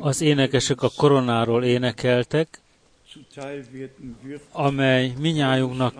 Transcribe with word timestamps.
Az 0.00 0.20
énekesek 0.20 0.82
a 0.82 0.90
koronáról 0.96 1.64
énekeltek, 1.64 2.60
amely 4.52 5.12
minnyájunknak, 5.18 5.94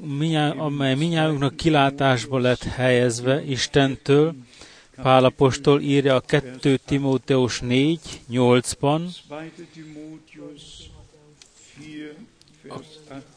minnyá, 0.00 0.50
amely 0.50 0.94
minnyájunknak 0.94 1.56
kilátásba 1.56 2.38
lett 2.38 2.62
helyezve 2.62 3.44
Istentől, 3.44 4.34
Pálapostól 5.02 5.80
írja 5.80 6.14
a 6.14 6.20
2 6.20 6.76
Timóteus 6.76 7.60
4, 7.60 8.00
8-ban, 8.30 9.08
a 12.68 12.78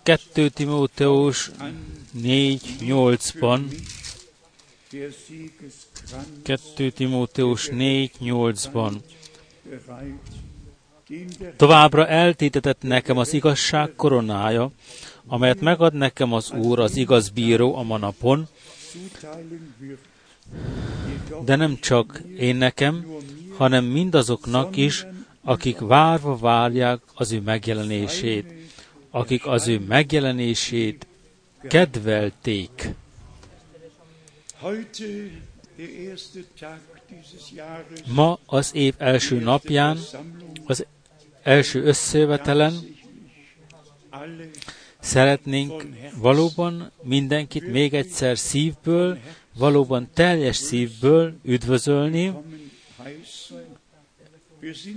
2 0.03 0.49
Timóteus 0.49 1.51
4, 2.11 2.61
8-ban, 2.79 3.61
2 6.43 6.91
Timóteus 6.91 7.67
4, 7.67 8.11
8-ban. 8.21 8.93
Továbbra 11.55 12.07
eltétetett 12.07 12.81
nekem 12.81 13.17
az 13.17 13.33
igazság 13.33 13.93
koronája, 13.95 14.71
amelyet 15.25 15.61
megad 15.61 15.93
nekem 15.93 16.33
az 16.33 16.51
Úr, 16.51 16.79
az 16.79 16.95
igaz 16.95 17.29
bíró 17.29 17.75
a 17.75 17.83
manapon, 17.83 18.47
de 21.45 21.55
nem 21.55 21.77
csak 21.79 22.21
én 22.37 22.55
nekem, 22.55 23.05
hanem 23.57 23.85
mindazoknak 23.85 24.75
is, 24.75 25.05
akik 25.43 25.79
várva 25.79 26.37
várják 26.37 26.99
az 27.13 27.31
ő 27.31 27.41
megjelenését, 27.41 28.53
akik 29.09 29.47
az 29.47 29.67
ő 29.67 29.79
megjelenését 29.79 31.07
kedvelték. 31.67 32.89
Ma 38.13 38.39
az 38.45 38.75
év 38.75 38.93
első 38.97 39.39
napján, 39.39 39.97
az 40.65 40.85
első 41.43 41.83
összejövetelen. 41.83 42.73
szeretnénk 44.99 45.85
valóban 46.15 46.91
mindenkit 47.01 47.71
még 47.71 47.93
egyszer 47.93 48.37
szívből, 48.37 49.17
valóban 49.53 50.09
teljes 50.13 50.55
szívből 50.55 51.33
üdvözölni, 51.43 52.33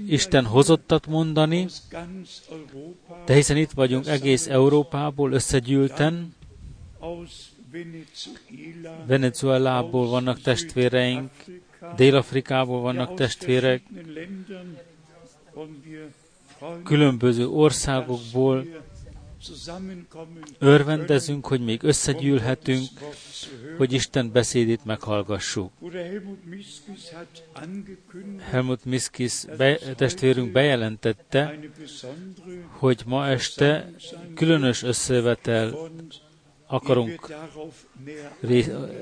Isten 0.06 0.44
hozottat 0.44 1.06
mondani, 1.06 1.67
de 3.27 3.34
hiszen 3.34 3.56
itt 3.56 3.70
vagyunk 3.70 4.06
egész 4.06 4.46
Európából 4.46 5.33
összegyűlten, 5.33 6.34
Venezuelából 9.06 10.08
vannak 10.08 10.41
testvéreink, 10.41 11.30
Dél-Afrikából 11.97 12.80
vannak 12.80 13.14
testvérek, 13.14 13.83
különböző 16.84 17.48
országokból 17.48 18.67
örvendezünk, 20.58 21.47
hogy 21.47 21.61
még 21.61 21.83
összegyűlhetünk, 21.83 22.89
hogy 23.77 23.92
Isten 23.92 24.33
beszédét 24.33 24.84
meghallgassuk. 24.84 25.72
Helmut 28.39 28.84
Miskis 28.84 29.45
be, 29.56 29.77
testvérünk 29.77 30.52
bejelentette, 30.52 31.58
hogy 32.69 33.02
ma 33.06 33.28
este 33.28 33.91
különös 34.34 34.83
összevetel 34.83 35.91
akarunk, 36.75 37.34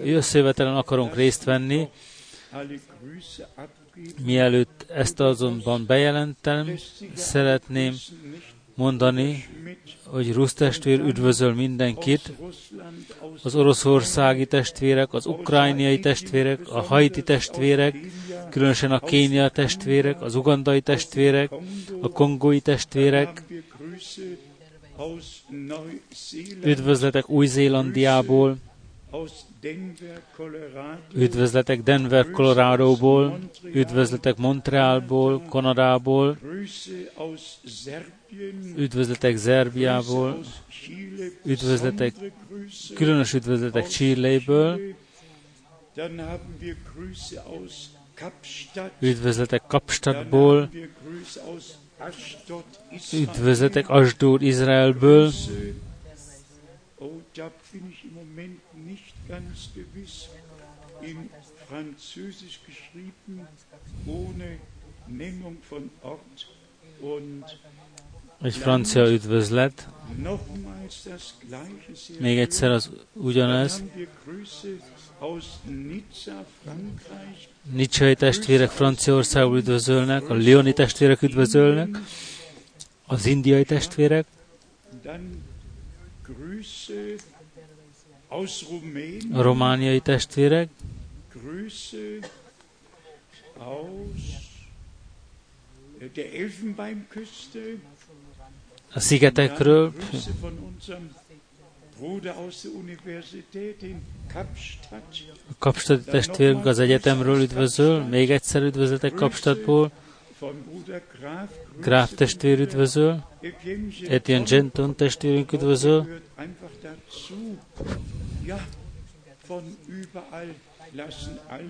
összevetelen 0.04 0.76
akarunk 0.76 1.14
részt 1.14 1.44
venni, 1.44 1.88
Mielőtt 4.24 4.86
ezt 4.90 5.20
azonban 5.20 5.86
bejelentem, 5.86 6.70
szeretném 7.14 7.94
mondani, 8.74 9.48
hogy 10.06 10.32
Rusz 10.32 10.52
testvér 10.52 11.00
üdvözöl 11.00 11.54
mindenkit, 11.54 12.32
az 13.42 13.54
oroszországi 13.54 14.46
testvérek, 14.46 15.12
az 15.12 15.26
ukrániai 15.26 15.98
testvérek, 15.98 16.68
a 16.68 16.80
haiti 16.80 17.22
testvérek, 17.22 17.96
különösen 18.50 18.92
a 18.92 19.00
kénia 19.00 19.48
testvérek, 19.48 20.22
az 20.22 20.34
ugandai 20.34 20.80
testvérek, 20.80 21.50
a 22.00 22.08
kongói 22.08 22.60
testvérek, 22.60 23.42
üdvözletek 26.64 27.28
Új-Zélandiából, 27.28 28.56
Üdvözletek 31.14 31.82
Denver, 31.82 32.30
Coloradoból, 32.30 33.38
üdvözletek 33.64 34.36
Montrealból, 34.36 35.42
Kanadából, 35.48 36.38
üdvözletek 38.76 39.36
Zerbiából, 39.36 40.40
üdvözletek, 41.44 42.14
különös 42.94 43.32
üdvözletek 43.34 43.88
Chiléből, 43.88 44.80
üdvözletek 49.00 49.62
Kapstadtból, 49.66 50.70
üdvözletek 53.12 53.90
Asdod 53.90 54.42
Izraelből, 54.42 55.32
in 61.02 61.30
Französisch 61.66 62.58
geschrieben, 62.66 63.48
ohne 64.06 64.58
egy 68.42 68.56
francia 68.56 69.10
üdvözlet. 69.10 69.88
Még 72.18 72.38
egyszer 72.38 72.70
az 72.70 72.90
ugyanez. 73.12 73.82
Nicsai 77.62 78.14
testvérek 78.14 78.70
Franciaországból 78.70 79.56
üdvözölnek, 79.56 80.28
a 80.28 80.34
Lioni 80.34 80.72
testvérek 80.72 81.22
üdvözölnek, 81.22 81.98
az 83.06 83.26
indiai 83.26 83.64
testvérek, 83.64 84.26
a 89.32 89.42
romániai 89.42 90.00
testvérek, 90.00 90.68
a 98.94 99.00
szigetekről, 99.00 99.92
a 105.48 105.54
Kapstadi 105.58 106.02
testvérünk 106.02 106.66
az 106.66 106.78
egyetemről 106.78 107.40
üdvözöl, 107.40 108.04
még 108.04 108.30
egyszer 108.30 108.62
üdvözletek 108.62 109.12
Kapstadtból, 109.12 109.90
Graf 111.80 112.14
testvér 112.14 112.60
üdvözöl, 112.60 113.24
Etienne 114.08 114.44
Genton 114.44 114.96
testvérünk 114.96 115.52
üdvözöl, 115.52 116.20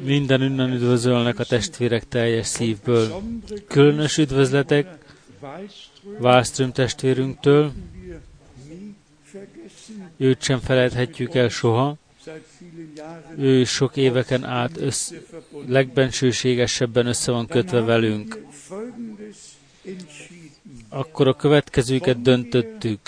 minden 0.05 0.43
innen 0.43 0.73
üdvözölnek 0.73 1.39
a 1.39 1.45
testvérek 1.45 2.09
teljes 2.09 2.47
szívből. 2.47 3.23
Különös 3.67 4.19
üdvözletek 4.19 4.99
Wallström 6.21 6.73
testvérünktől, 6.73 7.73
őt 10.17 10.43
sem 10.43 10.59
felejthetjük 10.59 11.35
el 11.35 11.49
soha. 11.49 11.97
Ő 13.37 13.65
sok 13.65 13.97
éveken 13.97 14.45
át 14.45 14.77
össz, 14.77 15.13
legbensőségesebben 15.67 17.07
össze 17.07 17.33
van 17.33 17.47
kötve 17.47 17.81
velünk. 17.81 18.45
Akkor 20.89 21.29
a 21.29 21.37
következőket 21.37 22.23
döntöttük. 22.23 23.01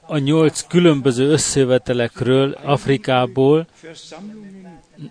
A, 0.00 0.18
nyolc 0.18 0.66
különböző 0.66 1.30
összevetelekről 1.30 2.52
Afrikából 2.52 3.66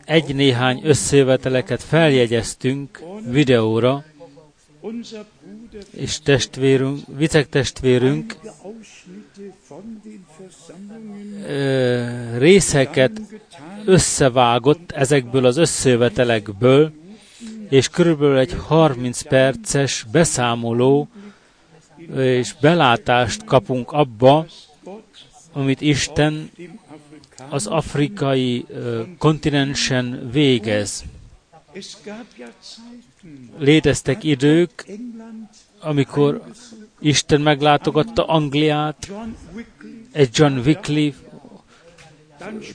egy 0.06 0.36
néhány 0.36 0.82
összeveteleket 0.84 1.84
feljegyeztünk 1.84 3.04
videóra, 3.30 4.04
és 5.92 6.20
testvérünk, 6.20 7.00
vicek 7.18 7.50
testvérünk 7.50 8.36
részeket 12.38 13.22
összevágott 13.86 14.92
ezekből 14.92 15.46
az 15.46 15.58
összevetelekből, 15.58 16.92
és 17.70 17.90
körülbelül 17.90 18.38
egy 18.38 18.56
30 18.68 19.22
perces 19.22 20.06
beszámoló 20.12 21.08
és 22.16 22.56
belátást 22.62 23.44
kapunk 23.44 23.92
abba, 23.92 24.46
amit 25.52 25.82
Isten 25.82 26.52
az 27.50 27.68
afrikai 27.68 28.66
kontinensen 29.18 30.30
végez. 30.32 31.04
Léteztek 33.58 34.24
idők, 34.24 34.86
amikor 35.80 36.44
Isten 37.00 37.42
meglátogatta 37.42 38.26
Angliát, 38.26 39.12
egy 40.12 40.30
John 40.32 40.58
Wycliffe 40.58 41.20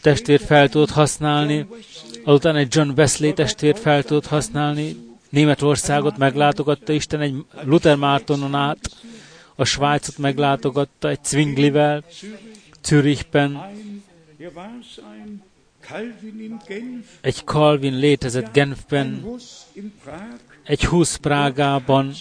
testvért 0.01 0.45
fel 0.45 0.69
tudott 0.69 0.91
használni, 0.91 1.67
azután 2.25 2.57
egy 2.57 2.75
John 2.75 2.91
Wesley 2.97 3.33
testvért 3.33 3.79
fel 3.79 4.03
tudott 4.03 4.27
használni, 4.27 4.97
Németországot 5.29 6.17
meglátogatta 6.17 6.93
Isten 6.93 7.21
egy 7.21 7.35
Luther 7.65 7.97
Mártonon 7.97 8.55
át, 8.55 8.91
a 9.55 9.65
Svájcot 9.65 10.19
meglátogatta 10.19 11.09
egy 11.09 11.25
Zwinglivel, 11.25 12.05
Zürichben, 12.85 13.61
egy 17.21 17.43
Calvin 17.45 17.99
létezett 17.99 18.53
Genfben, 18.53 19.25
egy 20.65 20.85
Husz 20.85 21.17
Prágában, 21.17 22.13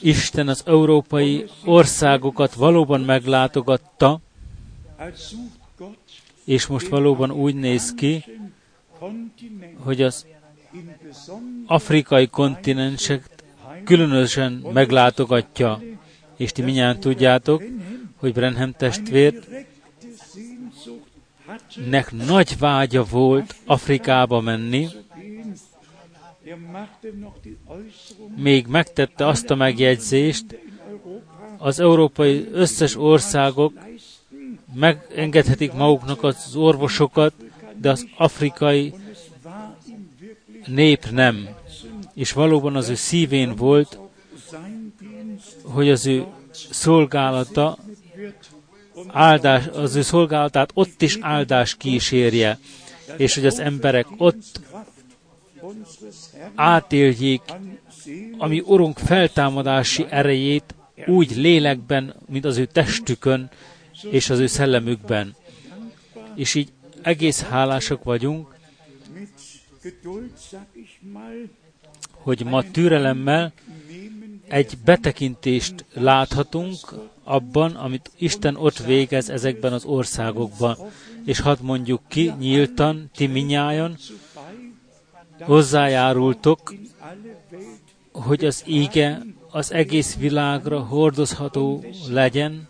Isten 0.00 0.48
az 0.48 0.62
európai 0.66 1.44
országokat 1.64 2.54
valóban 2.54 3.00
meglátogatta, 3.00 4.20
és 6.44 6.66
most 6.66 6.88
valóban 6.88 7.30
úgy 7.30 7.54
néz 7.54 7.94
ki, 7.94 8.24
hogy 9.78 10.02
az 10.02 10.26
afrikai 11.66 12.26
kontinensek 12.28 13.28
különösen 13.84 14.52
meglátogatja, 14.72 15.82
és 16.36 16.52
ti 16.52 16.62
minnyáján 16.62 17.00
tudjátok, 17.00 17.62
hogy 18.16 18.32
Brenham 18.32 18.72
testvér 18.72 19.40
nek 21.90 22.12
nagy 22.12 22.58
vágya 22.58 23.04
volt 23.04 23.54
Afrikába 23.66 24.40
menni, 24.40 24.88
még 28.36 28.66
megtette 28.66 29.26
azt 29.26 29.50
a 29.50 29.54
megjegyzést, 29.54 30.58
az 31.58 31.80
európai 31.80 32.48
összes 32.52 32.96
országok 32.96 33.72
megengedhetik 34.74 35.72
maguknak 35.72 36.22
az 36.22 36.56
orvosokat, 36.56 37.32
de 37.76 37.90
az 37.90 38.06
afrikai 38.16 38.94
nép 40.66 41.10
nem. 41.10 41.48
És 42.14 42.32
valóban 42.32 42.76
az 42.76 42.88
ő 42.88 42.94
szívén 42.94 43.56
volt, 43.56 43.98
hogy 45.62 45.90
az 45.90 46.06
ő 46.06 46.26
szolgálata 46.70 47.78
áldás, 49.06 49.66
az 49.66 49.94
ő 49.94 50.02
szolgálatát 50.02 50.70
ott 50.74 51.02
is 51.02 51.18
áldás 51.20 51.76
kísérje, 51.76 52.58
és 53.16 53.34
hogy 53.34 53.46
az 53.46 53.58
emberek 53.58 54.06
ott 54.16 54.60
átéljék 56.54 57.42
a 58.38 58.46
mi 58.46 58.60
Urunk 58.60 58.98
feltámadási 58.98 60.06
erejét 60.10 60.74
úgy 61.06 61.36
lélekben, 61.36 62.14
mint 62.28 62.44
az 62.44 62.56
ő 62.56 62.66
testükön 62.66 63.50
és 64.10 64.30
az 64.30 64.38
ő 64.38 64.46
szellemükben. 64.46 65.34
És 66.34 66.54
így 66.54 66.72
egész 67.02 67.42
hálásak 67.42 68.04
vagyunk, 68.04 68.56
hogy 72.10 72.44
ma 72.44 72.70
türelemmel 72.70 73.52
egy 74.48 74.78
betekintést 74.84 75.84
láthatunk 75.92 76.76
abban, 77.24 77.70
amit 77.76 78.10
Isten 78.16 78.56
ott 78.56 78.78
végez 78.78 79.30
ezekben 79.30 79.72
az 79.72 79.84
országokban. 79.84 80.76
És 81.24 81.40
hadd 81.40 81.58
mondjuk 81.60 82.00
ki 82.08 82.32
nyíltan, 82.38 83.10
ti 83.16 83.26
minnyájan, 83.26 83.96
hozzájárultok, 85.40 86.74
hogy 88.12 88.44
az 88.44 88.62
ége 88.66 89.22
az 89.50 89.72
egész 89.72 90.16
világra 90.16 90.80
hordozható 90.80 91.84
legyen, 92.10 92.68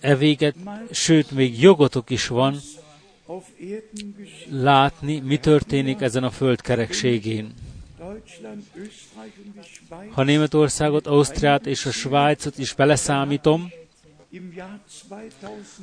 e 0.00 0.16
véget, 0.16 0.54
sőt, 0.90 1.30
még 1.30 1.60
jogotok 1.60 2.10
is 2.10 2.26
van 2.26 2.56
látni, 4.50 5.20
mi 5.20 5.36
történik 5.36 6.00
ezen 6.00 6.24
a 6.24 6.30
föld 6.30 6.60
kerekségén. 6.60 7.54
Ha 10.10 10.22
Németországot, 10.22 11.06
Ausztriát 11.06 11.66
és 11.66 11.86
a 11.86 11.90
Svájcot 11.90 12.58
is 12.58 12.74
beleszámítom, 12.74 13.72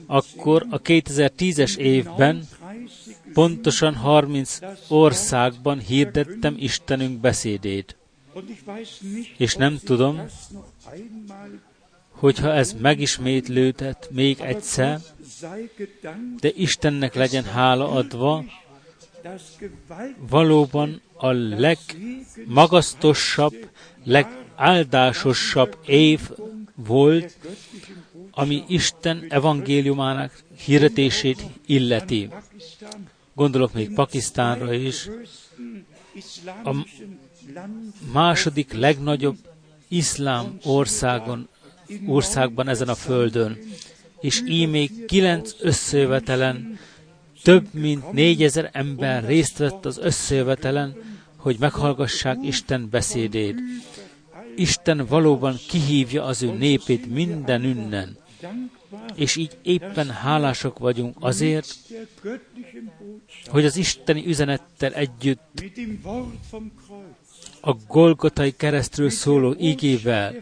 akkor 0.06 0.66
a 0.70 0.82
2010-es 0.82 1.78
évben 1.78 2.48
pontosan 3.34 3.96
30 3.96 4.60
országban 4.88 5.80
hirdettem 5.80 6.56
Istenünk 6.58 7.20
beszédét. 7.20 7.96
És 9.38 9.56
nem 9.56 9.78
tudom, 9.84 10.22
hogyha 12.10 12.54
ez 12.54 12.74
megismétlődhet 12.74 14.10
még 14.12 14.40
egyszer, 14.40 15.00
de 16.40 16.52
Istennek 16.56 17.14
legyen 17.14 17.44
hála 17.44 17.92
adva, 17.92 18.44
valóban 20.30 21.02
a 21.14 21.32
legmagasztosabb, 21.32 23.70
legáldásosabb 24.04 25.78
év 25.86 26.30
volt, 26.76 27.38
ami 28.32 28.64
Isten 28.68 29.26
evangéliumának 29.30 30.44
hirdetését 30.66 31.44
illeti. 31.66 32.30
Gondolok 33.34 33.74
még 33.74 33.94
Pakisztánra 33.94 34.74
is. 34.74 35.10
A 36.64 36.76
második 38.14 38.74
legnagyobb 38.74 39.38
iszlám 39.88 40.58
országon, 40.64 41.48
országban 42.08 42.68
ezen 42.68 42.88
a 42.88 42.96
földön. 42.96 43.58
És 44.20 44.42
így 44.48 44.70
még 44.70 45.06
kilenc 45.06 45.56
összejövetelen 45.60 46.80
több 47.44 47.74
mint 47.74 48.12
négyezer 48.12 48.70
ember 48.74 49.26
részt 49.26 49.58
vett 49.58 49.86
az 49.86 49.98
összejövetelen, 49.98 50.96
hogy 51.36 51.56
meghallgassák 51.60 52.38
Isten 52.42 52.90
beszédét. 52.90 53.56
Isten 54.56 55.06
valóban 55.06 55.56
kihívja 55.68 56.24
az 56.24 56.44
ő 56.44 56.52
népét 56.52 57.14
minden 57.14 57.64
ünnen, 57.64 58.18
és 59.16 59.36
így 59.36 59.58
éppen 59.62 60.10
hálások 60.10 60.80
vagyunk 60.80 61.16
azért, 61.20 61.76
hogy 63.48 63.66
az 63.66 63.76
isteni 63.76 64.26
üzenettel 64.28 64.94
együtt 64.94 65.64
a 67.62 67.76
Golgotai 67.88 68.56
keresztről 68.56 69.10
szóló 69.10 69.56
igével, 69.58 70.36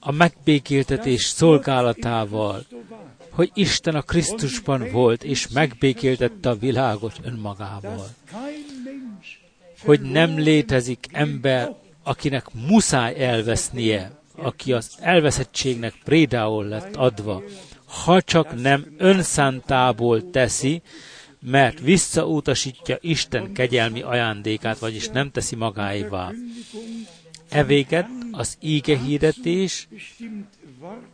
a 0.00 0.12
megbékéltetés 0.12 1.24
szolgálatával, 1.24 2.66
hogy 3.30 3.50
Isten 3.54 3.94
a 3.94 4.02
Krisztusban 4.02 4.90
volt, 4.92 5.24
és 5.24 5.48
megbékéltette 5.48 6.48
a 6.48 6.56
világot 6.56 7.20
önmagával. 7.22 8.08
Hogy 9.84 10.00
nem 10.00 10.38
létezik 10.38 11.06
ember, 11.12 11.76
akinek 12.02 12.46
muszáj 12.68 13.24
elvesznie, 13.24 14.23
aki 14.36 14.72
az 14.72 14.90
elveszettségnek 15.00 15.94
prédául 16.04 16.64
lett 16.64 16.96
adva, 16.96 17.42
ha 18.04 18.22
csak 18.22 18.60
nem 18.60 18.94
önszántából 18.98 20.30
teszi, 20.30 20.82
mert 21.40 21.80
visszautasítja 21.80 22.98
Isten 23.00 23.52
kegyelmi 23.52 24.02
ajándékát, 24.02 24.78
vagyis 24.78 25.08
nem 25.08 25.30
teszi 25.30 25.56
magáévá. 25.56 26.30
Evéget 27.48 28.06
az 28.30 28.56
íge 28.60 28.98
hirdetés, 28.98 29.88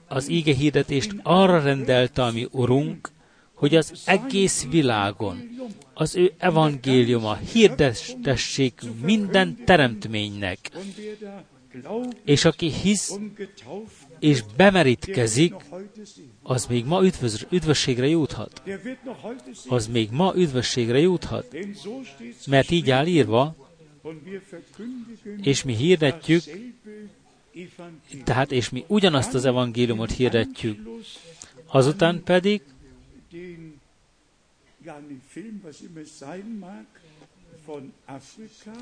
az 0.08 0.28
íge 0.28 0.54
hirdetést 0.54 1.14
arra 1.22 1.62
rendelte 1.62 2.22
a 2.22 2.30
mi 2.32 2.48
Urunk, 2.50 3.10
hogy 3.54 3.74
az 3.74 3.92
egész 4.04 4.66
világon 4.70 5.50
az 6.00 6.16
ő 6.16 6.32
evangéliuma 6.38 7.34
hirdetessék 7.52 8.80
minden 9.02 9.64
teremtménynek. 9.64 10.58
És 12.24 12.44
aki 12.44 12.70
hisz 12.70 13.18
és 14.18 14.42
bemerítkezik, 14.56 15.54
az 16.42 16.66
még 16.66 16.84
ma 16.84 17.04
üdvöz, 17.04 17.46
üdvösségre 17.50 18.06
juthat. 18.06 18.62
Az 19.68 19.86
még 19.86 20.10
ma 20.10 20.32
üdvösségre 20.36 20.98
juthat. 20.98 21.56
Mert 22.46 22.70
így 22.70 22.90
áll 22.90 23.06
írva, 23.06 23.56
és 25.42 25.62
mi 25.62 25.74
hirdetjük, 25.74 26.42
tehát 28.24 28.52
és 28.52 28.70
mi 28.70 28.84
ugyanazt 28.86 29.34
az 29.34 29.44
evangéliumot 29.44 30.10
hirdetjük. 30.10 30.88
Azután 31.66 32.22
pedig 32.22 32.62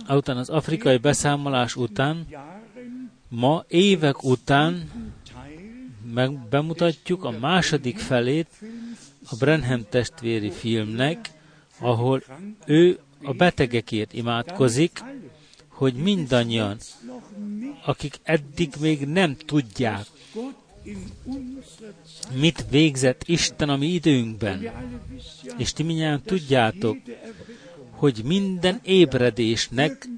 Után 0.08 0.36
az 0.36 0.48
afrikai 0.48 0.96
beszámolás 0.96 1.76
után, 1.76 2.26
ma 3.28 3.64
évek 3.68 4.22
után 4.22 4.90
meg 6.12 6.48
bemutatjuk 6.48 7.24
a 7.24 7.30
második 7.30 7.98
felét 7.98 8.48
a 9.30 9.36
Brenham 9.36 9.86
testvéri 9.90 10.50
filmnek, 10.50 11.30
ahol 11.78 12.22
ő 12.66 12.98
a 13.22 13.32
betegekért 13.32 14.12
imádkozik, 14.12 15.02
hogy 15.68 15.94
mindannyian, 15.94 16.76
akik 17.84 18.20
eddig 18.22 18.72
még 18.80 19.06
nem 19.06 19.36
tudják, 19.36 20.06
mit 22.34 22.64
végzett 22.70 23.22
Isten 23.26 23.68
a 23.68 23.76
mi 23.76 23.86
időnkben. 23.86 24.70
És 25.56 25.72
ti 25.72 25.82
mindjárt 25.82 26.24
tudjátok, 26.24 26.96
hogy 27.98 28.22
minden 28.24 28.80
ébredésnek 28.82 30.08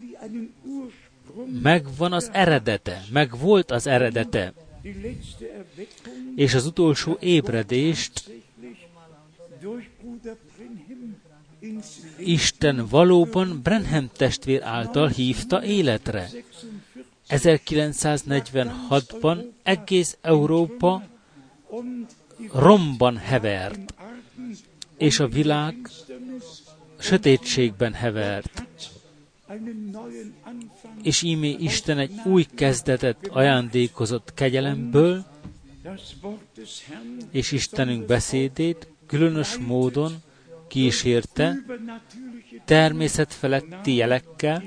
megvan 1.62 2.12
az 2.12 2.30
eredete, 2.32 3.04
meg 3.12 3.38
volt 3.38 3.70
az 3.70 3.86
eredete. 3.86 4.52
És 6.36 6.54
az 6.54 6.66
utolsó 6.66 7.16
ébredést 7.20 8.30
Isten 12.18 12.86
valóban 12.90 13.60
Brenham 13.62 14.10
testvér 14.16 14.62
által 14.62 15.08
hívta 15.08 15.64
életre. 15.64 16.28
1946-ban 17.28 19.44
egész 19.62 20.16
Európa 20.20 21.02
romban 22.52 23.16
hevert, 23.16 23.94
és 24.96 25.20
a 25.20 25.28
világ 25.28 25.88
sötétségben 27.00 27.92
hevert. 27.92 28.66
És 31.02 31.22
ímé 31.22 31.56
Isten 31.58 31.98
egy 31.98 32.12
új 32.24 32.46
kezdetet 32.54 33.26
ajándékozott 33.28 34.34
kegyelemből, 34.34 35.24
és 37.30 37.52
Istenünk 37.52 38.06
beszédét 38.06 38.88
különös 39.06 39.56
módon 39.56 40.12
kísérte 40.68 41.56
természetfeletti 42.64 43.94
jelekkel, 43.94 44.62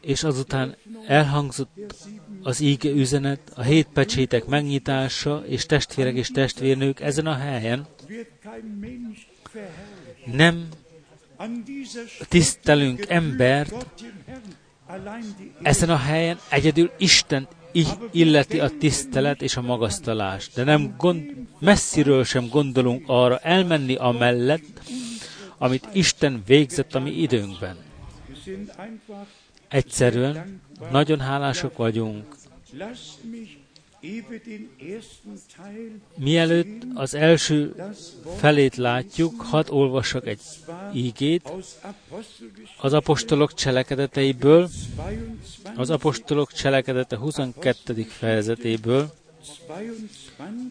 és 0.00 0.22
azután 0.22 0.76
elhangzott 1.06 1.94
az 2.42 2.60
íge 2.60 2.90
üzenet, 2.90 3.52
a 3.54 3.62
hét 3.62 3.88
pecsétek 3.92 4.46
megnyitása, 4.46 5.44
és 5.46 5.66
testvérek 5.66 6.14
és 6.14 6.28
testvérnők 6.28 7.00
ezen 7.00 7.26
a 7.26 7.34
helyen 7.34 7.86
nem 10.24 10.68
tisztelünk 12.28 13.04
embert, 13.08 13.86
ezen 15.62 15.90
a 15.90 15.96
helyen 15.96 16.38
egyedül 16.48 16.90
Isten 16.98 17.48
illeti 18.10 18.60
a 18.60 18.70
tisztelet 18.78 19.42
és 19.42 19.56
a 19.56 19.60
magasztalás, 19.60 20.50
de 20.54 20.64
nem 20.64 20.94
gond, 20.98 21.34
messziről 21.58 22.24
sem 22.24 22.48
gondolunk 22.48 23.02
arra 23.06 23.38
elmenni 23.38 23.94
amellett, 23.94 24.80
amit 25.58 25.88
Isten 25.92 26.42
végzett 26.46 26.94
a 26.94 27.00
mi 27.00 27.10
időnkben. 27.10 27.85
Egyszerűen 29.68 30.60
nagyon 30.90 31.20
hálásak 31.20 31.76
vagyunk. 31.76 32.36
Mielőtt 36.16 36.82
az 36.94 37.14
első 37.14 37.74
felét 38.36 38.76
látjuk, 38.76 39.40
hadd 39.40 39.70
olvassak 39.70 40.26
egy 40.26 40.40
ígét 40.94 41.50
az 42.80 42.92
apostolok 42.92 43.54
cselekedeteiből, 43.54 44.68
az 45.76 45.90
apostolok 45.90 46.52
cselekedete 46.52 47.16
22. 47.16 48.02
fejezetéből, 48.02 49.14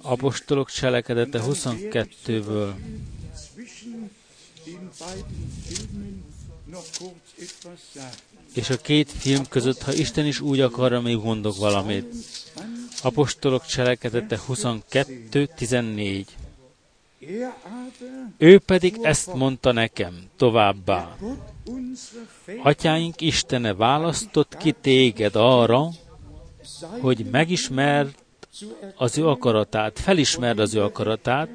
apostolok 0.02 0.70
cselekedete 0.70 1.40
22-ből 1.44 2.74
és 8.54 8.70
a 8.70 8.78
két 8.78 9.12
film 9.12 9.48
között, 9.50 9.82
ha 9.82 9.94
Isten 9.94 10.26
is 10.26 10.40
úgy 10.40 10.60
akarja, 10.60 11.00
még 11.00 11.18
mondok 11.18 11.58
valamit. 11.58 12.06
Apostolok 13.02 13.66
cselekedete 13.66 14.40
22.14. 14.48 16.26
Ő 18.38 18.60
pedig 18.60 19.00
ezt 19.02 19.34
mondta 19.34 19.72
nekem 19.72 20.30
továbbá. 20.38 21.18
Atyáink 22.64 23.22
Istene 23.22 23.74
választott 23.74 24.58
ki 24.58 24.72
téged 24.82 25.36
arra, 25.36 25.90
hogy 27.00 27.26
megismerd 27.32 28.16
az 28.96 29.18
ő 29.18 29.28
akaratát, 29.28 30.00
felismerd 30.00 30.60
az 30.60 30.74
ő 30.74 30.84
akaratát, 30.84 31.50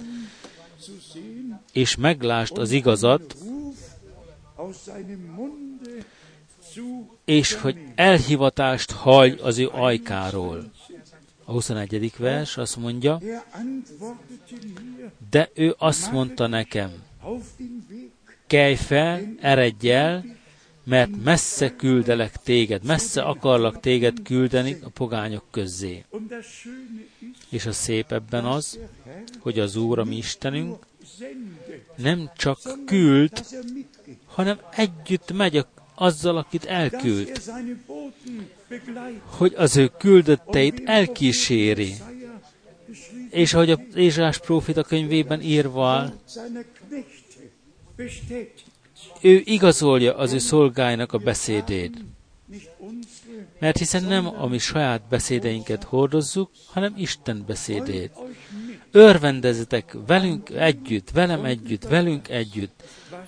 és 1.72 1.96
meglásd 1.96 2.58
az 2.58 2.70
igazat, 2.70 3.36
és 7.24 7.54
hogy 7.54 7.78
elhivatást 7.94 8.90
hallj 8.90 9.38
az 9.42 9.58
ő 9.58 9.68
ajkáról. 9.68 10.70
A 11.44 11.52
21. 11.52 12.12
vers 12.16 12.56
azt 12.56 12.76
mondja, 12.76 13.20
de 15.30 15.50
ő 15.54 15.74
azt 15.78 16.12
mondta 16.12 16.46
nekem, 16.46 16.90
kelj 18.46 18.74
fel, 18.74 19.20
eredj 19.40 19.90
el, 19.90 20.24
mert 20.84 21.10
messze 21.24 21.76
küldelek 21.76 22.36
téged, 22.36 22.84
messze 22.84 23.22
akarlak 23.22 23.80
téged 23.80 24.22
küldeni 24.22 24.76
a 24.82 24.88
pogányok 24.88 25.44
közzé. 25.50 26.04
És 27.48 27.66
a 27.66 27.72
szép 27.72 28.12
ebben 28.12 28.44
az, 28.44 28.78
hogy 29.38 29.58
az 29.58 29.76
Úr, 29.76 29.98
a 29.98 30.04
mi 30.04 30.16
Istenünk, 30.16 30.86
nem 31.96 32.30
csak 32.36 32.58
küld, 32.86 33.44
hanem 34.40 34.58
együtt 34.70 35.32
megy 35.32 35.56
a 35.56 35.66
azzal, 35.94 36.36
akit 36.36 36.64
elküld, 36.64 37.40
hogy 39.24 39.54
az 39.56 39.76
ő 39.76 39.90
küldötteit 39.98 40.82
elkíséri. 40.84 41.94
És 43.30 43.54
ahogy 43.54 43.70
a 43.70 43.78
Ézsás 43.94 44.38
prófita 44.38 44.82
könyvében 44.82 45.40
írva 45.42 46.12
ő 49.20 49.42
igazolja 49.44 50.16
az 50.16 50.32
ő 50.32 50.38
szolgáinak 50.38 51.12
a 51.12 51.18
beszédét. 51.18 52.04
Mert 53.58 53.78
hiszen 53.78 54.04
nem 54.04 54.26
a 54.26 54.46
mi 54.46 54.58
saját 54.58 55.02
beszédeinket 55.08 55.84
hordozzuk, 55.84 56.50
hanem 56.66 56.94
Isten 56.96 57.44
beszédét. 57.46 58.12
Örvendezetek 58.90 59.96
velünk 60.06 60.50
együtt, 60.50 61.10
velem 61.10 61.44
együtt, 61.44 61.84
velünk 61.84 62.28
együtt, 62.28 62.82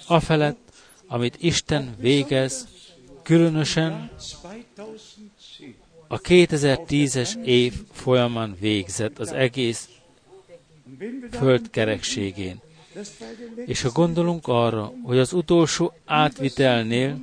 afelett, 0.06 0.61
amit 1.12 1.36
Isten 1.40 1.94
végez, 1.98 2.68
különösen 3.22 4.10
a 6.08 6.20
2010-es 6.20 7.44
év 7.44 7.72
folyamán 7.92 8.56
végzett 8.60 9.18
az 9.18 9.32
egész 9.32 9.88
földkerekségén. 11.30 12.60
És 13.66 13.82
ha 13.82 13.90
gondolunk 13.90 14.48
arra, 14.48 14.92
hogy 15.02 15.18
az 15.18 15.32
utolsó 15.32 15.92
átvitelnél 16.04 17.20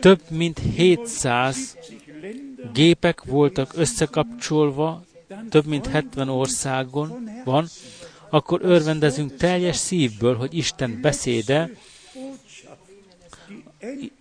több 0.00 0.20
mint 0.30 0.58
700 0.58 1.76
gépek 2.72 3.22
voltak 3.24 3.72
összekapcsolva, 3.74 5.04
több 5.50 5.66
mint 5.66 5.86
70 5.86 6.28
országon 6.28 7.30
van, 7.44 7.68
akkor 8.28 8.60
örvendezünk 8.62 9.36
teljes 9.36 9.76
szívből, 9.76 10.36
hogy 10.36 10.54
Isten 10.54 10.98
beszéde 11.00 11.70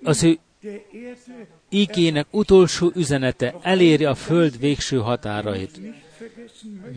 az 0.04 0.24
ő 0.24 0.40
igének 1.70 2.28
utolsó 2.32 2.92
üzenete 2.96 3.56
eléri 3.62 4.06
a 4.06 4.16
föld 4.16 4.60
végső 4.60 4.98
határait. 4.98 5.80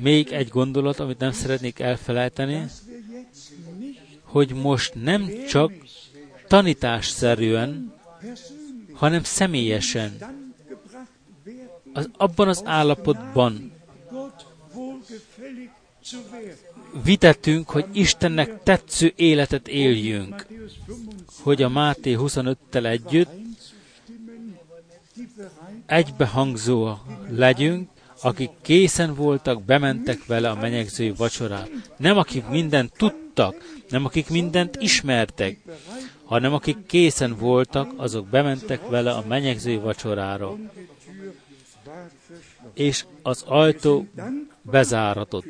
Még 0.00 0.32
egy 0.32 0.48
gondolat, 0.48 1.00
amit 1.00 1.18
nem 1.18 1.32
szeretnék 1.32 1.78
elfelejteni, 1.78 2.64
hogy 4.22 4.54
most 4.54 4.94
nem 4.94 5.30
csak 5.48 5.72
tanításszerűen, 6.48 7.94
hanem 8.92 9.22
személyesen, 9.22 10.16
az, 11.92 12.10
abban 12.16 12.48
az 12.48 12.62
állapotban 12.64 13.72
vitettünk, 17.04 17.70
hogy 17.70 17.84
Istennek 17.92 18.62
tetsző 18.62 19.12
életet 19.16 19.68
éljünk, 19.68 20.46
hogy 21.42 21.62
a 21.62 21.68
Máté 21.68 22.16
25-tel 22.18 22.86
együtt 22.86 23.30
egybehangzó 25.86 26.94
legyünk, 27.28 27.88
akik 28.22 28.50
készen 28.62 29.14
voltak, 29.14 29.62
bementek 29.62 30.26
vele 30.26 30.50
a 30.50 30.54
menyegzői 30.54 31.10
vacsorán. 31.10 31.68
Nem 31.96 32.16
akik 32.18 32.48
mindent 32.48 32.92
tudtak, 32.96 33.54
nem 33.88 34.04
akik 34.04 34.28
mindent 34.28 34.76
ismertek, 34.80 35.58
hanem 36.24 36.52
akik 36.52 36.86
készen 36.86 37.36
voltak, 37.36 37.92
azok 37.96 38.26
bementek 38.26 38.88
vele 38.88 39.10
a 39.10 39.24
menyegzői 39.28 39.76
vacsorára. 39.76 40.56
És 42.74 43.04
az 43.22 43.42
ajtó 43.46 44.06
bezáratott. 44.62 45.46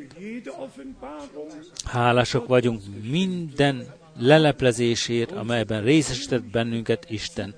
Hálások 1.85 2.47
vagyunk 2.47 2.81
minden 3.09 3.99
leleplezésért, 4.21 5.31
amelyben 5.31 5.83
részesített 5.83 6.43
bennünket 6.43 7.05
Isten. 7.09 7.55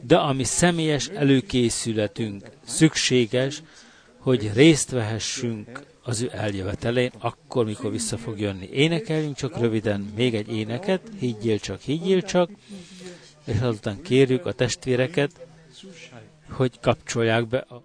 De 0.00 0.16
ami 0.16 0.44
személyes 0.44 1.08
előkészületünk 1.08 2.50
szükséges, 2.64 3.62
hogy 4.18 4.50
részt 4.54 4.90
vehessünk 4.90 5.82
az 6.02 6.20
ő 6.20 6.30
eljövetelén, 6.32 7.10
akkor, 7.18 7.64
mikor 7.64 7.90
vissza 7.90 8.16
fog 8.16 8.40
jönni. 8.40 8.68
Énekeljünk 8.72 9.36
csak 9.36 9.58
röviden 9.58 10.12
még 10.16 10.34
egy 10.34 10.52
éneket, 10.52 11.00
higgyél 11.18 11.58
csak, 11.58 11.80
higgyél 11.80 12.22
csak, 12.22 12.50
és 13.44 13.60
azután 13.60 14.02
kérjük 14.02 14.46
a 14.46 14.52
testvéreket, 14.52 15.46
hogy 16.50 16.80
kapcsolják 16.80 17.48
be 17.48 17.58
a 17.58 17.82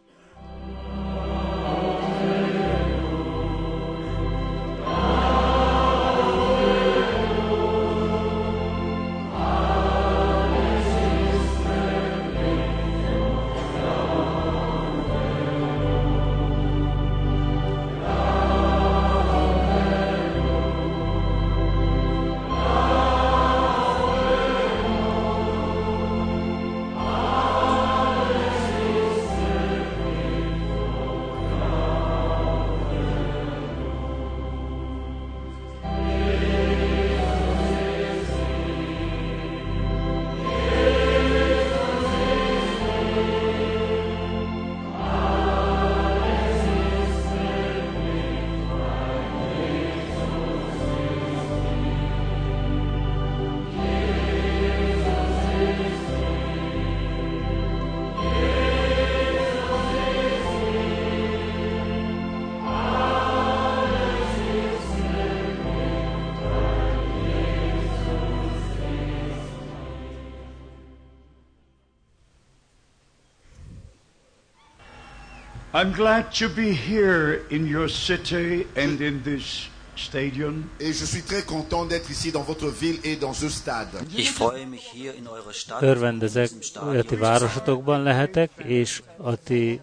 I'm 75.80 75.94
glad 75.94 76.26
to 76.40 76.50
be 76.50 76.74
here 76.74 77.46
in 77.50 77.66
your 77.66 77.88
city 77.88 78.68
and 78.76 79.00
in 79.00 79.22
this 79.24 79.70
stadium. 79.96 80.70
Et 80.80 80.92
je 80.94 81.06
suis 81.06 81.22
très 81.22 81.46
content 81.46 81.86
d'être 81.86 82.10
ici 82.10 82.32
dans 82.32 82.44
votre 82.44 82.68
ville 82.68 83.00
et 83.04 83.16
dans 83.16 83.34
ce 83.34 83.48
stade. 83.50 83.88
Ich 84.18 84.30
freue 84.32 84.66
mich 84.66 84.92
hier 84.94 85.14
in 85.20 85.26
eurer 85.26 85.54
Stadt. 85.54 85.82
Örvendezek, 85.82 86.50
hogy 86.74 86.98
a 86.98 87.04
ti 87.04 87.16
városotokban 87.16 88.04
lehetek, 88.04 88.52
és 88.58 89.02
a 89.18 89.36
ti 89.36 89.82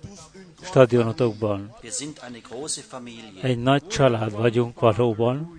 stadionotokban. 0.62 1.76
Wir 1.82 1.92
sind 1.92 2.20
eine 2.26 2.38
große 2.48 2.80
Familie. 2.88 3.42
Egy 3.42 3.58
nagy 3.58 3.86
család 3.86 4.32
vagyunk 4.32 4.80
valóban. 4.80 5.56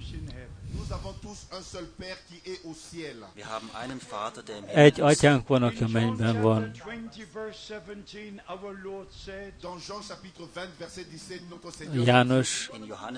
Egy 4.74 5.02
atyánk 5.02 5.48
van, 5.48 5.64
aki 5.64 5.84
a 5.84 5.88
mennyben 5.88 6.42
van. 6.42 6.72
20, 6.80 7.28
verse 7.34 7.82
17, 7.86 8.42
our 8.50 8.80
Lord 8.84 9.08
said, 9.26 9.54
Dans 9.62 9.88
Jean 9.88 10.02
chapitre 10.02 10.44
20, 10.54 10.68
verset 10.80 11.06
17, 11.10 11.50
notre 11.50 11.70
Seigneur 11.78 12.06
János 12.06 12.70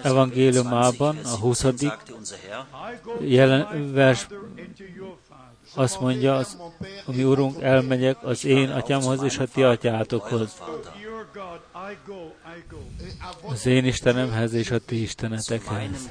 evangéliumában, 0.04 1.16
20, 1.16 1.26
a 1.26 1.38
Vers 1.38 1.40
20. 1.40 1.60
17 1.60 1.90
sagte 1.90 2.14
unser 2.14 2.38
Herr, 2.40 2.94
I 2.94 3.00
go 3.04 3.12
to 3.18 3.24
Jelen 3.24 3.94
vers 3.94 4.28
azt 5.76 6.00
mondja, 6.00 6.36
az, 6.36 6.58
a 7.06 7.12
mi 7.12 7.24
Urunk, 7.24 7.62
elmegyek 7.62 8.24
az 8.24 8.46
én 8.46 8.70
atyámhoz 8.70 9.24
és 9.24 9.38
a 9.38 9.46
ti 9.46 9.64
atyátokhoz, 9.64 10.62
az 13.42 13.66
én 13.66 13.86
Istenemhez 13.86 14.54
és 14.54 14.72
a 14.72 14.80
ti 14.80 15.02
istenetekhez. 15.02 16.10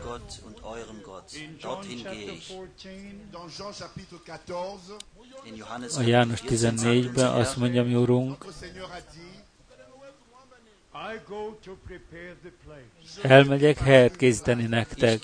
Dorthin 1.61 2.03
gehe 2.03 2.33
ich. 2.33 2.47
14, 2.47 3.31
Dans 3.33 3.59
Jean 3.59 3.73
chapitre 3.73 4.17
14, 4.25 4.99
In 5.45 5.57
Johannes 5.57 5.97
A 5.97 6.03
János 6.03 6.41
14 6.41 6.79
sagt 6.79 6.85
14-ben 6.85 7.27
unser 7.27 7.41
azt 7.41 7.57
mondja, 7.57 7.85
mi 7.85 7.95
Urunk, 7.95 8.45
elmegyek 13.23 13.79
helyet 13.79 14.17
készíteni 14.17 14.67
nektek, 14.67 15.23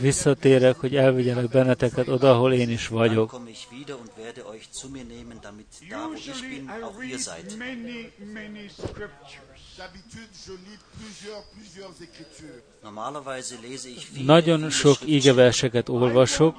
visszatérek, 0.00 0.76
hogy 0.76 0.96
elvigyenek 0.96 1.48
benneteket 1.48 2.08
oda, 2.08 2.30
ahol 2.30 2.52
én 2.52 2.70
is 2.70 2.88
vagyok. 2.88 3.40
Nagyon 14.24 14.70
sok 14.70 14.96
ígeverseket 15.04 15.88
olvasok, 15.88 16.56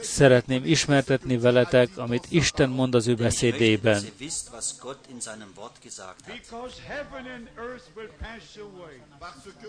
szeretném 0.00 0.64
ismertetni 0.64 1.38
veletek, 1.38 1.98
amit 1.98 2.26
Isten 2.28 2.68
mond 2.68 2.94
az 2.94 3.06
ő 3.06 3.14
beszédében. 3.14 4.02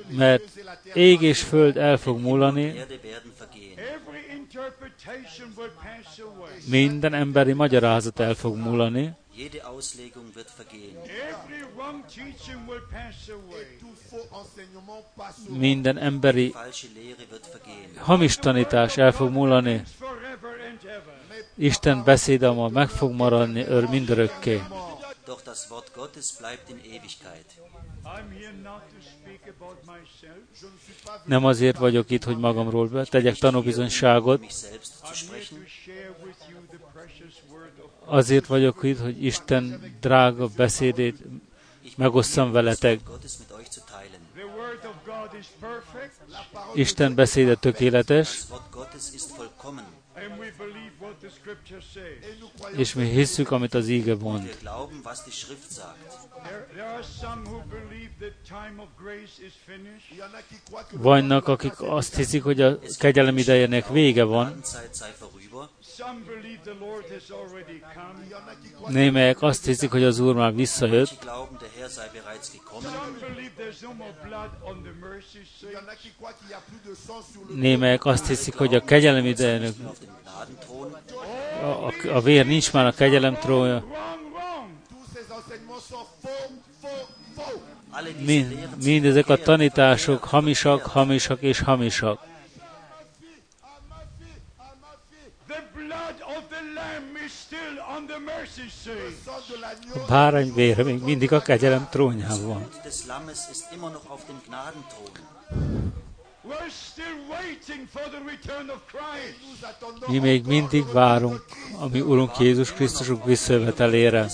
Mert 0.09 0.43
ég 0.93 1.21
és 1.21 1.41
föld 1.43 1.77
el 1.77 1.97
fog 1.97 2.19
múlani, 2.19 2.85
minden 6.65 7.13
emberi 7.13 7.53
magyarázat 7.53 8.19
el 8.19 8.33
fog 8.33 8.55
múlani, 8.55 9.15
Jede 9.37 9.63
Auslegung 9.67 10.33
wird 10.33 10.49
vergehen. 10.49 10.97
Minden 15.47 15.97
emberi 15.97 16.49
Falsche 16.51 16.87
Lehre 16.87 17.25
wird 17.29 17.45
vergehen. 17.45 17.97
hamis 18.07 18.37
tanítás 18.37 18.97
el 18.97 19.11
fog 19.11 19.31
múlani. 19.31 19.83
Isten 21.55 22.03
beszéde 22.03 22.51
ma 22.51 22.67
meg 22.69 22.89
fog 22.89 23.11
maradni 23.11 23.63
ör 23.67 23.89
mindörökké. 23.89 24.61
Doch 25.25 25.43
das 25.43 25.69
Wort 25.69 25.91
Gottes 25.95 26.35
bleibt 26.39 26.69
in 26.69 26.79
Ewigkeit. 26.95 27.49
Nem 31.25 31.45
azért 31.45 31.77
vagyok 31.77 32.09
itt, 32.09 32.23
hogy 32.23 32.37
magamról 32.37 33.05
tegyek 33.05 33.35
tanúbizonyságot, 33.35 34.41
azért 38.07 38.45
vagyok 38.45 38.83
itt, 38.83 38.99
hogy 38.99 39.23
Isten 39.25 39.95
drága 39.99 40.47
beszédét 40.55 41.17
megosszam 41.95 42.51
veletek. 42.51 42.99
Isten 46.73 47.15
beszéde 47.15 47.55
tökéletes, 47.55 48.43
és 52.75 52.93
mi 52.93 53.05
hisszük, 53.05 53.51
amit 53.51 53.73
az 53.73 53.87
íge 53.87 54.15
mond. 54.15 54.57
Vannak, 60.91 61.47
akik 61.47 61.81
azt 61.81 62.15
hiszik, 62.15 62.43
hogy 62.43 62.61
a 62.61 62.79
kegyelem 62.97 63.37
idejének 63.37 63.87
vége 63.87 64.23
van, 64.23 64.61
Némelyek 68.87 69.41
azt 69.41 69.65
hiszik, 69.65 69.91
hogy 69.91 70.03
az 70.03 70.19
Úr 70.19 70.35
már 70.35 70.55
visszajött. 70.55 71.29
Némelyek 77.55 78.05
azt 78.05 78.27
hiszik, 78.27 78.55
hogy 78.55 78.75
a 78.75 78.83
kegyelem 78.83 79.25
idejének 79.25 79.73
a, 81.61 81.65
a, 81.65 81.93
a 82.13 82.21
vér 82.21 82.45
nincs 82.45 82.73
már 82.73 82.85
a 82.85 82.91
kegyelem 82.91 83.33
trónja. 83.33 83.85
Mind, 88.25 88.67
mindezek 88.83 89.29
a 89.29 89.37
tanítások 89.37 90.23
hamisak, 90.23 90.81
hamisak 90.81 91.41
és 91.41 91.59
hamisak. 91.59 92.19
A 99.93 100.05
bárányvére 100.07 100.83
még 100.83 101.01
mindig 101.01 101.31
a 101.31 101.41
kegyelem 101.41 101.87
trónján 101.91 102.47
van. 102.47 102.67
Mi 110.07 110.17
még 110.17 110.45
mindig 110.45 110.91
várunk, 110.91 111.45
ami 111.79 112.01
Urunk 112.01 112.37
Jézus 112.39 112.73
Krisztusunk 112.73 113.25
visszajövetelére. 113.25 114.27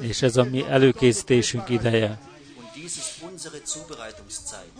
És 0.00 0.22
ez 0.22 0.36
a 0.36 0.44
mi 0.44 0.64
előkészítésünk 0.68 1.68
ideje. 1.68 2.18
Dies 2.88 2.96
ist 2.96 3.22
unsere 3.22 3.58
Zubereitungszeit. 3.64 4.72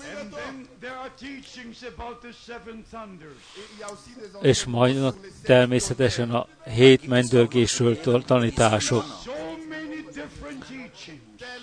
És 4.41 4.65
majd 4.65 5.15
természetesen 5.43 6.31
a 6.31 6.47
hét 6.65 7.07
mendörgésről 7.07 8.01
tanítások. 8.25 9.05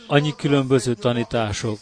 Annyi 0.07 0.35
különböző 0.35 0.93
tanítások. 0.93 1.79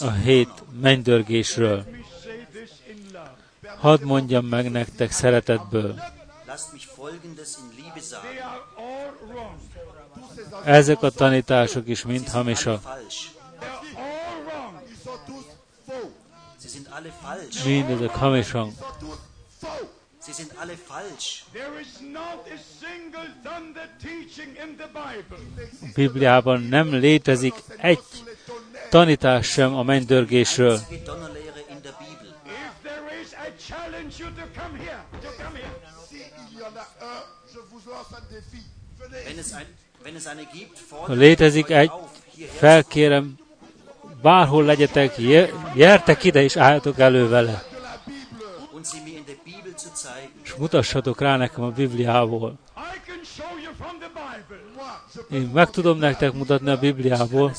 A 0.00 0.10
hét 0.10 0.62
mennydörgésről. 0.80 1.84
Hadd 3.76 4.04
mondjam 4.04 4.46
meg 4.46 4.70
nektek 4.70 5.10
szeretetből. 5.10 6.00
Ezek 10.64 11.02
a 11.02 11.10
tanítások 11.10 11.88
is 11.88 12.04
mind 12.04 12.28
hamisak. 12.28 12.82
Mindezek 17.64 18.10
hamisak. 18.10 18.68
Sie 20.26 20.32
sind. 20.32 20.52
A 25.80 25.86
Bibliában 25.94 26.60
nem 26.60 26.94
létezik 26.94 27.54
egy 27.76 28.00
tanítás 28.90 29.46
sem 29.46 29.74
a 29.74 29.82
mennydörgésről. 29.82 30.80
Wenn 40.02 40.16
es, 40.16 40.24
ha 40.90 41.12
létezik 41.12 41.70
egy, 41.70 41.90
felkérem, 42.58 43.38
bárhol 44.22 44.64
legyetek, 44.64 45.16
gyertek 45.74 46.24
ide 46.24 46.42
és 46.42 46.56
álljatok 46.56 46.98
elő 46.98 47.28
vele. 47.28 47.64
És 50.42 50.54
mutassatok 50.54 51.20
rá 51.20 51.36
nekem 51.36 51.64
a 51.64 51.70
Bibliából. 51.70 52.58
Én 55.30 55.50
meg 55.54 55.70
tudom 55.70 55.98
nektek 55.98 56.32
mutatni 56.32 56.70
a 56.70 56.78
Bibliából. 56.78 57.54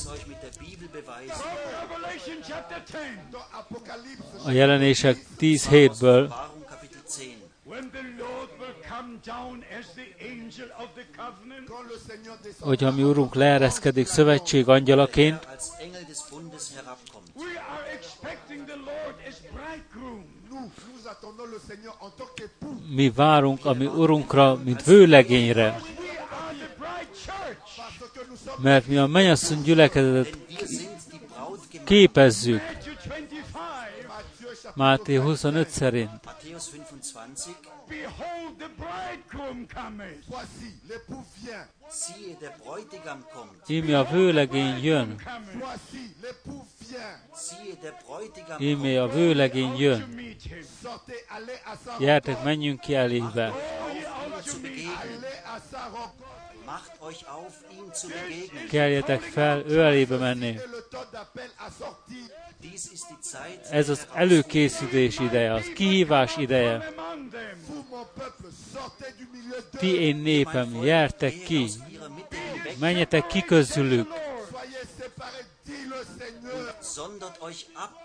A 4.44 4.50
jelenések 4.50 5.24
10 5.36 5.66
hétből 5.66 6.34
hogyha 12.60 12.90
mi 12.90 13.02
Urunk 13.02 13.34
leereszkedik 13.34 14.06
szövetség 14.06 14.68
angyalaként, 14.68 15.48
mi 22.88 23.10
várunk 23.10 23.64
a 23.64 23.72
mi 23.72 23.86
Urunkra, 23.86 24.60
mint 24.64 24.84
vőlegényre, 24.84 25.80
mert 28.62 28.86
mi 28.86 28.96
a 28.96 29.06
mennyasszony 29.06 29.62
gyülekezetet 29.62 30.38
képezzük. 31.84 32.62
Máté 34.74 35.14
25 35.14 35.68
szerint 35.68 36.10
behold, 37.88 38.58
the 38.58 38.70
bridegroom 38.82 39.66
cometh. 39.66 40.24
Voici, 40.28 40.70
l'époux 40.88 41.24
vient. 41.42 41.66
Siehe, 41.90 42.36
der 42.40 42.52
Bräutigam 42.62 43.24
kommt. 43.34 43.68
Íme 43.68 43.98
a 43.98 44.04
vőlegény 44.04 44.82
jön. 44.82 45.16
Voici, 45.54 46.14
l'époux 46.22 46.64
vient. 46.88 47.18
Siehe, 47.34 47.76
der 47.82 47.94
Bräutigam 48.06 48.60
Íme 48.60 49.02
a 49.02 49.08
vőlegény 49.08 49.76
jön. 49.76 50.04
Gyertek, 51.98 52.42
menjünk 52.42 52.80
ki 52.80 52.94
elébe. 52.94 53.52
Keljetek 58.70 59.20
fel, 59.20 59.62
ő 59.66 59.82
elébe 59.82 60.16
menni. 60.16 60.58
Ez 63.70 63.88
az 63.88 64.06
előkészítés 64.14 65.18
ideje, 65.18 65.52
az 65.52 65.72
kihívás 65.74 66.36
ideje. 66.36 66.94
Ti 69.78 70.00
én 70.00 70.16
népem, 70.16 70.84
jertek 70.84 71.42
ki, 71.42 71.70
menjetek 72.78 73.26
ki 73.26 73.42
közülük, 73.42 74.08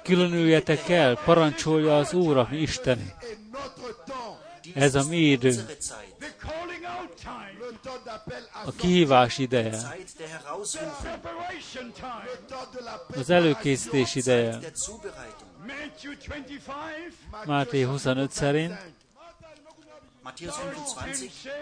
különüljetek 0.04 0.90
el, 0.90 1.16
parancsolja 1.16 1.98
az 1.98 2.14
Úr, 2.14 2.38
ami 2.38 2.58
Isten. 2.58 3.14
Ez 4.74 4.96
a 4.96 5.04
mi 5.04 5.18
idő. 5.18 5.66
A 8.66 8.72
kihívás 8.72 9.38
ideje. 9.38 9.98
Az 13.16 13.30
előkészítés 13.30 14.16
ideje. 14.16 14.60
Máté 17.46 17.82
25 17.82 18.32
szerint. 18.32 18.74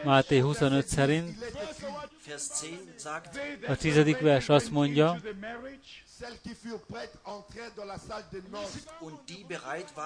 Máté 0.04 0.39
25 0.39 0.88
szerint 0.88 1.38
a 3.67 3.76
tizedik 3.76 4.19
vers 4.19 4.50
azt 4.50 4.71
mondja, 4.71 5.19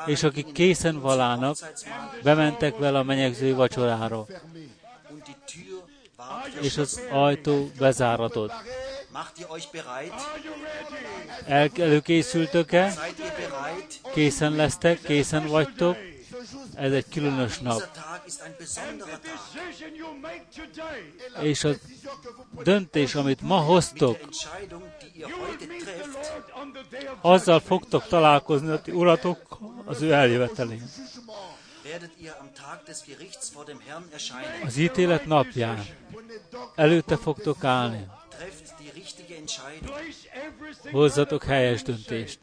és 0.06 0.24
akik 0.24 0.52
készen 0.52 1.00
valának, 1.00 1.58
bementek 2.24 2.78
vele 2.78 3.00
a 3.00 3.04
menyegző 3.04 3.56
vacsorára, 3.56 4.26
és 6.62 6.78
az 6.78 7.02
ajtó 7.12 7.70
bezáratott. 7.78 8.52
El, 11.48 11.70
előkészültök-e? 11.78 12.94
Készen 14.14 14.52
lesztek? 14.52 15.02
Készen 15.02 15.48
vagytok? 15.48 15.98
Ez 16.74 16.92
egy 16.92 17.06
különös 17.10 17.60
nap. 17.60 17.82
És 21.42 21.64
a 21.64 21.70
döntés, 22.64 23.16
amit 23.16 23.42
ma 23.42 23.58
hoztok, 23.58 24.20
azzal 27.22 27.60
fogtok 27.60 28.08
találkozni 28.08 28.70
a 28.70 28.82
ti 28.82 28.92
uratok 28.92 29.60
az 29.86 30.02
ő 30.02 30.12
eljövetelén. 30.12 30.90
Az 34.64 34.78
ítélet 34.78 35.26
napján 35.26 35.86
előtte 36.76 37.18
fogtok 37.18 37.64
állni. 37.64 38.08
Hozzatok 40.92 41.44
helyes 41.44 41.82
döntést. 41.82 42.40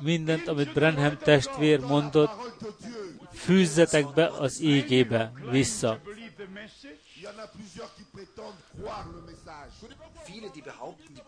Mindent, 0.00 0.48
amit 0.48 0.72
Brenham 0.72 1.18
testvér 1.18 1.80
mondott, 1.80 2.30
fűzzetek 3.32 4.12
be 4.14 4.26
az 4.26 4.60
ígébe 4.60 5.32
vissza. 5.50 6.00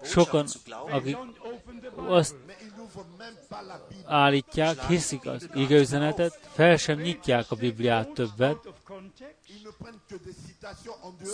Sokan, 0.03 0.47
akik 0.91 1.17
azt 1.95 2.35
állítják, 4.05 4.87
hiszik 4.87 5.27
az 5.27 5.49
igeüzenetet, 5.55 6.39
fel 6.53 6.77
sem 6.77 6.99
nyitják 6.99 7.51
a 7.51 7.57
Bibliát 7.57 8.09
többet, 8.09 8.57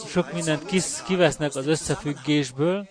sok 0.07 0.33
mindent 0.33 0.65
kis, 0.67 1.03
kivesznek 1.03 1.55
az 1.55 1.67
összefüggésből, 1.67 2.89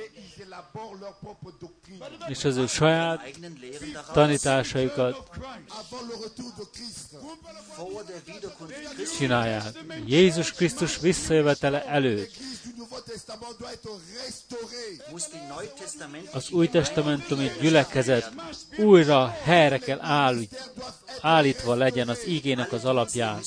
et 0.00 0.10
ils 0.16 0.42
élaborent 0.42 0.94
leur 0.94 1.14
propre 1.18 1.52
doctrine 1.52 1.79
és 2.28 2.44
az 2.44 2.56
ő 2.56 2.66
saját 2.66 3.30
tanításaikat 4.12 5.30
csinálják. 9.18 9.64
Jézus 10.06 10.52
Krisztus 10.52 10.98
visszajövetele 11.00 11.84
előtt 11.84 12.30
az 16.32 16.50
új 16.50 16.68
testamentumi 16.68 17.50
gyülekezet 17.60 18.32
újra 18.78 19.36
helyre 19.42 19.78
kell 19.78 20.00
áll, 20.00 20.36
állítva 21.20 21.74
legyen 21.74 22.08
az 22.08 22.26
ígének 22.26 22.72
az 22.72 22.84
alapján. 22.84 23.40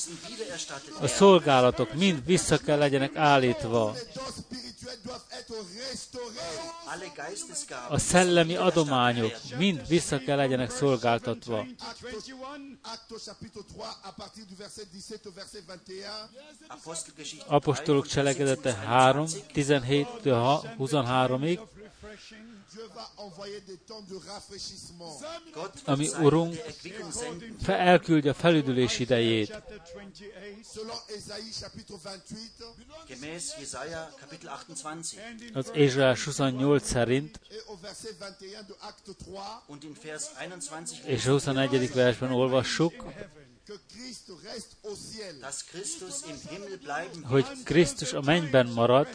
A 1.00 1.06
szolgálatok 1.06 1.94
mind 1.94 2.24
vissza 2.24 2.58
kell 2.58 2.78
legyenek 2.78 3.16
állítva. 3.16 3.94
Les 6.94 8.02
dons 8.02 8.33
szellemi 8.34 8.56
adományok 8.56 9.32
mind 9.58 9.86
vissza 9.88 10.18
kell 10.18 10.36
legyenek 10.36 10.70
szolgáltatva. 10.70 11.58
Actes, 11.58 12.34
Actes 12.82 13.22
chapitre 13.22 13.60
3, 13.78 13.94
à 14.02 14.12
partir 14.16 14.44
du 14.48 14.56
verset 14.58 14.86
17 14.92 15.26
au 15.26 15.32
verset 15.34 15.62
21. 15.66 16.04
Apostelgeschichte 16.68 17.44
Apostolok 17.48 18.06
cselekedete 18.06 18.72
3, 18.72 19.26
17-től 19.54 20.76
23-ig, 22.14 22.36
Dieu 22.72 22.82
va 22.94 23.10
envoyer 23.16 23.60
des 23.62 23.76
temps 23.76 24.02
de 24.02 24.16
rafraîchissement. 24.16 25.20
Gott 25.52 25.82
Ami 25.86 26.08
Urunk 26.20 26.54
elküldje 27.66 28.30
a 28.30 28.34
felüdülés 28.34 28.98
idejét. 28.98 29.48
Chapter 29.48 29.78
28. 29.94 30.66
Selon 30.72 30.98
Ésaïe 31.16 31.52
chapitre 31.60 31.94
28 31.94 32.64
gemäß 33.06 33.54
Jesaja 33.58 34.14
Kapitel 34.20 34.48
28 34.48 35.14
And 35.30 35.40
in 35.40 35.56
Az 35.56 35.70
Ézsaiás 35.74 36.24
28 36.24 36.86
szerint, 36.86 37.40
et 37.50 37.64
au 37.68 37.78
verset 37.80 38.16
21 38.18 38.66
de 38.66 38.74
Acte 38.80 39.12
3 39.24 39.62
und 39.66 39.82
in 39.82 39.96
Vers 40.02 40.30
21 40.38 41.02
és 41.06 41.26
a 41.26 41.30
21. 41.30 41.92
versben 41.92 42.32
olvassuk, 42.32 43.04
hogy 47.22 47.46
Krisztus 47.64 48.12
a 48.12 48.20
mennyben 48.20 48.66
marad, 48.66 49.08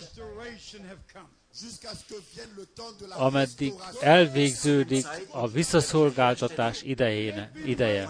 ameddig 3.09 3.73
elvégződik 4.01 5.05
a 5.31 5.47
visszaszolgáltatás 5.47 6.81
idejéne, 6.81 7.51
ideje. 7.65 8.09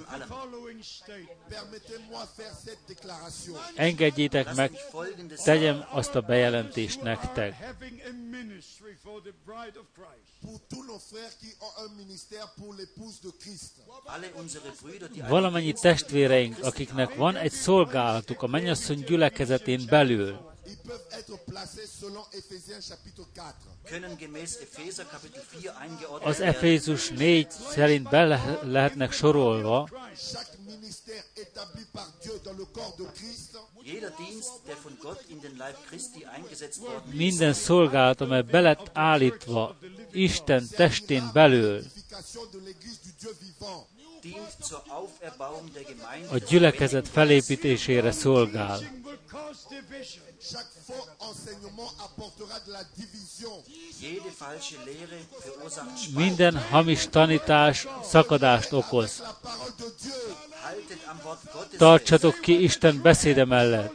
Engedjétek 3.76 4.56
meg, 4.56 4.72
tegyem 5.44 5.86
azt 5.92 6.16
a 6.16 6.22
bejelentést 6.22 7.02
nektek. 7.02 7.76
Valamennyi 15.28 15.74
testvéreink, 15.74 16.58
akiknek 16.64 17.16
van 17.16 17.36
egy 17.36 17.52
szolgálatuk 17.52 18.42
a 18.42 18.48
mennyasszony 18.48 19.04
gyülekezetén 19.04 19.86
belül, 19.90 20.58
Ils 20.70 20.78
peuvent 20.78 21.08
être 21.20 21.36
placés 21.46 21.88
selon 22.02 22.24
Éphésiens 22.32 22.82
chapitre 22.82 23.26
4. 23.34 23.56
können 23.86 24.18
gemäß 24.18 24.58
Epheser 24.62 25.06
Kapitel 25.06 25.42
4 25.42 25.74
eingeordnet 25.82 26.28
az. 26.28 26.40
Efézus 26.40 27.10
4 27.10 27.48
szerint 27.72 28.10
bele 28.10 28.60
lehetnek 28.64 29.12
sorolva, 29.12 29.88
Chaque 30.32 30.58
ministère 30.66 31.24
établi 31.36 31.86
par 31.92 32.08
Dieu 32.22 32.40
dans 32.44 32.58
le 32.58 32.66
corps 32.72 32.96
de 32.98 33.06
Christ 33.18 33.58
Jeder 33.84 34.12
Dienst, 34.18 34.52
der 34.68 34.78
von 34.84 34.98
Gott 35.02 35.22
in 35.30 35.40
den 35.40 35.58
Leib 35.58 35.76
Christi 35.88 36.26
eingesetzt 36.36 36.80
worden 36.80 37.10
ist, 37.10 37.18
minden 37.18 37.54
szolgálat, 37.54 38.22
amely 38.22 38.42
belett 38.42 38.90
állítva 38.94 39.78
Isten 40.12 40.68
testén 40.68 41.30
belül 41.34 41.84
a 46.32 46.38
gyülekezet 46.38 47.08
felépítésére 47.08 48.12
szolgál. 48.12 48.80
Chaque 50.52 50.66
faux 50.88 51.06
enseignement 51.20 51.92
apportera 52.04 52.60
de 52.66 52.72
la 52.72 52.84
division. 52.98 53.54
Jede 54.02 54.32
falsche 54.32 54.76
Lehre 54.86 55.20
verursacht 55.46 55.98
Spaltung. 55.98 56.16
Minden 56.16 56.56
hamis 56.72 57.10
tanítás 57.10 57.88
szakadást 58.04 58.74
okoz. 58.74 59.22
Haltet 60.64 61.02
am 61.12 61.20
Wort 61.24 61.42
Gottes 61.54 61.80
Tartsatok 61.80 62.40
ki 62.42 62.64
Isten 62.64 63.02
beszéde 63.02 63.46
mellett. 63.46 63.92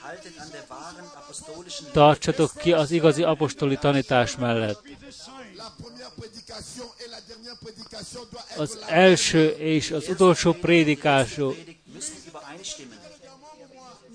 Haltet 0.00 0.38
an 0.38 0.50
der 0.50 0.64
wahren 0.68 1.04
apostolischen 1.14 1.84
Lehre 1.84 1.92
Tartsatok 1.92 2.52
ki 2.56 2.72
az 2.72 2.90
igazi 2.90 3.22
apostoli 3.22 3.76
tanítás 3.76 4.36
mellett. 4.36 4.82
Az 8.56 8.78
első 8.86 9.48
és 9.48 9.90
az 9.90 10.08
utolsó 10.08 10.52
übereinstimmen. 10.52 11.82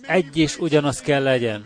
Egy 0.09 0.37
és 0.37 0.57
ugyanaz 0.57 0.99
kell 0.99 1.23
legyen. 1.23 1.65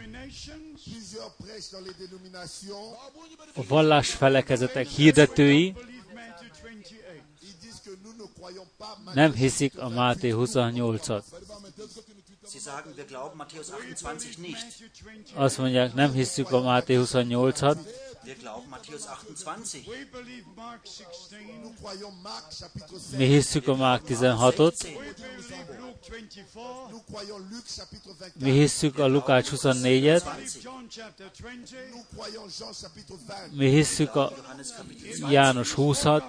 A 3.56 3.64
vallás 3.68 4.10
felekezetek 4.10 4.88
hirdetői 4.88 5.74
Believe 5.74 6.12
Matthew 6.20 6.52
28. 6.52 7.34
Ils 7.42 7.56
disent 7.62 7.82
que 7.86 7.94
nous 8.04 8.14
ne 8.18 8.26
croyons 8.38 8.68
pas 8.78 9.14
nem 9.14 9.34
hiszik 9.34 9.78
a 9.78 9.90
Máté 9.90 10.32
28-at. 10.34 11.24
Sie 12.46 12.60
sagen, 12.60 12.94
wir 12.96 13.06
glauben 13.06 13.38
Matthäus 13.38 13.70
28 13.70 14.38
nicht. 14.38 14.64
Matthew 14.64 14.88
28. 14.88 15.32
Azt 15.36 15.58
mondják, 15.58 15.94
nem 15.94 16.12
hisszük 16.12 16.52
a 16.52 16.62
Máté 16.62 17.00
28-at, 17.04 17.78
Wir 18.26 18.36
glauben 18.36 18.70
Matthäus 18.70 19.06
28. 19.10 19.86
We 19.86 20.06
believe 20.06 20.46
Mark 20.56 20.82
16. 20.86 21.36
Nous 21.62 21.74
croyons 21.82 22.14
Marc 22.24 22.58
chapitre 22.60 22.96
6. 22.98 23.18
mi 23.18 23.26
hisszük 23.26 23.68
a 23.68 23.76
Mák 23.76 24.02
16-ot, 24.08 24.76
16. 24.76 24.84
We 24.84 25.14
believe 25.16 25.80
Luke 25.80 26.00
24. 26.10 26.92
Nous 26.92 27.02
croyons 27.12 27.42
Luc 27.52 27.76
chapitre 27.76 28.10
24. 28.10 28.44
mi 28.44 28.52
hisszük 28.52 29.00
a 29.00 29.06
Lukács 29.08 29.50
24-et, 29.50 30.24
Believe 30.24 30.60
John 30.64 30.88
chapter 30.90 31.32
20. 31.42 31.70
Nous 31.94 32.04
croyons 32.16 32.58
Jean 32.60 32.74
chapitre 32.82 33.16
20. 33.28 33.52
mi 33.52 33.70
hisszük 33.70 34.16
a 34.16 34.32
Johannes 34.38 34.68
Kapitel 34.78 35.20
20. 35.22 35.32
János 35.32 35.74
20-at, 35.78 36.24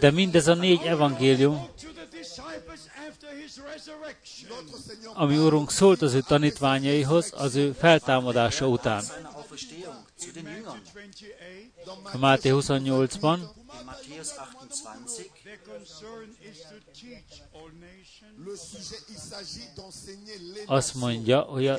De 0.00 0.10
mindez 0.10 0.46
a 0.46 0.54
négy 0.54 0.82
evangélium, 0.82 1.68
ami 5.14 5.36
Urunk 5.36 5.70
szólt 5.70 6.02
az 6.02 6.14
ő 6.14 6.20
tanítványaihoz 6.20 7.32
az 7.36 7.54
ő 7.54 7.72
feltámadása 7.72 8.66
után. 8.68 9.02
seiner 9.02 9.30
Auferstehung 9.34 10.04
zu 10.18 10.32
den 10.32 10.46
Jüngern. 10.46 10.78
28. 10.78 11.74
dans 11.84 12.14
A 12.14 12.18
Máté 12.18 12.50
28-ban 12.52 13.38
In 13.80 13.86
Matthäus 13.86 14.28
28 14.36 15.30
Their 15.42 15.58
concern 15.64 16.28
is 16.50 16.58
to 16.70 16.76
teach 17.00 17.32
all 17.52 17.70
nations. 17.80 18.20
le 18.46 18.56
sujet, 18.56 19.02
il 19.08 19.16
s'agit 19.30 19.70
d'enseigner 19.76 20.38
les 20.54 20.64
azt 20.66 20.94
mondja, 20.94 21.40
hogy 21.40 21.66
a, 21.66 21.78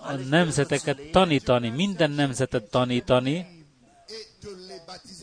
a 0.00 0.12
nemzeteket 0.12 1.10
tanítani, 1.10 1.68
minden 1.68 2.10
nemzetet 2.10 2.70
tanítani, 2.70 3.53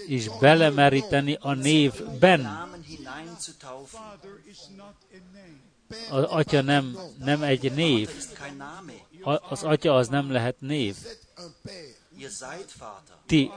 és 0.08 0.30
belemeríteni 0.40 1.38
a 1.40 1.50
a 1.50 1.54
name. 1.54 2.70
Az 6.10 6.24
atya 6.24 6.62
nem, 6.62 6.98
nem 7.18 7.44
egy 7.44 7.72
név. 7.72 8.10
Az 9.50 9.64
atya 9.64 9.96
az 9.96 10.08
nem 10.08 10.32
lehet 10.32 10.56
név. 10.60 10.96
Ti 13.26 13.52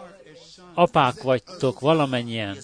apák 0.74 1.22
vagytok 1.22 1.80
valamennyien. 1.80 2.58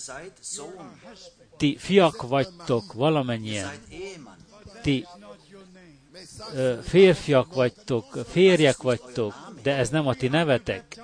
Ti 1.56 1.76
fiak 1.76 2.22
vagytok 2.22 2.92
valamennyien. 2.92 3.70
Ti 4.82 5.06
férfiak 6.82 7.54
vagytok, 7.54 8.18
férjek 8.28 8.82
vagytok, 8.82 9.34
de 9.62 9.76
ez 9.76 9.88
nem 9.88 10.06
a 10.06 10.14
ti 10.14 10.28
nevetek. 10.28 11.00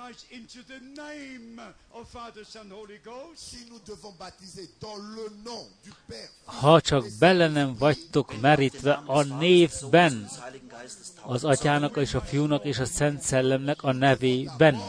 Ha 6.45 6.81
csak 6.81 7.05
bele 7.19 7.47
nem 7.47 7.75
vagytok 7.75 8.41
merítve 8.41 9.03
a 9.05 9.23
névben, 9.23 10.29
az 11.21 11.43
atyának 11.43 11.97
és 11.97 12.13
a 12.13 12.21
fiúnak 12.21 12.65
és 12.65 12.79
a 12.79 12.85
Szent 12.85 13.21
Szellemnek 13.21 13.83
a 13.83 13.91
nevében. 13.91 14.81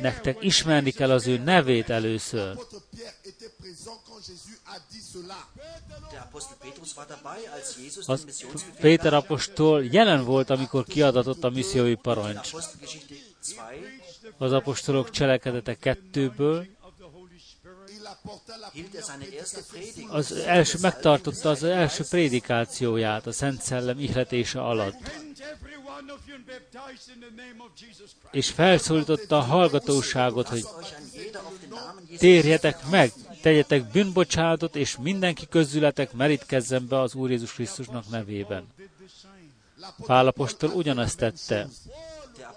Nektek 0.00 0.36
ismerni 0.40 0.90
kell 0.90 1.10
az 1.10 1.26
ő 1.26 1.38
nevét 1.38 1.90
először. 1.90 2.58
Az 8.06 8.26
Péter 8.80 9.14
apostol 9.14 9.84
jelen 9.84 10.24
volt, 10.24 10.50
amikor 10.50 10.84
kiadatott 10.84 11.44
a 11.44 11.50
missziói 11.50 11.94
parancs. 11.94 12.52
Apostelgeschichte 13.44 14.28
2 14.30 14.34
Az 14.38 14.52
apostolok 14.52 15.10
cselekedete 15.10 15.74
kettőből 15.74 16.66
az 20.08 20.32
első, 20.32 20.78
megtartotta 20.80 21.50
az 21.50 21.62
első 21.62 22.04
prédikációját 22.10 23.26
a 23.26 23.32
Szent 23.32 23.62
Szellem 23.62 23.98
ihletése 23.98 24.60
alatt, 24.62 25.10
és 28.30 28.50
felszólította 28.50 29.36
a 29.36 29.40
hallgatóságot, 29.40 30.48
hogy 30.48 30.66
térjetek 32.18 32.88
meg, 32.90 33.12
tegyetek 33.42 33.90
bűnbocsánatot, 33.90 34.76
és 34.76 34.96
mindenki 34.96 35.48
közületek 35.48 36.12
merítkezzen 36.12 36.88
be 36.88 37.00
az 37.00 37.14
Úr 37.14 37.30
Jézus 37.30 37.52
Krisztusnak 37.52 38.08
nevében. 38.08 38.66
Did 38.76 38.88
the 38.98 39.06
same. 39.20 40.06
Pál 40.06 40.26
apostol 40.26 40.70
ugyanezt 40.70 41.18
tette. 41.18 41.68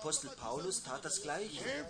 Apostel 0.07 0.31
Paulus 0.39 0.81
tat 0.81 1.03
das 1.03 1.21
Gleiche. 1.21 1.89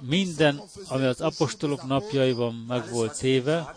Minden, 0.00 0.62
ami 0.88 1.04
az 1.04 1.20
apostolok 1.20 1.86
napjaiban 1.86 2.54
meg 2.54 2.90
volt 2.90 3.18
téve, 3.18 3.74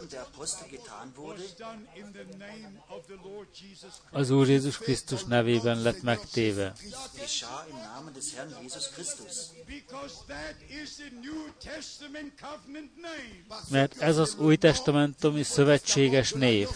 az 4.11 4.29
Úr 4.29 4.49
Jézus 4.49 4.77
Krisztus 4.77 5.23
nevében 5.23 5.81
lett 5.81 6.01
megtéve. 6.01 6.73
Mert 13.69 14.01
ez 14.01 14.17
az 14.17 14.35
új 14.35 14.55
testamentumi 14.55 15.43
szövetséges 15.43 16.31
név. 16.31 16.67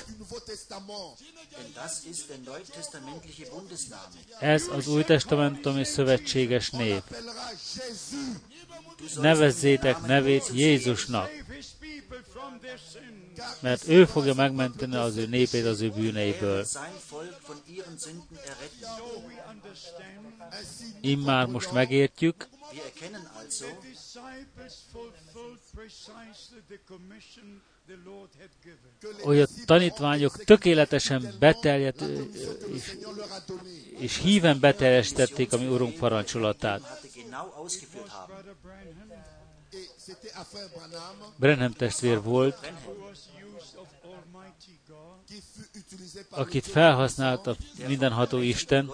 Denn 1.58 1.74
das 1.74 2.04
ist 2.06 2.30
der 2.30 2.38
neutestamentliche 2.40 3.46
Bundesname. 3.46 4.15
Ez 4.40 4.68
az 4.68 4.88
új 4.88 5.04
testamentumi 5.04 5.84
szövetséges 5.84 6.70
sollst 6.70 7.04
Nevezzétek 9.22 10.02
nevét 10.06 10.50
Jézusnak, 10.54 11.30
mert 13.60 13.88
ő 13.88 14.06
fogja 14.06 14.34
megmenteni 14.34 14.96
az 14.96 15.18
ő 15.18 15.26
népét 15.26 15.66
az 15.66 15.82
ő 15.82 15.90
bűneiből. 15.90 16.66
Immár 21.02 21.46
most 21.46 21.72
megértjük, 21.72 22.48
Hogy 29.22 29.40
a 29.40 29.48
tanítványok 29.66 30.44
tökéletesen 30.44 31.36
le 31.40 31.94
és, 32.74 32.98
és 34.00 34.18
híven 34.18 34.60
beteljesítették 34.60 35.54
a 35.54 35.58
mi 35.58 35.68
Urunk 35.68 35.96
parancsolatát. 35.98 36.82
Brenham 41.36 41.72
testvér 41.72 42.22
volt, 42.22 42.72
akit 46.30 46.66
felhasznált 46.66 47.48
a 47.48 47.56
mindenható 47.88 48.38
Isten, 48.38 48.92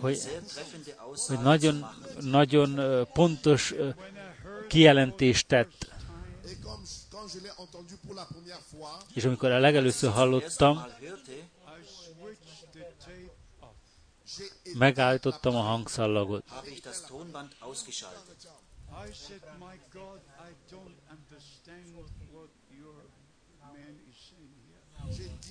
Hogy, 0.00 0.20
hogy 1.26 1.38
nagyon, 1.38 1.86
nagyon 2.20 2.80
pontos 3.12 3.74
kijelentést 4.68 5.46
tett. 5.46 5.92
És 9.14 9.24
amikor 9.24 9.50
a 9.50 9.58
legelőször 9.58 10.10
hallottam, 10.10 10.84
megállítottam 14.74 15.56
a 15.56 15.60
hangszallagot. 15.60 16.44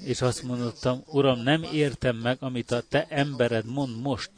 És 0.04 0.22
azt 0.22 0.44
mondottam, 0.44 1.04
Uram, 1.06 1.40
nem 1.40 1.64
értem 1.64 2.16
meg, 2.16 2.38
amit 2.40 2.72
a 2.72 2.82
te 2.82 3.08
embered 3.10 3.66
mond 3.66 4.02
most. 4.02 4.32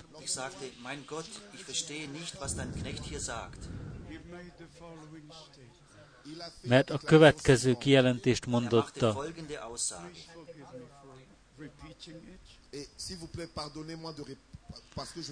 Mert 6.61 6.89
a 6.89 6.97
következő 6.97 7.75
kijelentést 7.77 8.43
Er 8.43 8.49
mondotta, 8.49 9.25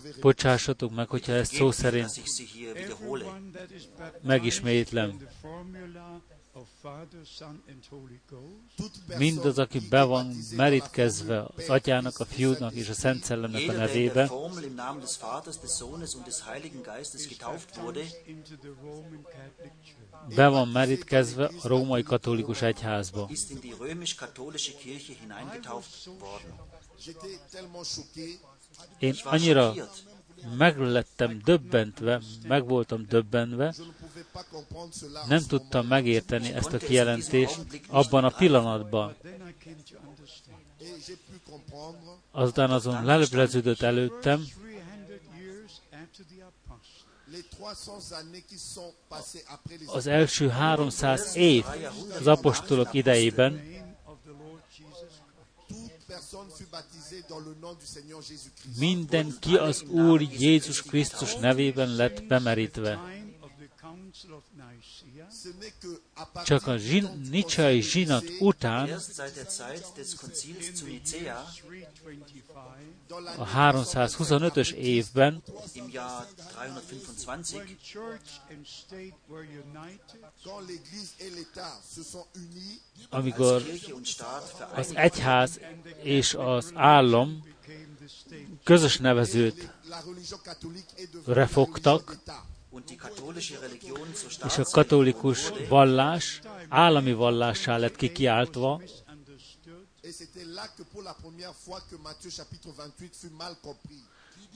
répéter. 0.04 0.22
bocsássatok 0.22 0.92
meg, 0.96 1.10
hogyha 1.10 1.32
ezt 1.32 1.54
szó 1.54 1.72
szerint 1.72 2.22
Megismétlem. 4.22 5.28
Mindaz, 9.18 9.58
aki 9.58 9.80
be 9.80 10.04
van 10.04 10.36
merítkezve 10.56 11.46
az 11.56 11.70
Atyának, 11.70 12.20
a 12.20 12.26
Fiúnak 12.26 12.74
és 12.74 12.90
a 12.90 12.94
Szent 12.94 13.24
Szellemnek 13.24 13.70
a 13.70 13.72
nevébe, 13.72 14.26
Formel 14.26 14.64
im 14.64 14.74
Namen 14.74 15.00
des 15.00 15.18
Vaters, 15.18 15.58
des 15.58 15.72
Sohnes 15.78 16.14
und 16.14 16.26
des 16.26 16.44
Heiligen 16.46 16.84
Geistes 16.84 17.28
getauft 17.28 17.82
wurde, 17.82 18.00
baptized 18.00 18.28
into 18.28 18.56
the 18.62 18.72
Roman 18.82 19.24
Catholic 19.24 19.74
Church. 19.84 20.36
be 20.36 20.48
van 20.48 20.68
merítkezve 20.68 21.46
a 21.64 21.68
római 21.68 22.04
katolikus 22.04 22.62
egyházba. 22.62 23.28
ist 23.30 23.50
in 23.50 23.60
die 23.60 23.76
römisch-katholische 23.80 24.74
Kirche 24.74 25.14
hineingetauft 25.22 26.10
worden. 26.20 26.54
J'étais 27.06 27.40
tellement 27.52 27.88
choqué. 27.88 28.40
Én 29.00 29.16
annyira 29.24 29.74
meglettem 30.58 31.42
döbbentve, 31.44 32.22
meg 32.48 32.68
voltam 32.68 33.06
döbbenve, 33.08 33.74
nem 35.28 35.42
tudtam 35.48 35.88
megérteni 35.88 36.54
ezt 36.54 36.74
a 36.74 36.78
kijelentést 36.78 37.60
abban 37.88 38.24
a 38.24 38.30
pillanatban. 38.30 39.16
Azután 42.32 42.72
azon 42.72 43.06
lelepleződött 43.06 43.82
előttem, 43.82 44.46
300 44.90 45.26
years 45.40 45.82
after 45.92 46.26
the 46.26 46.44
apostles, 46.44 47.06
les 47.32 47.44
300 47.44 48.14
années 48.14 48.44
qui 48.48 48.58
sont 48.58 48.94
passées 49.10 49.44
après 49.48 49.78
les 49.80 49.88
az 49.94 50.08
első 50.08 50.50
300 50.50 51.36
év 51.36 51.66
az 52.20 52.28
apostolok 52.28 52.94
idejében 52.94 53.62
mindenki 58.80 59.56
az 59.56 59.82
Úr 59.82 60.22
Jézus 60.22 60.82
Krisztus 60.82 61.36
nevében 61.36 61.96
lett 61.96 62.24
bemerítve. 62.24 63.00
Csak 66.46 66.68
a 66.68 66.78
zsin, 66.78 67.22
nicsai 67.30 67.82
zsinat 67.82 68.24
után, 68.40 68.88
Erst 68.88 69.14
seit 69.14 69.36
der 69.36 69.48
Zeit 69.48 69.86
des 69.96 70.16
Konzils 70.16 70.74
zu 70.74 70.86
Nicea 70.86 71.46
325, 72.04 72.44
dans 73.08 73.18
a 73.18 73.72
l'année 73.72 73.84
325-ös 73.84 74.72
évben, 74.74 75.42
im 75.74 75.90
Jahr 75.90 76.28
325, 76.36 77.54
when 77.54 77.78
church 77.94 78.30
and 78.52 78.66
state 78.66 79.16
were 79.30 79.46
united, 79.46 80.20
quand 80.44 80.62
l'Église 80.68 81.14
et 81.20 81.30
l'État 81.36 81.82
se 81.96 82.04
sont 82.04 82.26
unis, 82.36 82.80
amikor 83.10 83.64
az 84.76 84.96
egyház 84.96 85.60
és 86.04 86.34
az 86.34 86.72
állam 86.74 87.44
közös 88.64 88.98
nevezőt 88.98 89.72
refogtak, 91.26 92.18
és 94.46 94.58
a 94.58 94.64
katolikus 94.64 95.52
vallás 95.70 96.42
állami 96.70 97.14
vallássá 97.14 97.78
lett 97.78 97.96
kikiáltva, 97.96 98.82
Misunderstood. 99.30 99.86
Et 100.04 100.14
c'était 100.14 100.46
là 100.46 100.68
que 100.76 100.84
pour 100.84 101.04
la 101.04 101.14
première 101.14 101.54
fois 101.66 101.82
que 101.90 101.96
Matthieu 102.04 102.32
chapitre 102.32 102.70
28 102.78 103.16
fut 103.16 103.32
mal 103.38 103.58
compris. 103.62 104.04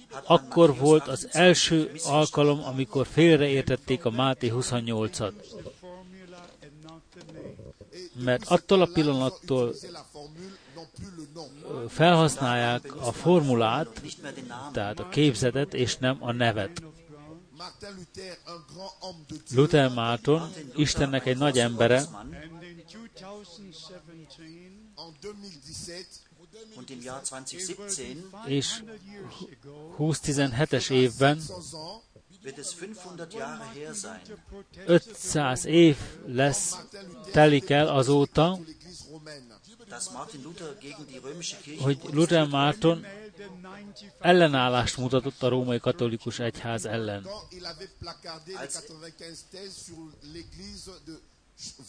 hat 0.09 0.29
man 0.29 0.39
akkor 0.39 0.77
volt 0.77 1.07
az 1.07 1.21
28 1.21 1.35
első 1.35 1.91
alkalom, 2.03 2.63
amikor 2.63 3.07
félreértették 3.07 4.05
a 4.05 4.09
Máté 4.09 4.51
28-at. 4.53 5.33
The 5.33 5.71
formula 5.79 6.41
and 6.61 6.71
not 6.81 7.01
the 7.15 7.23
name. 7.33 7.53
Et 7.91 8.23
Mert 8.23 8.47
attól 8.47 8.81
a 8.81 8.89
pillanattól 8.93 9.75
felhasználják 11.87 12.95
a 12.95 13.11
formulát, 13.11 14.01
tehát 14.71 14.99
a 14.99 15.09
képzetet, 15.09 15.73
és 15.73 15.97
nem 15.97 16.17
a 16.19 16.31
nevet. 16.31 16.81
Luther, 19.51 19.89
Márton, 19.93 20.49
Istennek 20.75 21.25
egy 21.25 21.37
nagy 21.37 21.59
embere, 21.59 21.97
and 22.13 22.33
in 22.63 22.83
2000 22.87 23.13
2017, 23.15 24.83
En 24.97 25.13
2017, 25.21 26.21
Und 26.75 26.89
im 26.89 27.01
Jahr 27.01 27.23
2017 27.23 28.23
és 28.47 28.67
100 28.67 28.99
years 29.05 29.35
ago, 29.61 29.95
2017-es 29.97 30.89
évben 30.89 31.39
100 31.39 31.49
ans, 31.51 31.75
wird 32.43 32.57
es 32.57 32.73
500 32.73 33.33
Jahre 33.33 33.63
her 33.73 33.93
sein, 33.95 34.21
500 34.85 35.65
év 35.65 35.97
lesz, 36.25 36.75
telik 37.31 37.69
el 37.69 37.87
azóta, 37.87 38.59
hogy 41.79 41.97
Luther 42.11 42.47
Márton 42.47 43.01
the 43.01 43.09
95 43.33 44.13
ellenállást 44.19 44.97
mutatott 44.97 45.43
a 45.43 45.47
római 45.47 45.79
katolikus 45.79 46.39
egyház 46.39 46.85
ellen. 46.85 47.21
Quand 47.23 47.51
il 47.51 47.65
avait 47.65 47.89
placardé 47.99 48.51
les 48.51 48.67
95 48.73 49.37
thèses 49.51 49.83
sur 49.85 49.97
l'Église 50.33 50.91
de 51.05 51.13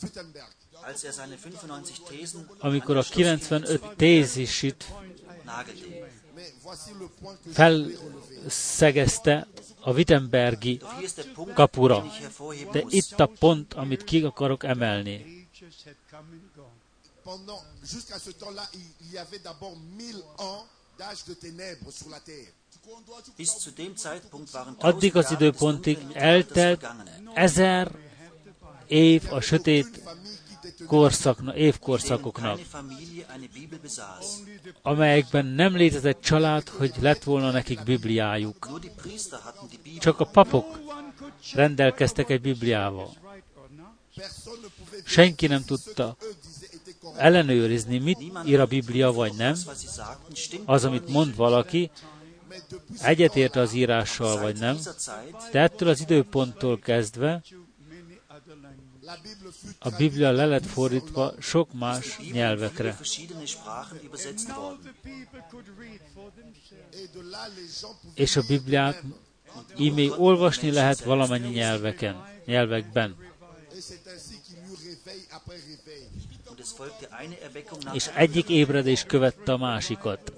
Wittenberg. 0.02 0.52
als 0.86 1.04
er 1.04 1.12
seine 1.12 1.36
95 1.36 2.00
Thesen 2.08 2.48
Amikor 2.58 2.96
a 2.96 3.02
95 3.02 3.80
tézisit 3.96 4.84
felszegezte 7.52 9.46
a 9.80 9.92
Wittenbergi 9.92 10.80
kapura. 11.54 12.04
De 12.72 12.84
itt 12.88 13.20
a 13.20 13.26
pont, 13.26 13.74
amit 13.74 14.04
ki 14.04 14.22
akarok 14.22 14.64
emelni. 14.64 15.46
Pendant, 17.24 17.62
jusqu'à 17.82 18.18
ce 18.18 18.30
temps-là, 18.30 18.68
il, 18.74 18.80
il 19.06 19.12
y 19.12 19.18
avait 19.18 19.38
d'abord 19.38 19.76
1000 19.96 20.16
ans 20.38 20.66
d'âge 20.98 21.24
de 21.24 21.34
ténèbres 21.34 21.90
sur 21.90 22.08
la 22.10 22.20
terre. 22.20 22.52
Addig 24.78 25.16
az 25.16 25.30
időpontig 25.30 25.98
eltelt 26.12 26.86
ezer 27.34 27.90
év 28.86 29.22
a 29.30 29.40
sötét 29.40 30.02
korszakna, 30.86 31.56
évkorszakoknak, 31.56 32.60
amelyekben 34.82 35.46
nem 35.46 35.76
létezett 35.76 36.20
család, 36.20 36.68
hogy 36.68 36.94
lett 37.00 37.22
volna 37.22 37.50
nekik 37.50 37.82
Bibliájuk. 37.82 38.80
Csak 39.98 40.20
a 40.20 40.24
papok 40.24 40.78
rendelkeztek 41.54 42.30
egy 42.30 42.40
Bibliával. 42.40 43.12
Senki 45.04 45.46
nem 45.46 45.64
tudta 45.64 46.16
ellenőrizni, 47.16 47.98
mit 47.98 48.18
ír 48.46 48.60
a 48.60 48.66
Biblia 48.66 49.12
vagy 49.12 49.32
nem, 49.36 49.54
az, 50.64 50.84
amit 50.84 51.08
mond 51.08 51.36
valaki, 51.36 51.90
egyetért 53.00 53.56
az 53.56 53.72
írással 53.72 54.40
vagy 54.40 54.58
nem, 54.58 54.78
de 55.52 55.60
ettől 55.60 55.88
az 55.88 56.00
időponttól 56.00 56.78
kezdve 56.78 57.42
a 59.78 59.90
Biblia 59.90 60.30
le 60.30 60.46
lett 60.46 60.66
fordítva 60.66 61.32
sok 61.40 61.72
más 61.72 62.18
nyelvekre. 62.32 62.98
És 68.14 68.36
a 68.36 68.42
Bibliát 68.48 69.02
még 69.76 70.12
olvasni 70.18 70.70
lehet 70.70 71.00
valamennyi 71.00 71.48
nyelveken, 71.48 72.24
nyelvekben. 72.44 73.16
És 77.92 78.06
egyik 78.14 78.48
ébredés 78.48 79.04
követte 79.04 79.52
a 79.52 79.56
másikat. 79.56 80.32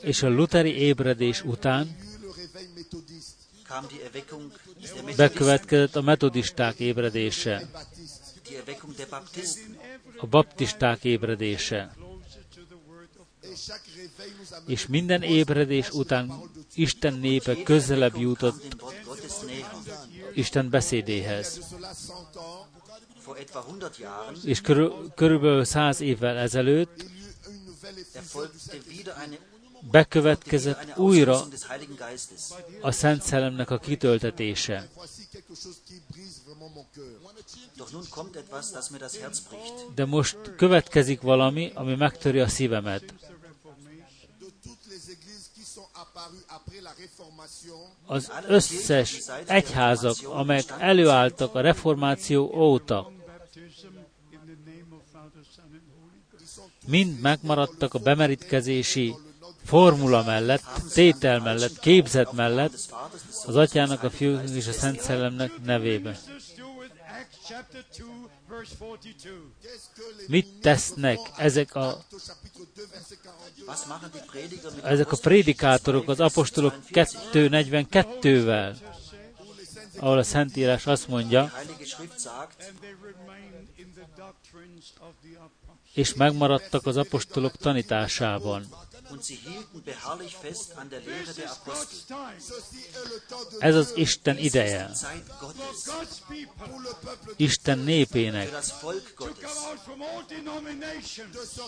És 0.00 0.22
a 0.22 0.28
lutheri 0.28 0.74
ébredés 0.76 1.42
után 1.44 1.96
bekövetkezett 5.16 5.96
a 5.96 6.00
metodisták 6.00 6.78
ébredése, 6.78 7.68
a 10.16 10.26
baptisták 10.26 11.04
ébredése. 11.04 11.94
Closer 11.94 12.42
to 12.54 12.60
the 12.68 12.76
word 12.86 13.08
of 13.18 13.26
Et 13.42 13.51
chaque 13.51 13.51
réveil 13.51 13.51
nous 13.51 13.51
amène 13.51 13.51
És 14.66 14.86
minden 14.86 15.22
ébredés 15.22 15.90
után 15.90 16.50
Isten 16.74 17.14
népe 17.14 17.62
közelebb 17.62 18.16
jutott. 18.16 18.76
Isten 20.34 20.70
beszédéhez. 20.70 21.58
de 21.58 21.64
cela 21.64 21.94
100 21.94 22.10
ans, 22.10 22.66
Vor 23.24 23.38
etwa 23.38 23.64
100 23.80 23.98
Jahren 23.98 24.34
És 24.44 24.60
körül, 24.60 25.12
körülbelül 25.14 25.64
száz 25.64 26.00
évvel 26.00 26.36
ezelőtt 26.36 27.04
bekövetkezett 29.90 30.98
újra 30.98 31.44
a 32.80 32.90
Szent 32.90 33.22
Szellemnek 33.22 33.70
a 33.70 33.78
kitöltetése. 33.78 34.88
De 39.94 40.04
most 40.04 40.38
következik 40.56 41.20
valami, 41.20 41.72
ami 41.74 41.94
megtöri 41.94 42.40
a 42.40 42.48
szívemet. 42.48 43.14
Az 48.06 48.32
összes 48.46 49.20
egyházak, 49.46 50.16
amelyek 50.24 50.74
előálltak 50.78 51.54
a 51.54 51.60
reformáció 51.60 52.52
óta, 52.54 53.12
mind 56.86 57.20
megmaradtak 57.20 57.94
a 57.94 57.98
bemerítkezési 57.98 59.14
formula 59.64 60.22
mellett, 60.22 60.64
tétel 60.92 61.40
mellett, 61.40 61.78
képzet 61.78 62.32
mellett, 62.32 62.94
az 63.46 63.56
Atyának, 63.56 64.02
a 64.02 64.10
Fiú 64.10 64.38
és 64.54 64.66
a 64.66 64.72
Szent 64.72 65.00
Szellemnek 65.00 65.62
nevébe. 65.64 66.18
Ministers 68.52 68.78
do 68.78 68.84
with 68.84 69.00
Acts 69.00 69.12
chapter 69.12 69.12
2, 69.12 69.32
verse 69.32 69.32
42. 69.32 69.52
qu'est-ce 69.62 69.88
que 69.96 70.02
les 70.18 70.28
Mit 70.28 70.60
tesznek 70.60 71.18
ezek 71.38 71.74
a, 71.76 71.88
Actes 71.88 72.12
au 72.12 72.18
chapitre 72.18 72.60
2, 72.74 72.86
verset 72.92 73.18
42 73.22 73.64
Was 73.66 73.86
machen 73.86 74.10
die 74.12 74.20
Prediger 74.26 74.70
mit 74.74 74.84
ezek 74.84 75.12
a 75.12 75.16
prédikátorok 75.16 76.08
az 76.08 76.20
apostolok 76.20 76.74
2.42-vel, 76.90 78.76
ahol 79.98 80.18
a 80.18 80.22
Szentírás 80.22 80.86
azt 80.86 81.08
mondja, 81.08 81.52
és 85.94 86.14
megmaradtak 86.14 86.86
az 86.86 86.96
apostolok 86.96 87.56
tanításában. 87.56 88.66
Und 89.12 89.22
sie 89.22 89.34
hielten 89.34 89.82
beharrlich 89.82 90.34
fest 90.44 90.68
an 90.80 90.88
der 90.88 91.00
Lehre 91.00 91.32
der 91.40 91.50
Apostel. 91.50 92.16
Ez 93.60 93.74
az 93.74 93.92
Isten 93.96 94.38
ideje, 94.38 94.90
Isten 97.36 97.78
népének, 97.78 98.48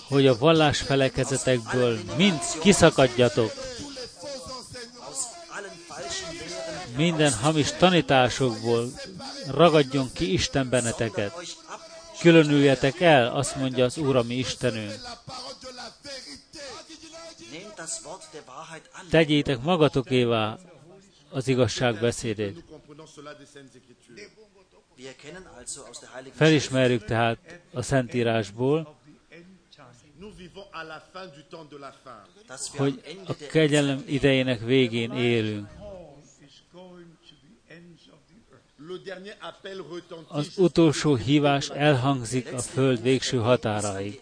hogy 0.08 0.26
a 0.26 0.38
vallásfelekezetekből 0.38 1.98
mind 2.16 2.40
kiszakadjatok, 2.60 3.52
minden 6.96 7.32
hamis 7.32 7.72
tanításokból 7.72 8.92
ragadjon 9.46 10.12
ki 10.12 10.32
Isten 10.32 10.68
benneteket. 10.68 11.32
Különüljetek 12.20 13.00
el, 13.00 13.34
azt 13.34 13.56
mondja 13.56 13.84
az 13.84 13.96
Úr, 13.98 14.16
a 14.16 14.22
mi 14.22 14.34
Istenünk. 14.34 14.94
Tegyétek 19.10 19.62
magatokévá 19.62 20.58
az 21.30 21.48
igazság 21.48 22.00
beszédét. 22.00 22.64
Felismerjük 26.32 27.04
tehát 27.04 27.60
a 27.72 27.82
Szentírásból, 27.82 28.96
hogy 32.76 33.00
a 33.26 33.34
kegyelem 33.50 34.02
idejének 34.06 34.60
végén 34.60 35.12
élünk. 35.12 35.68
Az 40.28 40.58
utolsó 40.58 41.14
hívás 41.14 41.68
elhangzik 41.68 42.52
a 42.52 42.58
föld 42.58 43.02
végső 43.02 43.38
határaig. 43.38 44.20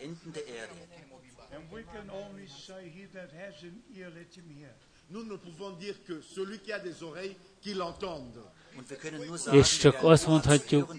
Nous 5.12 5.24
ne 5.32 5.36
pouvons 5.36 5.72
dire 5.78 5.94
que 6.06 6.14
celui 6.34 6.58
qui 6.64 6.72
a 6.72 6.78
des 6.78 7.02
oreilles, 7.02 7.36
qu'il 7.62 7.80
entende. 7.82 8.40
Und 8.78 8.88
wir 8.88 8.96
können 8.98 9.26
nur 9.26 9.38
sagen, 9.38 9.58
És 9.58 9.76
csak 9.76 10.02
azt 10.02 10.22
hat 10.24 10.32
mondhatjuk, 10.32 10.94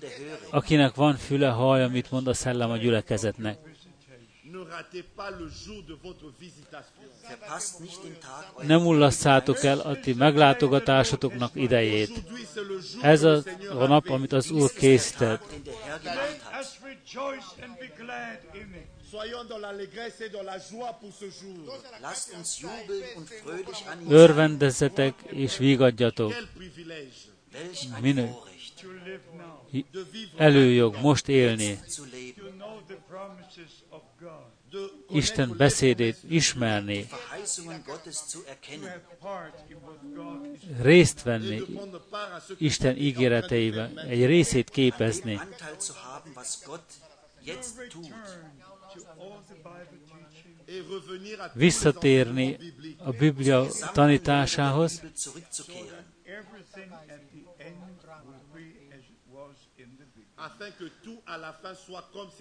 akinek 0.49 0.95
van 0.95 1.15
füle, 1.17 1.47
hallja, 1.47 1.87
mit 1.87 2.11
mond 2.11 2.27
a 2.27 2.33
szellem 2.33 2.69
a 2.71 2.77
gyülekezetnek. 2.77 3.57
Nem 8.61 8.85
ullasszátok 8.85 9.63
el 9.63 9.79
a 9.79 9.99
ti 9.99 10.13
meglátogatásotoknak 10.13 11.51
idejét. 11.55 12.23
Ez 13.01 13.21
le 13.21 13.41
a, 13.69 13.87
nap, 13.87 14.09
amit 14.09 14.33
az 14.33 14.51
Úr 14.51 14.71
készített. 14.71 15.43
Rejoice 17.13 17.55
and 17.63 17.77
be 17.79 17.87
glad 18.03 18.39
in 18.53 18.73
it. 18.73 18.87
Soyons 19.11 19.43
dans 19.47 19.59
l'allégresse 19.59 20.21
et 20.21 20.29
dans 20.29 20.43
la 20.43 20.57
joie 20.57 20.93
pour 20.99 21.13
ce 21.13 21.25
jour. 21.25 21.77
Lasst 22.01 22.33
uns 22.33 22.57
jubeln 22.59 23.03
und 23.17 23.29
fröhlich 23.29 23.85
an 23.91 23.99
ihm 24.01 24.07
sein. 24.07 24.17
Örvendezzetek 24.17 25.13
és 25.31 25.57
vigadjatok. 25.57 26.31
Quel 26.31 26.47
privilège. 26.57 27.32
Vivre, 28.01 28.35
előjog 30.37 30.95
most 31.01 31.27
élni, 31.27 31.79
Isten 35.09 35.53
beszédét 35.57 36.17
ismerni, 36.29 37.07
részt 40.81 41.23
venni 41.23 41.61
Isten 42.57 42.97
ígéreteiben, 42.97 43.99
egy 43.99 44.25
részét 44.25 44.69
képezni, 44.69 45.35
dem 45.35 45.47
Anteil 45.47 45.79
zu 45.79 45.93
haben, 54.61 55.03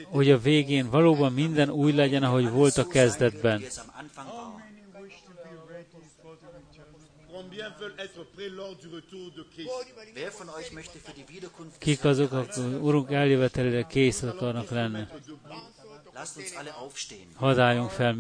hogy 0.05 0.31
a 0.31 0.39
végén 0.39 0.91
valóban 0.91 1.33
minden 1.33 1.71
új 1.71 1.93
legyen, 1.93 2.23
ahogy 2.23 2.51
volt 2.51 2.77
a 2.77 2.87
kezdetben. 2.87 3.63
Kik 11.79 12.05
azok, 12.05 12.33
akik 12.33 12.65
Urunk 12.81 13.11
eljövetelére 13.11 13.87
kész 13.87 14.23
akarnak 14.23 14.71
lenni? 14.71 15.03
Hadd 17.35 17.59
álljunk 17.59 17.91
fel 17.91 18.13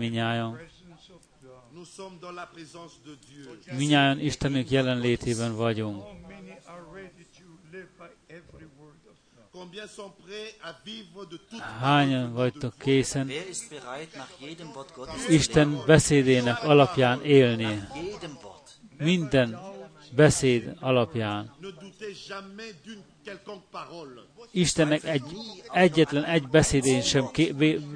Dieu. 3.64 3.76
Minnyájan 3.76 4.20
Istenünk 4.20 4.70
jelenlétében 4.70 5.57
vagyunk. 5.57 6.05
Hányan 11.80 12.32
vagytok 12.32 12.74
készen 12.78 13.30
Isten 15.28 15.82
beszédének 15.86 16.64
alapján 16.64 17.24
élni? 17.24 17.88
Minden 18.98 19.58
beszéd 20.14 20.76
alapján. 20.80 21.54
Istennek 24.50 25.04
egy, 25.04 25.22
egyetlen 25.72 26.24
egy 26.24 26.48
beszédén 26.48 27.02
sem, 27.02 27.30
ké, 27.30 27.52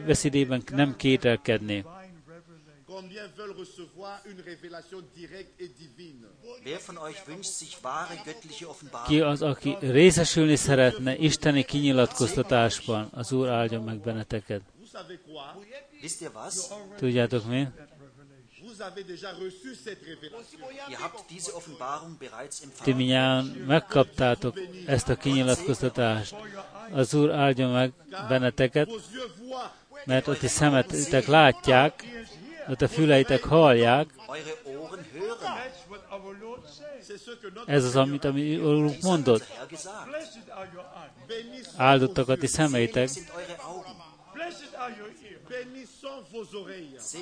beszédében 0.07 0.63
nem 0.73 0.97
kételkedni. 0.97 1.85
Combien 3.01 3.27
veulent 3.37 3.59
recevoir 3.59 4.23
une 4.25 4.41
révélation 4.41 5.03
directe 5.15 5.61
et 5.61 5.69
divine 5.69 6.25
wer 6.65 6.79
von 6.79 6.97
euch 6.97 7.21
wünscht 7.29 7.53
sich 7.53 7.77
wahre 7.85 8.17
göttliche 8.25 8.65
Ki 8.65 8.65
Offenbarung? 8.65 9.23
az, 9.23 9.43
aki 9.43 9.77
részesülni 9.81 10.57
szeretne 10.57 11.17
Isteni 11.17 11.65
kinyilatkoztatásban, 11.65 13.09
az 13.13 13.33
Úr 13.33 13.49
áldjon 13.49 13.83
meg 13.83 13.99
benneteket. 14.01 14.63
Wisst 16.03 16.21
ihr 16.21 16.31
was? 16.35 16.55
Tudjátok 16.97 17.45
mi? 17.47 17.63
That 17.63 17.89
revelation. 17.99 18.67
Vous 18.67 18.81
avez 18.81 19.05
déjà 19.07 19.31
reçu 19.31 19.75
cette 19.85 20.05
révélation. 20.05 20.61
Ihr 20.91 20.99
habt 20.99 21.29
diese 21.29 21.53
Offenbarung 21.55 22.19
bereits 22.19 22.63
Ti 22.83 22.93
minnyáján 22.93 23.45
megkaptátok 23.45 24.59
ezt 24.87 25.09
a 25.09 25.17
kinyilatkoztatást. 25.17 26.35
Az 26.93 27.15
Úr 27.15 27.31
áldjon 27.31 27.71
meg 27.71 27.93
benneteket, 28.29 28.91
mert 30.05 30.29
a 30.29 30.37
ti 30.37 30.47
szemetek 30.47 31.27
látják, 31.27 32.05
a 32.67 32.77
te 32.77 32.89
füleitek 32.89 33.45
hallják, 33.45 34.09
ez 37.67 37.85
az, 37.85 37.97
amit 37.97 38.25
a 38.25 38.33
mi 38.33 38.57
Úrunk 38.57 39.03
mondott. 39.03 39.45
Áldottak 41.77 42.29
a 42.29 42.37
ti 42.37 42.47
szemeitek, 42.47 43.09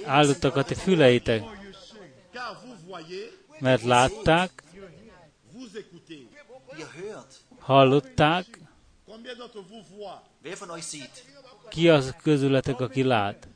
áldottak 0.04 0.56
a 0.56 0.62
ti 0.62 0.74
füleitek, 0.74 1.42
mert 3.58 3.82
látták, 3.82 4.62
hallották, 7.58 8.58
ki 11.68 11.88
az 11.88 12.14
közületek, 12.22 12.80
aki 12.80 13.02
lát, 13.02 13.48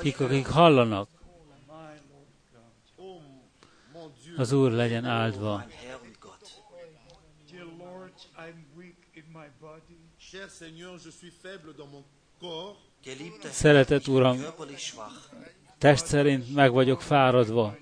Kik, 0.00 0.20
akik 0.20 0.46
hallanak. 0.46 1.08
Oh 2.96 3.20
az 4.36 4.52
Úr 4.52 4.70
legyen 4.70 5.04
áldva. 5.04 5.64
Szeretett 13.50 14.06
Uram, 14.06 14.44
test 15.78 16.06
szerint 16.06 16.54
meg 16.54 16.72
vagyok 16.72 17.02
fáradva, 17.02 17.76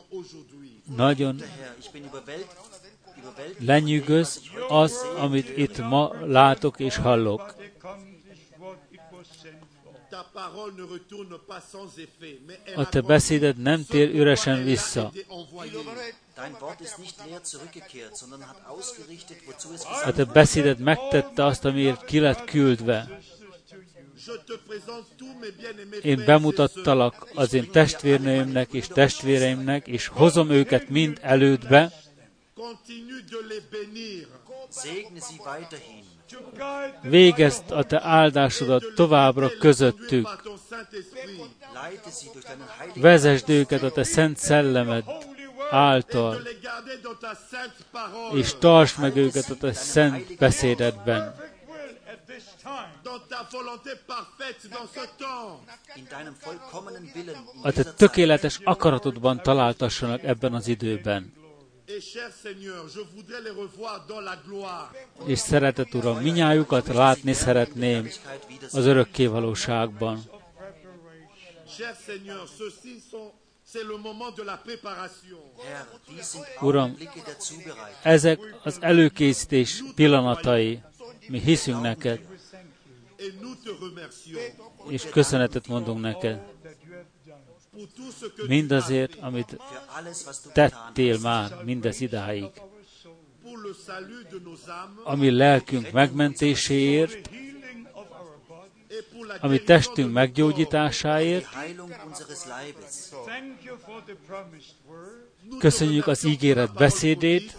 aujourd'hui. 0.09 0.81
Nagyon 0.95 1.41
lenyűgöz 3.59 4.41
az, 4.67 5.05
amit 5.17 5.57
itt 5.57 5.77
ma 5.77 6.25
látok 6.25 6.79
és 6.79 6.95
hallok. 6.95 7.55
A 12.75 12.89
te 12.89 13.01
beszéded 13.01 13.57
nem 13.57 13.85
tér 13.85 14.15
üresen 14.15 14.63
vissza. 14.63 15.11
A 20.05 20.11
te 20.11 20.25
beszéded 20.25 20.79
megtette 20.79 21.45
azt, 21.45 21.65
amiért 21.65 22.05
ki 22.05 22.19
lett 22.19 22.43
küldve. 22.45 23.19
Én 26.01 26.23
bemutattalak 26.25 27.27
az 27.33 27.53
én 27.53 27.71
testvérnőimnek 27.71 28.73
és 28.73 28.87
testvéreimnek, 28.87 29.87
és 29.87 30.07
hozom 30.07 30.49
őket 30.49 30.89
mind 30.89 31.17
elődbe, 31.21 31.91
végezd 37.01 37.71
a 37.71 37.83
te 37.83 38.01
áldásodat 38.03 38.83
továbbra 38.95 39.49
közöttük, 39.59 40.27
vezesd 42.95 43.49
őket 43.49 43.83
a 43.83 43.91
te 43.91 44.03
szent 44.03 44.37
szellemed 44.37 45.03
által, 45.69 46.41
és 48.33 48.55
tartsd 48.59 48.99
meg 48.99 49.15
őket 49.15 49.49
a 49.49 49.55
te 49.55 49.73
szent 49.73 50.37
beszédedben. 50.37 51.48
A 57.61 57.71
te 57.71 57.73
dieser 57.73 57.83
Zeit. 57.83 57.95
tökéletes 57.95 58.59
akaratodban 58.63 59.41
találtassanak 59.43 60.23
ebben 60.23 60.53
az 60.53 60.67
időben. 60.67 61.33
És 65.25 65.39
szeretet 65.39 65.93
Uram, 65.93 66.17
minnyájukat 66.17 66.87
látni 66.87 67.33
szeretném 67.33 68.09
az 68.71 68.85
örökké 68.85 69.25
valóságban. 69.25 70.23
Uram. 76.59 76.97
Ezek 78.03 78.39
az 78.63 78.77
előkészítés 78.79 79.83
pillanatai. 79.95 80.81
Mi 81.27 81.39
hiszünk 81.39 81.81
neked, 81.81 82.19
Et 82.19 82.27
nous 82.27 82.37
te 82.45 82.55
remercions 82.55 83.08
és 84.87 85.03
köszönetet 85.11 85.67
mondunk 85.67 86.01
neked. 86.01 86.39
Mindazért, 88.47 89.15
amit 89.19 89.57
tettél 90.53 91.19
már 91.19 91.63
mindez 91.63 92.01
idáig. 92.01 92.51
Ami 95.03 95.31
lelkünk 95.31 95.91
megmentéséért, 95.91 97.29
ami 99.39 99.63
testünk 99.63 100.13
meggyógyításáért, 100.13 101.47
köszönjük 105.59 106.07
az 106.07 106.23
ígéret 106.23 106.73
beszédét, 106.73 107.57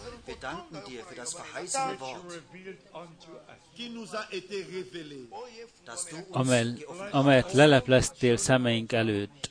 amely, 6.31 6.63
geoffenbart 6.73 7.13
amelyet 7.13 7.53
lelepleztél 7.53 8.37
szemeink 8.37 8.91
előtt. 8.91 9.49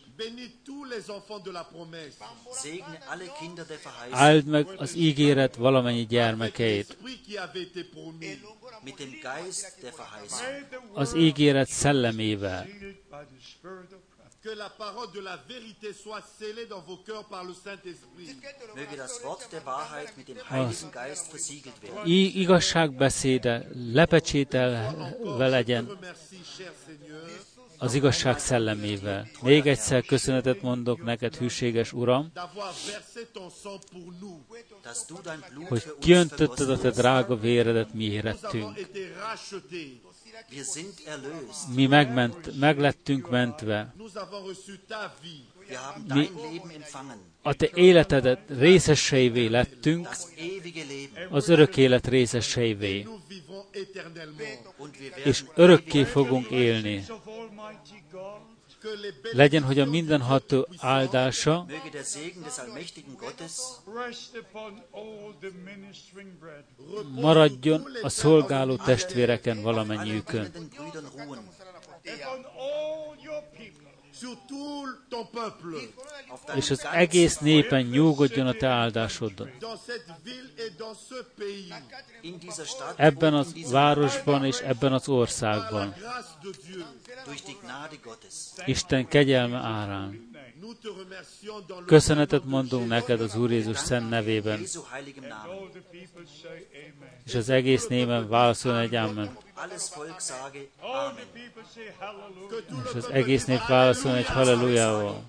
Áld 4.11 4.45
meg 4.47 4.69
az 4.77 4.95
ígéret 4.95 5.57
valamennyi 5.57 6.07
gyermekeit. 6.07 6.97
Az 10.93 11.15
ígéret 11.15 11.69
szellemével. 11.69 12.67
Que 14.43 14.55
la 14.57 14.71
parole 14.71 15.09
de 15.13 15.21
la 15.21 15.37
vérité 15.49 15.93
soit 15.93 16.23
scellée 16.39 16.67
dans 16.67 16.81
vos 16.81 16.97
cœurs 17.09 17.27
par 17.29 17.45
le 17.45 17.53
Saint-Esprit. 17.65 18.29
Möge 18.75 18.97
das 18.97 19.21
Wort 19.23 19.43
der 19.53 19.63
Wahrheit 19.67 20.17
mit 20.17 20.29
dem 20.29 20.39
Heiligen 20.51 20.91
Geist 20.91 21.31
versiegelt 21.31 21.75
werden. 21.83 22.07
I- 22.07 22.41
igazságbeszéde 22.41 23.69
lepecsételve 23.93 24.81
legyen 25.39 25.87
Remercie, 25.87 26.39
cher 26.57 26.73
Seigneur, 26.87 27.31
az 27.79 27.95
igazság 27.95 28.39
szellemével. 28.39 29.29
Még 29.43 29.67
egyszer 29.67 30.05
köszönetet 30.05 30.63
mondok 30.63 31.03
neked, 31.05 31.37
hűséges 31.37 31.93
Uram, 31.93 32.33
hogy 35.69 35.95
kiöntötted 35.99 36.71
a 36.71 36.79
te 36.79 36.91
drága 36.91 37.37
véredet 37.37 37.95
mi 37.95 38.05
érettünk. 38.05 38.79
Été 40.31 40.37
rachetés. 40.37 40.57
Wir 40.57 40.65
sind 40.65 40.95
erlöst. 41.07 41.69
Mi 41.75 41.87
megment, 41.87 42.59
meglettünk 42.59 43.31
mentve. 43.31 43.95
Mi-. 46.15 46.31
A 47.43 47.55
te 47.55 47.71
életedet 47.75 48.41
részeseivé 48.49 49.47
lettünk, 49.47 50.09
az 51.31 51.49
örök 51.49 51.77
élet 51.77 52.07
részeseivé, 52.07 53.07
és 55.25 55.45
örökké 55.55 56.05
fogunk 56.05 56.51
élni. 56.51 57.05
Legyen, 59.33 59.63
hogy 59.63 59.79
a 59.79 59.85
mindenható 59.85 60.69
áldása 60.79 61.67
maradjon 67.15 67.87
a 68.03 68.09
szolgáló 68.09 68.77
testvéreken 68.77 69.63
valamennyiükön, 69.63 70.53
és 76.55 76.71
az 76.71 76.87
egész 76.93 77.39
népen 77.39 77.83
nyugodjon 77.83 78.47
a 78.47 78.53
te 78.53 78.69
áldásodon. 78.69 79.51
Ebben 82.97 83.35
diesem 83.35 83.71
városban 83.71 84.45
és 84.45 84.59
ebben 84.59 84.93
az 84.93 85.09
országban. 85.09 85.95
Isten 88.65 89.09
kegyelme 89.09 89.59
árán. 89.59 90.29
Köszönetet 91.87 92.45
mondunk 92.45 92.89
neked 92.89 93.21
az 93.21 93.37
Úr 93.37 93.51
Jézus 93.51 93.79
szent 93.79 94.11
nevében, 94.11 94.61
és 97.25 97.35
az 97.35 97.49
egész 97.49 97.87
néven 97.87 98.29
válaszol 98.29 98.79
egy 98.79 98.95
Amen. 98.95 99.37
És 102.85 102.95
az 102.95 103.11
egész 103.11 103.45
nép 103.45 103.67
válaszol 103.67 104.10
egy 104.15 104.27
hallelujával. 104.27 105.23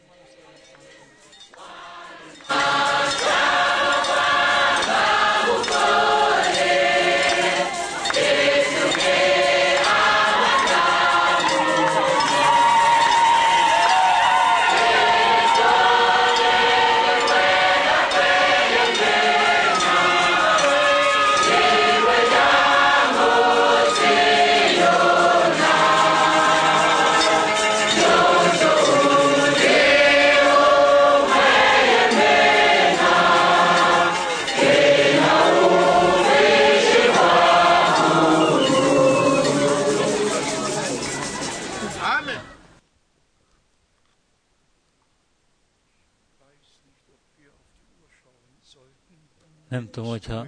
Tudom, 49.97 50.11
hogyha 50.11 50.47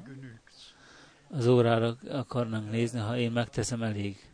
az 1.29 1.47
órára 1.47 1.97
akarnánk 2.09 2.71
nézni, 2.71 2.99
ha 2.99 3.17
én 3.17 3.31
megteszem 3.31 3.83
elég. 3.83 4.29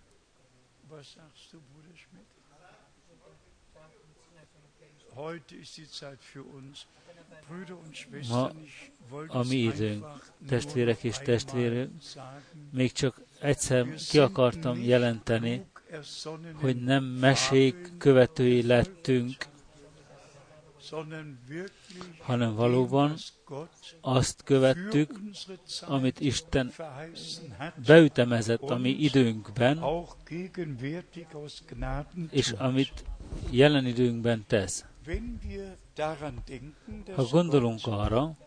Wollte 5.16 5.56
a 9.28 9.44
mi 9.44 9.56
időnk, 9.56 10.06
testvérek 10.48 11.04
és 11.04 11.18
testvérek. 11.18 11.90
Még 12.72 12.92
csak 12.92 13.22
egyszer 13.40 13.94
ki 14.10 14.20
akartam 14.20 14.82
jelenteni, 14.84 15.66
hogy 16.54 16.84
nem 16.84 17.04
mesék 17.04 17.98
követői 17.98 18.66
lettünk, 18.66 19.36
hanem 22.20 22.56
valóban 22.56 23.16
azt 24.02 24.44
követtük, 24.44 25.20
amit 25.82 26.20
Isten 26.20 26.74
beütemezett 27.86 28.70
a 28.70 28.78
mi 28.78 28.90
időnkben, 28.90 29.84
és 32.30 32.52
amit 32.52 33.04
jelen 33.50 33.86
időnkben 33.86 34.44
tesz. 34.48 34.86
Ha 37.16 37.24
gondolunk 37.24 37.80
arra, 37.84 38.38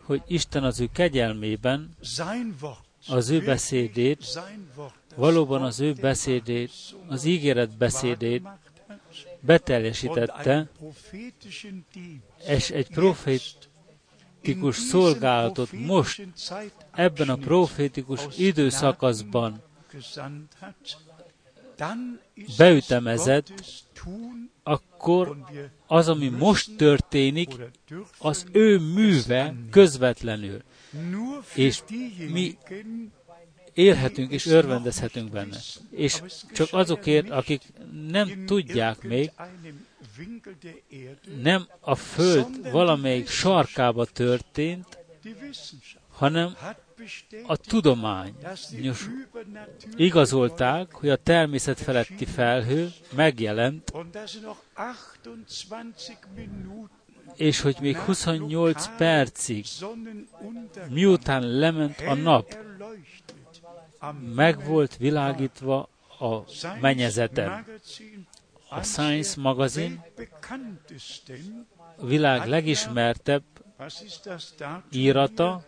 hogy 0.00 0.22
Isten 0.26 0.64
az 0.64 0.80
ő 0.80 0.88
kegyelmében 0.92 1.96
az 3.08 3.28
ő 3.28 3.44
beszédét, 3.44 4.40
valóban 5.16 5.62
az 5.62 5.80
ő 5.80 5.92
beszédét, 5.92 6.72
az 7.08 7.24
ígéret 7.24 7.76
beszédét 7.76 8.46
beteljesítette, 9.46 10.68
és 12.46 12.70
egy 12.70 12.88
profétikus 12.88 14.76
szolgálatot 14.76 15.72
most 15.72 16.28
ebben 16.92 17.28
a 17.28 17.36
profétikus 17.36 18.20
időszakaszban 18.36 19.62
beütemezett, 22.56 23.52
akkor 24.62 25.36
az, 25.86 26.08
ami 26.08 26.28
most 26.28 26.76
történik, 26.76 27.50
az 28.18 28.46
ő 28.52 28.78
műve 28.78 29.54
közvetlenül. 29.70 30.62
és 31.54 31.82
mi 32.32 32.58
Élhetünk 33.76 34.32
és 34.32 34.46
örvendezhetünk 34.46 35.30
benne. 35.30 35.56
És 35.90 36.22
csak 36.52 36.68
azokért, 36.72 37.30
akik 37.30 37.62
nem 38.08 38.44
tudják 38.46 39.02
még, 39.02 39.30
nem 41.42 41.68
a 41.80 41.94
Föld 41.94 42.70
valamelyik 42.70 43.28
sarkába 43.28 44.04
történt, 44.04 44.98
hanem 46.08 46.56
a 47.46 47.56
tudomány. 47.56 48.34
Igazolták, 49.96 50.92
hogy 50.92 51.08
a 51.08 51.16
természet 51.16 51.80
feletti 51.80 52.24
felhő 52.24 52.92
megjelent, 53.14 53.90
und 53.94 54.10
dass 54.10 54.38
noch 54.42 54.58
28 54.74 56.10
Minuten 56.34 56.90
és 57.36 57.60
hogy 57.60 57.76
még 57.80 57.96
28 57.96 58.96
percig, 58.96 59.64
miután 60.88 61.58
lement 61.58 62.00
a 62.00 62.14
nap, 62.14 62.56
meg 64.34 64.64
volt 64.64 64.96
világítva 64.96 65.88
a 66.18 66.44
mennyezeten. 66.80 67.64
A 68.68 68.82
Science 68.82 69.40
magazin 69.40 70.02
világ 72.00 72.48
legismertebb 72.48 73.44
írata 74.90 75.64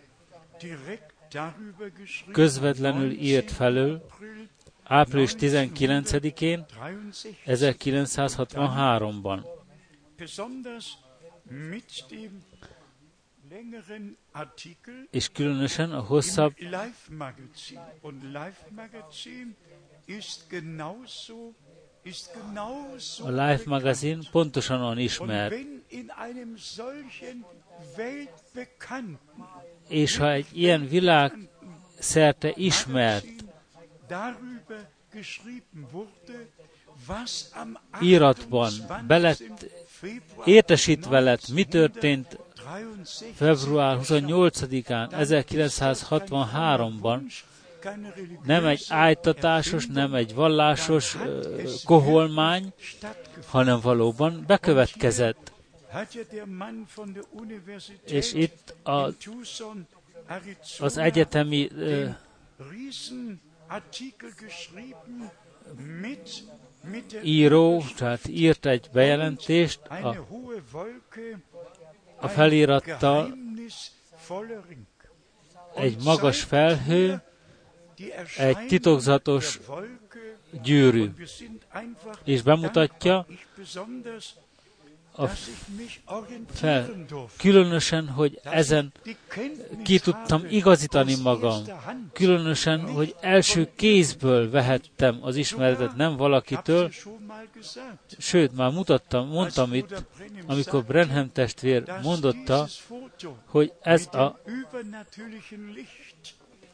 közvetlenül 2.33 3.11
írt 3.11 3.51
felől 3.51 4.07
április 4.83 5.33
19-én 5.39 6.65
63. 7.45 7.45
1963-ban. 7.47 9.41
Besonders 10.17 10.93
mit 11.71 12.05
dem 12.09 12.45
längeren 13.38 13.38
Artikel 13.38 13.38
És 15.11 15.29
különösen 15.33 15.93
a 15.93 16.01
hosszabb 16.01 16.55
a 23.23 23.29
Life 23.29 23.63
magazin 23.65 24.23
pontosan 24.31 24.81
olyan 24.81 24.91
Und 24.91 24.99
ismert. 24.99 25.55
És 29.89 30.17
ha 30.17 30.33
egy 30.33 30.47
ilyen 30.53 30.89
világ 30.89 31.33
szerte 31.99 32.53
ismert 32.57 33.25
Magazin 33.25 33.49
darüber 34.09 34.89
geschrieben 35.13 35.87
wurde, 35.93 36.49
was 37.07 37.51
am 37.55 37.79
Iratban 38.01 38.71
28. 38.71 39.07
belett 39.07 39.67
Februar 39.87 40.49
értesítve 40.49 41.21
lett, 41.21 41.49
mi 41.49 41.65
történt 41.65 42.27
1963 42.27 42.48
február 43.35 43.99
28-án 44.03 45.09
1963-ban, 45.13 47.21
keine 47.81 48.15
nem 48.45 48.67
egy 48.67 48.85
ájtatásos, 48.89 49.87
nem 49.87 50.15
egy 50.15 50.35
vallásos 50.35 51.15
ö, 51.15 51.63
koholmány, 51.85 52.73
hanem 53.47 53.81
valóban 53.81 54.45
bekövetkezett. 54.47 55.53
És 58.07 58.33
itt 58.33 58.75
a, 58.83 59.11
az 60.79 60.97
egyetemi 60.97 61.67
der 61.67 62.19
író, 67.23 67.85
tehát 67.97 68.29
írt 68.29 68.67
egy 68.67 68.89
bejelentést 68.93 69.81
a, 69.87 70.27
a 72.21 72.29
felirattal 72.29 73.37
egy 75.75 76.03
magas 76.05 76.43
felhő, 76.43 77.23
egy 78.37 78.67
titokzatos 78.67 79.61
gyűrű, 80.63 81.11
és 82.25 82.43
bemutatja 82.43 83.27
a 85.19 85.27
fel, 86.53 86.91
különösen, 87.39 88.09
hogy 88.09 88.41
ezen 88.43 88.93
ki 89.85 89.99
tudtam 89.99 90.45
igazítani 90.49 91.15
magam. 91.23 91.63
Különösen, 92.13 92.81
hogy 92.81 93.15
első 93.21 93.71
kézből 93.77 94.51
vehettem 94.51 95.19
az 95.21 95.37
ismeretet, 95.37 95.97
nem 95.97 96.17
valakitől, 96.17 96.91
sőt, 98.19 98.57
már 98.57 98.71
mutattam, 98.71 99.29
mondtam 99.29 99.75
itt, 99.75 100.05
amikor 100.47 100.73
sagte, 100.73 100.93
Brenham 100.93 101.33
testvér 101.33 101.85
mondotta, 102.03 102.67
hogy 103.47 103.73
ez 103.83 104.07
a, 104.15 104.41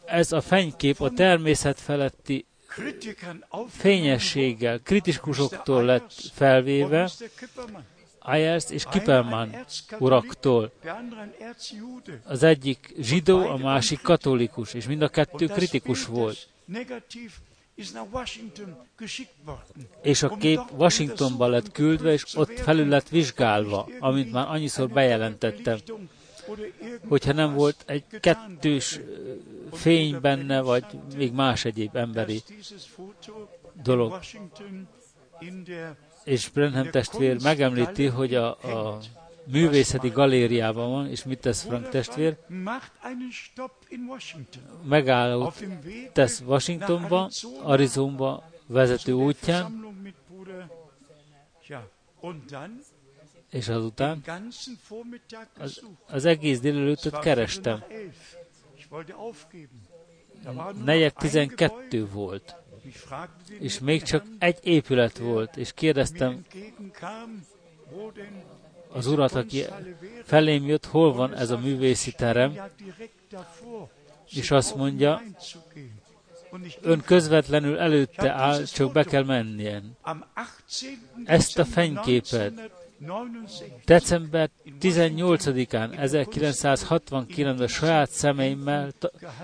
ez 0.05 0.33
a 0.33 0.41
fenykép 0.41 1.01
a 1.01 1.11
természet 1.11 1.81
feletti 1.81 2.47
fényességgel, 3.69 4.81
kritikusoktól 4.81 5.85
lett 5.85 6.13
felvéve, 6.33 7.11
Ayers 8.27 8.71
és 8.71 8.85
Erzkatholik, 8.85 9.67
uraktól. 9.99 10.73
Az 12.25 12.43
egyik 12.43 12.95
zsidó, 12.99 13.47
a 13.47 13.57
másik 13.57 14.01
katolikus, 14.01 14.75
és 14.75 14.87
mind 14.87 15.03
a 15.03 15.09
kettő 15.09 15.47
kritikus 15.47 16.07
volt. 16.07 16.49
És 20.03 20.23
a 20.23 20.29
kép 20.37 20.61
Washingtonba 20.77 21.47
lett 21.47 21.73
küldve, 21.73 22.13
és 22.13 22.37
ott 22.37 22.59
felül 22.59 22.89
lett 22.89 23.09
vizsgálva, 23.09 23.89
amint 24.01 24.33
már 24.33 24.49
annyiszor 24.49 24.89
bejelentettem. 24.89 25.79
Hogyha 27.09 27.33
nem 27.33 27.55
volt 27.55 27.83
egy 27.87 28.05
kettős 28.21 29.01
fény 29.73 30.21
benne, 30.21 30.61
vagy 30.61 30.85
még 31.17 31.33
más 31.33 31.65
egyéb 31.65 31.97
emberi 31.97 32.43
dolog. 33.83 34.21
És 36.25 36.49
Brenham 36.49 36.91
testvér 36.91 37.43
megemlíti, 37.43 38.07
hogy 38.07 38.35
a, 38.35 38.51
a 38.51 38.99
művészeti 39.47 40.09
galériában 40.09 40.91
van, 40.91 41.09
és 41.09 41.25
mit 41.25 41.41
tesz 41.41 41.63
Frank 41.63 41.89
testvér? 41.89 42.37
Megálló 44.83 45.53
tesz 46.13 46.43
Washingtonba, 46.47 47.31
Arizonba 47.63 48.51
vezető 48.67 49.13
útján, 49.13 49.95
és 53.51 53.69
azután 53.69 54.23
az, 55.59 55.83
az 56.07 56.25
egész 56.25 56.61
délelőttöt 56.61 57.19
kerestem. 57.19 57.85
Negyed 60.85 61.15
12 61.15 62.07
volt, 62.07 62.57
és 63.59 63.79
még 63.79 64.03
csak 64.03 64.25
egy 64.39 64.59
épület 64.63 65.19
volt, 65.19 65.57
és 65.57 65.73
kérdeztem 65.73 66.45
az 68.89 69.07
urat, 69.07 69.35
aki 69.35 69.65
felém 70.25 70.67
jött, 70.67 70.85
hol 70.87 71.13
van 71.13 71.35
ez 71.35 71.51
a 71.51 71.59
művészi 71.59 72.13
terem, 72.13 72.61
és 74.31 74.51
azt 74.51 74.75
mondja, 74.77 75.23
ön 76.81 77.01
közvetlenül 77.01 77.79
előtte 77.79 78.31
áll, 78.31 78.65
csak 78.65 78.93
be 78.93 79.05
kell 79.05 79.25
menjen. 79.25 79.97
Ezt 81.25 81.59
a 81.59 81.65
fenyképet 81.65 82.53
december 83.85 84.51
18-án 84.81 85.91
1969-ben 86.01 87.67
saját 87.67 88.11
szemeimmel 88.11 88.93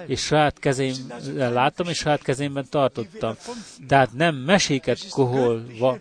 és 0.07 0.21
saját 0.21 0.59
kezeimmel 0.59 1.53
láttam, 1.53 1.89
és 1.89 1.99
saját 1.99 2.23
kezemben 2.23 2.67
tartottam. 2.71 3.35
Tehát 3.89 4.13
nem 4.13 4.35
meséket 4.35 5.09
koholva, 5.09 5.99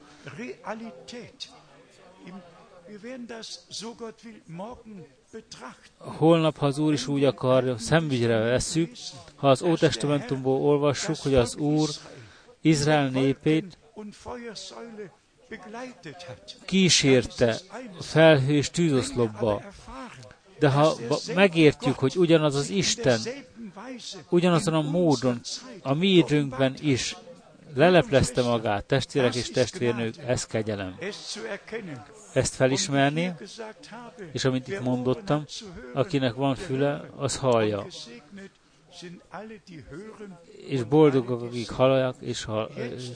holnap, 5.97 6.57
ha 6.57 6.65
az 6.65 6.77
Úr 6.77 6.93
is 6.93 7.07
úgy 7.07 7.23
akarja, 7.23 7.77
szemügyre 7.77 8.37
vesszük, 8.37 8.91
ha 9.35 9.49
az 9.49 9.61
Ótestamentumból 9.61 10.61
olvassuk, 10.61 11.15
hogy 11.17 11.35
az 11.35 11.55
Úr 11.55 11.89
Izrael 12.61 13.09
népét 13.09 13.77
kísérte 16.65 17.57
a 17.97 18.03
felhő 18.03 18.53
és 18.53 18.69
tűzoszlopba. 18.69 19.61
De 20.59 20.69
ha 20.69 20.95
megértjük, 21.35 21.99
hogy 21.99 22.15
ugyanaz 22.17 22.55
az 22.55 22.69
Isten, 22.69 23.19
ugyanazon 24.29 24.73
a 24.73 24.81
módon, 24.81 25.41
a 25.81 25.93
mi 25.93 26.07
időnkben 26.07 26.75
is 26.81 27.15
leleplezte 27.75 28.41
magát, 28.41 28.85
testvérek 28.85 29.35
és 29.35 29.49
testvérnők, 29.49 30.15
ez 30.17 30.45
kegyelem. 30.45 30.97
Ezt 32.33 32.55
felismerni, 32.55 33.33
és 34.31 34.45
amit 34.45 34.67
itt 34.67 34.81
mondottam, 34.81 35.45
akinek 35.93 36.33
van 36.33 36.55
füle, 36.55 37.09
az 37.15 37.37
hallja. 37.37 37.85
És 40.67 40.83
boldogok, 40.83 41.41
akik 41.41 41.69
hallják 41.69 42.15
és, 42.19 42.43
hall, 42.43 42.69
és 42.75 43.09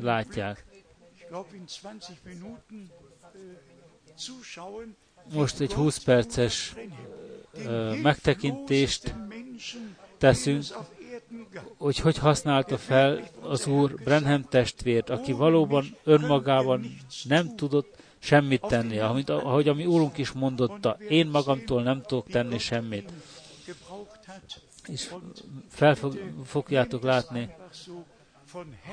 látják. 0.00 0.64
Most 5.32 5.60
egy 5.60 5.72
20 5.72 5.98
perces 5.98 6.74
ö, 7.52 7.94
megtekintést 8.02 9.14
teszünk, 10.18 10.64
hogy 11.76 11.98
hogy 11.98 12.18
használta 12.18 12.78
fel 12.78 13.28
az 13.40 13.66
Úr 13.66 13.94
Brenham 13.94 14.42
testvért, 14.42 15.10
aki 15.10 15.32
valóban 15.32 15.96
önmagában 16.04 16.96
nem 17.24 17.56
tudott 17.56 17.96
semmit 18.18 18.60
tenni, 18.60 18.98
amit, 18.98 19.28
ahogy 19.28 19.68
a 19.68 19.74
mi 19.74 19.86
Úrunk 19.86 20.18
is 20.18 20.32
mondotta, 20.32 20.96
én 21.08 21.26
magamtól 21.26 21.82
nem 21.82 22.02
tudok 22.02 22.28
tenni 22.28 22.58
semmit. 22.58 23.12
És 24.86 25.14
fel 25.68 25.94
fog, 25.94 26.18
fogjátok 26.44 27.02
látni, 27.02 27.54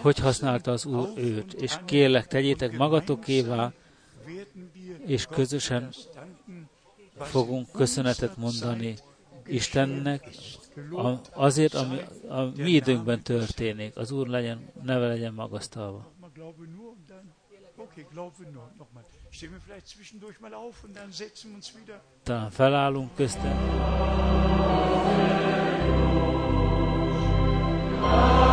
hogy 0.02 0.18
használta 0.18 0.72
az 0.72 0.86
Úr 0.86 1.10
őt. 1.16 1.54
És 1.54 1.78
kérlek, 1.86 2.28
tegyétek 2.28 2.78
magatokévá, 2.78 3.72
és 5.06 5.26
közösen 5.26 5.90
fogunk 7.18 7.72
köszönetet 7.72 8.38
mondani 8.38 8.96
Istennek, 9.46 10.30
azért, 11.32 11.74
ami 11.74 12.00
a 12.28 12.42
mi 12.42 12.72
időnkben 12.72 13.22
történik. 13.22 13.98
Az 13.98 14.12
Úr 14.12 14.28
legyen, 14.28 14.72
neve 14.84 15.08
legyen 15.08 15.34
magasztalva. 15.34 16.12
Mal 16.20 16.32
glaube 16.34 16.66
nur 16.76 16.94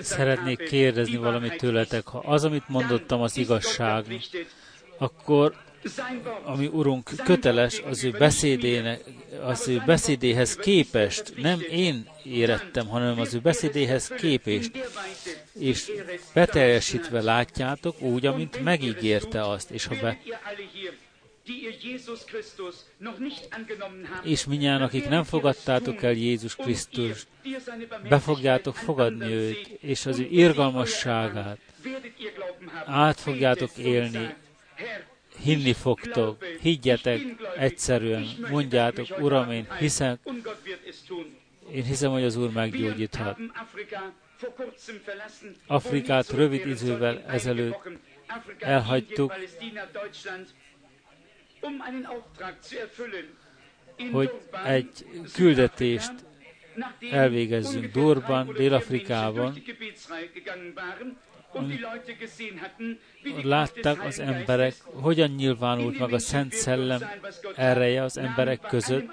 Szeretnék 0.02 0.58
kérdezni 0.58 1.18
valamit 1.18 1.58
tőletek. 1.58 2.08
Ha 2.08 2.18
az, 2.18 2.44
amit 2.44 2.68
mondottam, 2.68 3.22
az 3.22 3.38
igazság, 3.38 4.06
akkor 4.98 5.56
ami 6.44 6.68
Urunk 6.68 7.10
köteles 7.24 7.80
az 7.80 8.04
ő 8.04 8.12
beszédének, 8.12 9.04
az 9.42 9.68
ő 9.68 9.84
beszédéhez 9.86 10.56
képest, 10.56 11.34
nem 11.36 11.60
én 11.70 12.10
érettem, 12.24 12.88
hanem 12.88 13.20
az 13.20 13.34
ő 13.34 13.40
beszédéhez 13.40 14.08
képest, 14.08 14.72
és 15.60 15.92
beteljesítve 16.34 17.22
látjátok 17.22 18.02
úgy, 18.02 18.26
amint 18.26 18.64
megígérte 18.64 19.50
azt, 19.50 19.72
és 19.72 19.86
ha 19.86 19.96
be, 20.02 20.18
és 24.24 24.46
minnyáján, 24.46 24.82
akik 24.82 25.10
nem 25.10 25.24
fogadtátok 25.24 26.04
el 26.04 26.12
Jézus 26.12 26.56
Krisztust, 26.56 27.28
ihr 27.44 27.62
seine 27.66 27.86
be 28.10 28.20
fogjátok 28.20 28.76
fogadni 28.76 29.32
őt, 29.32 29.68
és 29.68 30.06
az 30.06 30.20
ő 30.20 30.24
und 30.24 30.32
ihr 30.32 30.40
irgalmasságát 30.40 31.60
át 32.86 33.20
fogjátok 33.20 33.78
élni, 33.78 34.36
hinni 35.44 35.74
fogtok, 35.74 36.46
higgyetek 36.62 37.22
egyszerűen, 37.58 38.26
mondjátok, 38.50 39.08
Uram, 39.20 39.52
én 39.52 39.68
hiszek, 39.80 40.20
én 41.74 41.84
hiszem, 41.84 42.12
hogy 42.12 42.24
az 42.24 42.36
Úr 42.36 42.52
meggyógyíthat. 42.52 43.38
Afrikát 45.68 46.32
um 46.32 46.38
rövid 46.38 46.68
idővel 46.68 47.24
ezelőtt 47.28 47.90
elhagytuk. 48.60 49.34
Hogy 54.12 54.28
Durban, 54.28 54.66
egy 54.66 55.06
küldetést 55.34 56.12
elvégezzünk 57.12 57.92
Durban, 57.92 58.54
Dél-Afrikában, 58.54 59.54
des 63.24 63.44
látták 63.44 64.04
az 64.04 64.20
emberek, 64.20 64.76
hogyan 64.84 65.30
nyilvánult 65.30 66.00
meg 66.00 66.14
a 66.14 66.20
Szent 66.20 66.54
Szellem 66.54 67.02
ereje 67.56 68.04
az 68.04 68.18
emberek 68.18 68.60
között. 68.60 69.06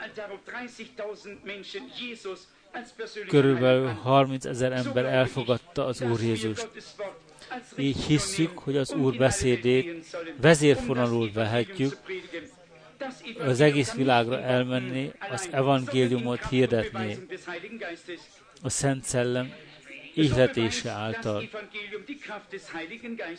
Körülbelül 3.28 3.86
30 3.86 4.44
ezer 4.44 4.72
ember 4.72 5.04
elfogadta 5.04 5.86
az 5.86 6.00
Úr 6.00 6.20
Jézust. 6.20 6.68
Így 7.76 8.04
hisszük, 8.04 8.58
hogy 8.58 8.76
az 8.76 8.92
Úr 8.92 9.16
beszédét 9.16 10.16
vezérfonalul 10.40 11.32
vehetjük, 11.32 11.96
az 13.38 13.60
egész 13.60 13.92
világra 13.92 14.40
elmenni, 14.40 15.12
az 15.30 15.48
evangéliumot 15.50 16.48
hirdetni, 16.48 17.18
a 18.62 18.68
Szent 18.68 19.04
Szellem 19.04 19.52
ihletése 20.14 20.90
által. 20.90 21.48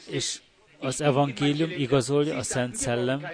És 0.09 0.39
az 0.79 1.01
evangélium 1.01 1.69
igazolja 1.71 2.35
a 2.37 2.43
Szent 2.43 2.75
Szellem 2.75 3.27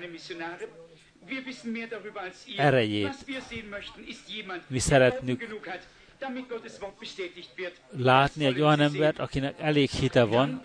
erejét. 2.57 3.15
Mi 4.67 4.79
szeretnünk 4.79 5.47
látni 7.89 8.45
egy 8.45 8.61
olyan 8.61 8.79
embert, 8.79 9.19
akinek 9.19 9.59
elég 9.59 9.89
hite 9.89 10.23
van, 10.23 10.61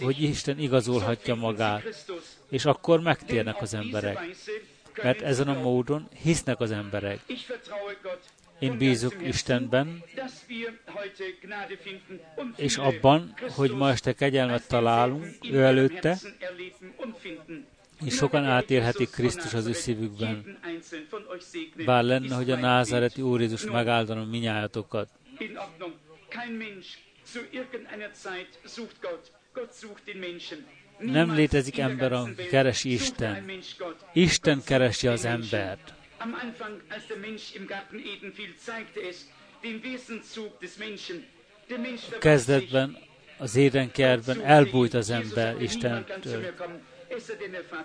hogy 0.00 0.22
Isten 0.22 0.58
igazolhatja 0.58 1.34
magát, 1.34 2.04
és 2.50 2.64
akkor 2.64 3.00
megtérnek 3.00 3.60
az 3.60 3.74
emberek. 3.74 4.18
Mert 5.02 5.22
ezen 5.22 5.48
a 5.48 5.60
módon 5.60 6.08
hisznek 6.22 6.60
az 6.60 6.70
emberek. 6.70 7.20
Én 8.58 8.78
bízok 8.78 9.14
Istenben, 9.22 10.02
és 12.56 12.76
abban, 12.76 13.34
hogy 13.54 13.70
ma 13.70 13.90
este 13.90 14.12
kegyelmet 14.12 14.68
találunk 14.68 15.26
ő 15.50 15.62
előtte, 15.62 16.18
és 18.04 18.14
sokan 18.14 18.44
átélhetik 18.44 19.10
Krisztus 19.10 19.54
az 19.54 19.66
ő 19.66 19.72
szívükben. 19.72 20.58
Bár 21.84 22.04
lenne, 22.04 22.34
hogy 22.34 22.50
a 22.50 22.56
názáreti 22.56 23.22
Úr 23.22 23.40
Jézus 23.40 23.64
megáldana 23.64 24.24
minnyájatokat. 24.24 25.08
Nem 30.98 31.34
létezik 31.34 31.78
ember, 31.78 32.12
aki 32.12 32.46
keresi 32.46 32.92
Isten. 32.92 33.50
Isten 34.12 34.62
keresi 34.64 35.06
az 35.06 35.24
embert. 35.24 35.94
Am 36.18 36.34
Anfang, 36.34 36.82
als 36.88 37.06
der 37.08 37.18
Mensch 37.18 37.54
im 37.56 37.66
Garten 37.66 37.98
Eden 37.98 38.32
fiel, 38.32 38.54
zeigte 38.56 39.00
es 39.00 39.26
den 39.62 39.82
Wesenszug 39.82 40.58
des 40.60 40.76
Menschen. 40.76 41.24
Der 41.68 41.78
Mensch 41.78 42.02
verbarg 42.02 42.10
sich. 42.10 42.20
Kezdetben 42.20 42.98
az 43.38 43.56
édenkertben 43.56 44.40
elbújt 44.44 44.94
az 44.94 45.10
ember 45.10 45.62
Istentől. 45.62 46.54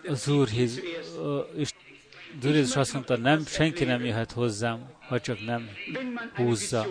Az 0.08 0.28
Úr, 0.28 0.50
az 1.58 2.46
Úr 2.46 2.56
Jézus 2.56 2.76
azt 2.76 2.94
mondta, 2.94 3.18
nem, 3.18 3.46
senki 3.46 3.84
nem 3.84 4.06
jöhet 4.06 4.32
hozzám, 4.32 4.92
ha 5.08 5.20
csak 5.20 5.46
nem 5.46 5.70
húzza. 6.36 6.88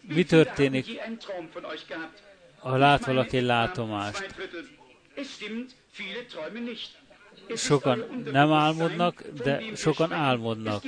Mi 0.00 0.24
történik? 0.24 0.86
Ha 2.58 2.76
lát 2.76 3.04
valaki 3.04 3.40
látomást, 3.40 4.34
Sokan 7.56 8.22
nem 8.32 8.52
álmodnak, 8.52 9.22
de 9.42 9.62
sokan 9.74 10.12
álmodnak. 10.12 10.82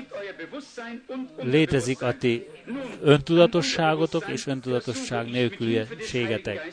Létezik 1.37 2.03
a 2.03 2.17
ti 2.17 2.47
öntudatosságotok 3.03 4.29
és 4.29 4.47
öntudatosság 4.47 5.31
nélküliségetek. 5.31 6.73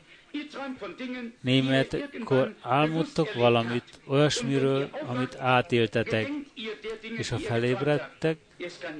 Németkor 1.41 2.55
álmodtok 2.61 3.33
valamit, 3.33 3.83
olyasmiről, 4.07 4.89
amit 5.07 5.35
átéltetek, 5.35 6.29
és 7.17 7.29
ha 7.29 7.37
felébredtek, 7.37 8.37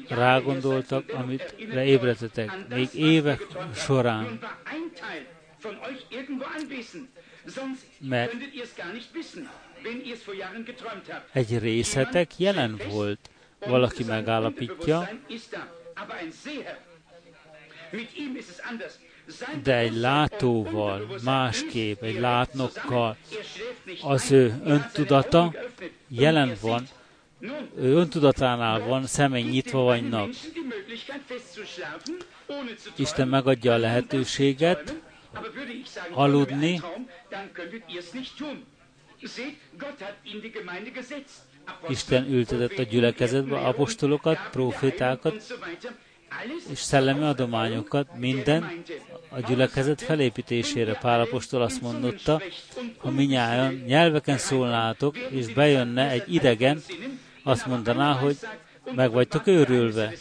rágondoltak, 0.07 1.13
amit 1.13 1.55
leébredtetek, 1.73 2.67
még 2.69 2.93
évek 2.93 3.47
során. 3.75 4.39
Mert 7.99 8.33
egy 11.31 11.59
részetek 11.59 12.39
jelen 12.39 12.81
volt. 12.89 13.29
Valaki 13.59 14.03
megállapítja, 14.03 15.09
de 19.63 19.77
egy 19.77 19.95
látóval, 19.95 21.17
másképp, 21.23 22.01
egy 22.01 22.19
látnokkal, 22.19 23.17
az 24.01 24.31
ő 24.31 24.61
öntudata 24.63 25.53
jelen 26.07 26.57
van, 26.61 26.87
ő 27.77 27.93
öntudatánál 27.95 28.79
van, 28.79 29.05
szemei 29.05 29.43
nyitva 29.43 29.81
vannak. 29.81 30.29
Isten 32.95 33.27
megadja 33.27 33.73
a 33.73 33.77
lehetőséget 33.77 34.95
aludni, 36.11 36.81
Isten 41.87 42.25
ültetett 42.31 42.77
a 42.77 42.83
gyülekezetbe 42.83 43.57
apostolokat, 43.57 44.49
profétákat, 44.51 45.57
és 46.71 46.79
szellemi 46.79 47.23
adományokat, 47.23 48.07
minden 48.17 48.83
a 49.29 49.39
gyülekezet 49.39 50.01
felépítésére. 50.01 50.93
Pálapostól 50.93 51.61
azt 51.61 51.81
mondotta, 51.81 52.41
ha 52.97 53.09
minnyáján 53.09 53.73
nyelveken 53.73 54.37
szólnátok, 54.37 55.17
és 55.17 55.53
bejönne 55.53 56.09
egy 56.09 56.33
idegen, 56.33 56.81
azt 57.43 57.65
mondaná, 57.65 58.13
hogy 58.13 58.37
meg 58.95 59.11
vagytok 59.11 59.47
őrülve. 59.47 60.13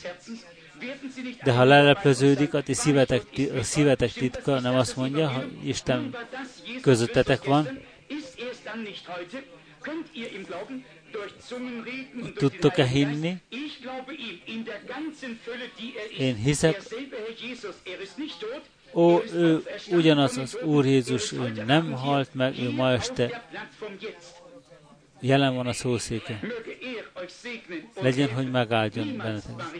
De 1.42 1.52
ha 1.52 1.64
lelepleződik 1.64 2.54
a 2.54 2.62
ti 2.62 2.74
szívetek, 2.74 3.22
a 3.58 3.62
szívetek 3.62 4.12
titka, 4.12 4.60
nem 4.60 4.74
azt 4.74 4.96
mondja, 4.96 5.28
ha 5.28 5.42
Isten 5.64 6.16
közöttetek 6.82 7.44
van, 7.44 7.80
Tudtok-e 12.34 12.86
hinni? 12.86 13.34
Én 16.18 16.34
hiszek, 16.34 16.82
ó, 18.92 19.22
ő 19.32 19.62
ugyanaz 19.90 20.38
az 20.38 20.58
Úr 20.62 20.86
Jézus, 20.86 21.32
ő 21.32 21.62
nem 21.66 21.92
halt 21.92 22.34
meg, 22.34 22.58
ő 22.58 22.70
ma 22.70 22.90
este. 22.92 23.46
jelen 25.20 25.54
van 25.54 25.66
a 25.66 25.72
szószéke. 25.72 26.40
Legyen, 28.00 28.32
hogy 28.32 28.50
megáldjon 28.50 29.16
benneteket. 29.16 29.78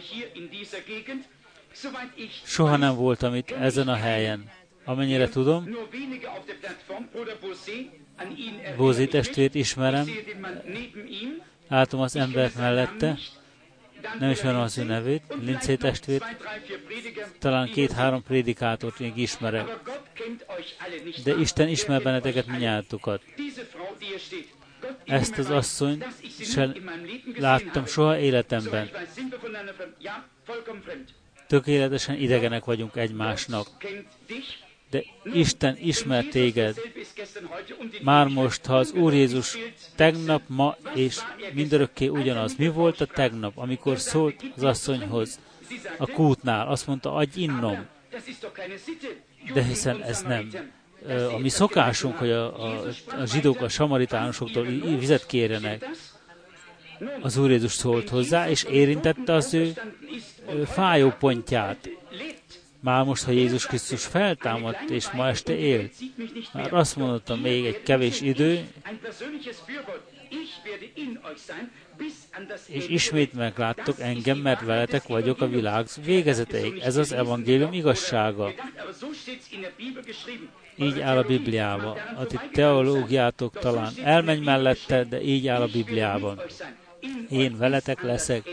Soha 2.43 2.77
nem 2.77 2.95
voltam 2.95 3.35
itt 3.35 3.51
ezen 3.51 3.87
a 3.87 3.95
helyen. 3.95 4.49
Amennyire 4.85 5.29
tudom, 5.29 5.77
Bózi 8.77 9.07
testvért 9.07 9.55
ismerem, 9.55 10.07
látom 11.67 12.01
az 12.01 12.15
embert 12.15 12.55
mellette, 12.55 13.17
nem 14.19 14.29
ismerem 14.29 14.59
az 14.59 14.77
ő 14.77 14.83
nevét, 14.83 15.23
Lincé 15.41 15.75
testvért, 15.75 16.25
talán 17.39 17.71
két-három 17.71 18.23
prédikátort 18.23 18.99
még 18.99 19.17
ismerek. 19.17 19.79
De 21.23 21.35
Isten 21.35 21.67
ismer 21.67 22.01
benneteket 22.01 22.45
minnyátokat. 22.45 23.21
Ezt 25.05 25.37
az 25.37 25.49
asszony 25.49 26.03
sem 26.41 26.73
láttam 27.37 27.85
soha 27.85 28.19
életemben. 28.19 28.89
Tökéletesen 31.47 32.15
idegenek 32.15 32.63
vagyunk 32.63 32.95
egymásnak 32.95 33.67
de 34.91 35.03
Isten 35.23 35.77
ismer 35.81 36.23
téged. 36.25 36.81
Már 38.01 38.27
most, 38.27 38.65
ha 38.65 38.77
az 38.77 38.91
Úr 38.91 39.13
Jézus 39.13 39.57
tegnap, 39.95 40.41
ma 40.47 40.75
és 40.93 41.19
mindörökké 41.53 42.07
ugyanaz. 42.07 42.55
Mi 42.55 42.67
volt 42.67 43.01
a 43.01 43.05
tegnap, 43.05 43.57
amikor 43.57 43.99
szólt 43.99 44.43
az 44.55 44.63
asszonyhoz 44.63 45.39
a 45.97 46.05
kútnál? 46.05 46.67
Azt 46.67 46.87
mondta, 46.87 47.13
adj 47.13 47.41
innom. 47.41 47.85
De 49.53 49.63
hiszen 49.63 50.03
ez 50.03 50.21
nem 50.21 50.49
a 51.07 51.37
mi 51.37 51.49
szokásunk, 51.49 52.17
hogy 52.17 52.31
a, 52.31 52.63
a, 52.63 52.83
a 53.19 53.25
zsidók 53.25 53.61
a 53.61 53.69
samaritánosoktól 53.69 54.63
vizet 54.99 55.25
kérjenek. 55.25 55.89
Az 57.21 57.37
Úr 57.37 57.49
Jézus 57.49 57.71
szólt 57.71 58.09
hozzá, 58.09 58.49
és 58.49 58.63
érintette 58.63 59.33
az 59.33 59.53
ő 59.53 59.73
fájó 60.65 61.09
pontját. 61.19 61.89
Már 62.83 63.03
most, 63.03 63.23
ha 63.23 63.31
Jézus 63.31 63.65
Krisztus 63.65 64.05
feltámadt, 64.05 64.89
és 64.89 65.11
ma 65.11 65.27
este 65.27 65.57
él, 65.57 65.89
már 66.53 66.73
azt 66.73 66.95
mondottam, 66.95 67.39
még 67.39 67.65
egy 67.65 67.83
kevés 67.83 68.21
idő, 68.21 68.67
és 72.67 72.87
ismét 72.87 73.33
megláttok 73.33 73.99
engem, 73.99 74.37
mert 74.37 74.65
veletek 74.65 75.03
vagyok 75.03 75.41
a 75.41 75.47
világ 75.47 75.87
végezeteig. 76.03 76.79
Ez 76.79 76.95
az 76.95 77.11
evangélium 77.11 77.73
igazsága. 77.73 78.53
Így 80.75 80.99
áll 80.99 81.17
a 81.17 81.23
Bibliában. 81.23 81.97
A 82.17 82.25
ti 82.25 82.39
teológiátok 82.51 83.59
talán 83.59 83.93
elmegy 84.03 84.43
mellette, 84.43 85.03
de 85.03 85.21
így 85.21 85.47
áll 85.47 85.61
a 85.61 85.67
Bibliában. 85.67 86.41
Én 87.29 87.57
veletek 87.57 88.01
leszek 88.01 88.49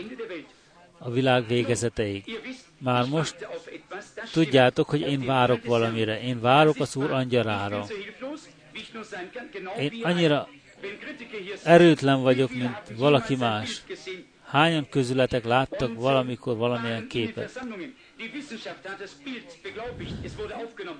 a 0.97 1.11
világ 1.11 1.47
végezeteig. 1.47 2.23
Már 2.77 3.05
most 3.05 3.47
tudjátok, 4.31 4.89
hogy 4.89 5.01
én 5.01 5.25
várok 5.25 5.65
valamire. 5.65 6.21
Én 6.21 6.41
várok 6.41 6.79
az 6.79 6.95
Úr 6.95 7.11
angyalára. 7.11 7.85
Én 9.79 10.03
annyira 10.03 10.47
erőtlen 11.63 12.21
vagyok, 12.21 12.53
mint 12.53 12.81
valaki 12.97 13.35
más. 13.35 13.81
Hányan 14.45 14.89
közületek 14.89 15.45
láttak 15.45 15.95
valamikor 15.95 16.57
valamilyen 16.57 17.07
képet? 17.07 17.61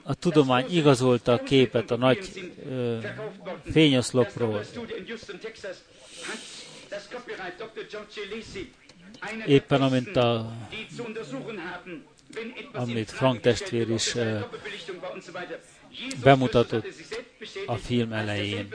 A 0.03 0.13
tudomány 0.13 0.65
igazolta 0.69 1.31
a 1.31 1.43
képet 1.43 1.91
a 1.91 1.97
nagy 1.97 2.51
ö, 2.69 2.97
fényoszlopról 3.71 4.61
éppen 9.45 9.81
amint 9.81 10.15
a, 10.15 10.51
amit 12.73 13.11
Frank 13.11 13.39
testvér 13.39 13.89
is 13.89 14.15
uh, 14.15 14.43
bemutatott 16.23 16.87
a 17.65 17.75
film 17.75 18.13
elején. 18.13 18.67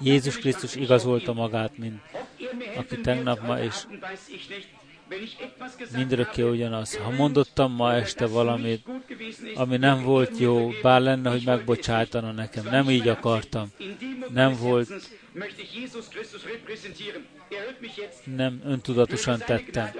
Jézus 0.00 0.38
Krisztus 0.38 0.74
igazolta 0.74 1.32
magát, 1.32 1.78
mint 1.78 2.00
aki 2.76 3.00
tegnap, 3.00 3.46
ma 3.46 3.60
és 3.60 3.74
mindörökké 5.92 6.42
ugyanaz. 6.42 6.96
Ha 6.96 7.10
mondottam 7.10 7.72
ma 7.72 7.94
este 7.94 8.26
valamit, 8.26 8.86
ami 9.54 9.76
nem 9.76 10.02
volt 10.02 10.38
jó, 10.38 10.70
bár 10.82 11.00
lenne, 11.00 11.30
hogy 11.30 11.42
megbocsájtana 11.44 12.32
nekem, 12.32 12.64
nem 12.64 12.90
így 12.90 13.08
akartam, 13.08 13.72
nem 14.28 14.56
volt 14.56 14.92
nem 18.24 18.60
öntudatosan 18.64 19.38
tettem. 19.38 19.90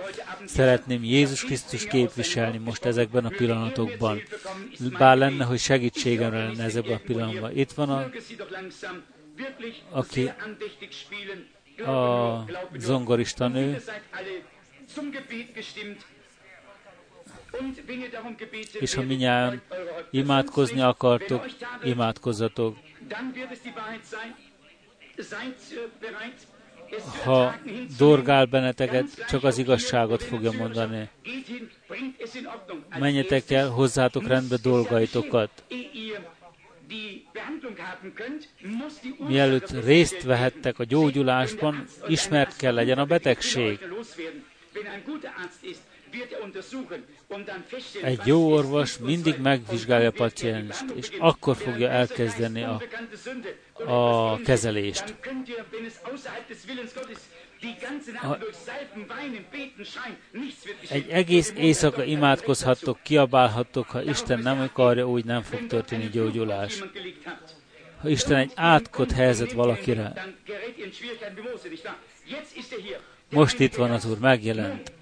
Szeretném 0.44 1.04
Jézus 1.04 1.44
Krisztus 1.44 1.86
képviselni 1.86 2.58
most 2.58 2.84
ezekben 2.84 3.24
a 3.24 3.28
pillanatokban. 3.28 4.22
Bár 4.98 5.16
lenne, 5.16 5.44
hogy 5.44 5.58
segítségemre 5.58 6.38
lenne 6.38 6.64
ezekben 6.64 6.94
a 6.94 7.00
pillanatban. 7.06 7.56
Itt 7.56 7.72
van 7.72 7.90
a, 7.90 8.10
aki 9.90 10.30
a 11.86 12.44
zongorista 12.76 13.48
nő, 13.48 13.82
és 18.80 18.94
ha 18.94 19.02
minnyáján 19.02 19.62
imádkozni 20.10 20.80
akartok, 20.80 21.46
imádkozzatok 21.82 22.76
ha 27.24 27.54
dorgál 27.98 28.44
benneteket, 28.44 29.26
csak 29.28 29.44
az 29.44 29.58
igazságot 29.58 30.22
fogja 30.22 30.52
mondani. 30.52 31.08
Menjetek 32.98 33.50
el, 33.50 33.68
hozzátok 33.68 34.26
rendbe 34.26 34.56
dolgaitokat. 34.62 35.50
Mielőtt 39.28 39.84
részt 39.84 40.22
vehettek 40.22 40.78
a 40.78 40.84
gyógyulásban, 40.84 41.84
ismert 42.06 42.56
kell 42.56 42.74
legyen 42.74 42.98
a 42.98 43.04
betegség. 43.04 43.78
Egy 48.02 48.20
jó 48.24 48.52
orvos 48.52 48.98
mindig 48.98 49.38
megvizsgálja 49.38 50.08
a 50.08 50.12
pacienst, 50.12 50.84
és 50.94 51.08
akkor 51.18 51.56
fogja 51.56 51.88
elkezdeni 51.88 52.62
a, 52.62 52.82
a 53.86 54.36
kezelést. 54.40 55.14
A, 58.22 58.38
egy 60.88 61.08
egész 61.10 61.52
éjszaka 61.56 62.02
imádkozhattok, 62.02 62.98
kiabálhattok, 63.02 63.86
ha 63.86 64.02
Isten 64.02 64.38
nem 64.38 64.60
akarja, 64.60 65.08
úgy 65.08 65.24
nem 65.24 65.42
fog 65.42 65.66
történni 65.66 66.08
gyógyulás. 66.08 66.82
Ha 68.00 68.08
Isten 68.08 68.36
egy 68.36 68.52
átkot 68.54 69.12
helyezett 69.12 69.52
valakire, 69.52 70.12
most 73.32 73.58
itt 73.58 73.74
van 73.74 73.90
az 73.90 74.04
Úr, 74.04 74.18
megjelent. 74.18 74.92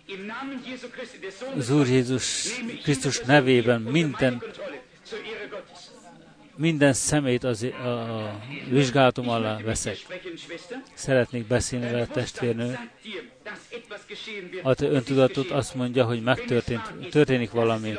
Az 1.57 1.71
Úr 1.71 1.87
Jézus 1.87 2.49
Krisztus 2.83 3.21
nevében 3.21 3.81
minden 3.81 4.43
minden 6.61 6.93
szemét 6.93 7.45
az, 7.45 7.67
a, 7.83 7.87
a 7.87 8.41
vizsgálatom 8.69 9.29
alá 9.29 9.59
veszek. 9.59 9.97
Szeretnék 10.95 11.47
beszélni 11.47 11.91
vele 11.91 12.07
testvérnő. 12.07 12.79
A 14.63 14.75
te 14.75 14.87
öntudatot 14.87 15.51
azt 15.51 15.75
mondja, 15.75 16.05
hogy 16.05 16.23
megtörtént, 16.23 17.09
történik 17.11 17.51
valami. 17.51 17.95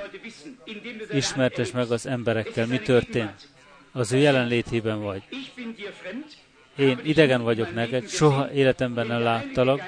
Ismertes 1.11 1.71
meg 1.71 1.91
az 1.91 2.05
emberekkel, 2.05 2.67
mi 2.67 2.79
történt. 2.79 3.49
Az 3.91 4.11
ő 4.11 4.17
jelenlétében 4.17 5.01
vagy. 5.01 5.23
Én 6.77 6.99
idegen 7.03 7.41
vagyok 7.41 7.73
neked, 7.73 8.09
soha 8.09 8.51
életemben 8.51 9.07
nem 9.07 9.21
láttalak, 9.21 9.81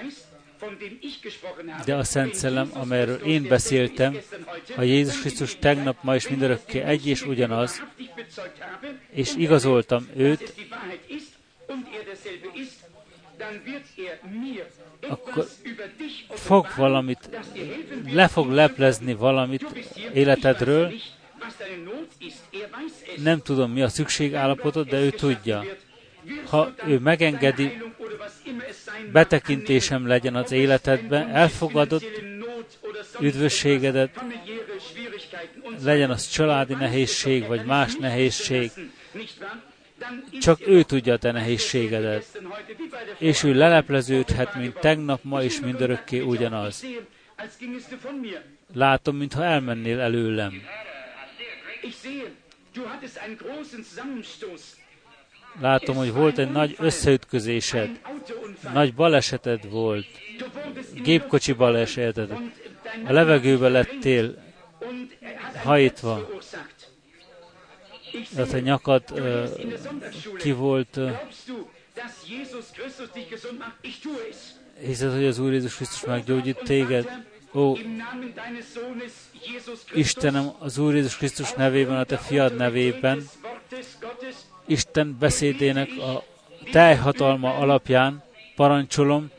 de 1.86 1.96
a 1.96 2.04
Szent 2.04 2.34
Szellem, 2.34 2.70
amelyről 2.74 3.16
én 3.16 3.48
beszéltem, 3.48 4.18
a 4.76 4.82
Jézus 4.82 5.20
Krisztus 5.20 5.56
tegnap, 5.60 5.98
ma 6.02 6.16
és 6.16 6.28
mindörökké 6.28 6.80
egy 6.80 7.08
és 7.08 7.22
ugyanaz, 7.22 7.84
és 9.10 9.36
igazoltam 9.36 10.08
őt, 10.16 10.54
akkor 15.08 15.48
fog 16.30 16.68
valamit, 16.76 17.30
le 18.06 18.28
fog 18.28 18.52
leplezni 18.52 19.14
valamit 19.14 19.66
életedről, 20.14 20.94
nem 23.18 23.42
tudom, 23.42 23.72
mi 23.72 23.82
a 23.82 23.88
szükségállapotod, 23.88 24.90
de 24.90 25.00
ő 25.00 25.10
tudja. 25.10 25.64
Ha 26.50 26.74
ő 26.88 27.00
megengedi, 27.00 27.82
betekintésem 29.12 30.08
legyen 30.08 30.36
az 30.36 30.52
életedbe, 30.52 31.28
elfogadott 31.28 32.22
üdvösségedet, 33.20 34.24
legyen 35.84 36.10
az 36.10 36.28
családi 36.30 36.74
nehézség, 36.74 37.48
vagy 37.48 37.66
más 37.66 37.96
nehézség, 37.96 38.72
csak 40.40 40.68
ő 40.68 40.84
tudja 40.84 41.14
a 41.14 41.18
te 41.18 41.32
nehézségedet. 41.32 42.42
És 43.18 43.44
ő 43.44 43.54
lelepleződhet, 43.54 44.56
mint 44.56 44.80
tegnap, 44.80 45.24
ma 45.24 45.44
és 45.44 45.60
mindörökké 45.60 46.20
ugyanaz. 46.20 46.86
Látom, 48.74 49.16
mintha 49.16 49.44
elmennél 49.44 50.00
előlem. 50.00 50.62
Látom, 55.62 55.96
hogy 55.96 56.14
volt 56.14 56.38
egy 56.38 56.52
nagy 56.52 56.76
összeütközésed, 56.80 58.00
nagy 58.74 58.94
baleseted 58.94 59.70
volt, 59.70 60.06
gépkocsi 61.04 61.52
baleseted, 61.52 62.32
a 63.06 63.12
levegőbe 63.12 63.70
lettél 63.70 64.36
hajtva, 65.64 66.30
tehát 68.36 68.54
a 68.54 68.60
nyakad 68.60 69.04
uh, 69.12 69.50
ki 70.38 70.52
volt, 70.52 70.98
uh, 70.98 71.12
hiszed, 74.80 75.14
hogy 75.14 75.26
az 75.26 75.40
Úr 75.40 75.52
Jézus 75.52 75.76
Krisztus 75.76 76.06
meggyógyít 76.06 76.60
téged? 76.64 77.26
Ó, 77.54 77.78
Istenem, 79.94 80.52
az 80.60 80.78
Úr 80.78 80.94
Jézus 80.94 81.18
Krisztus 81.18 81.52
nevében, 81.52 81.98
a 81.98 82.04
Te 82.04 82.18
fiad 82.18 82.56
nevében, 82.56 83.30
Isten 84.66 85.18
beszédének 85.20 85.90
a 85.90 86.24
teljhatalma 86.72 87.58
alapján 87.58 88.24
parancsolom, 88.56 89.32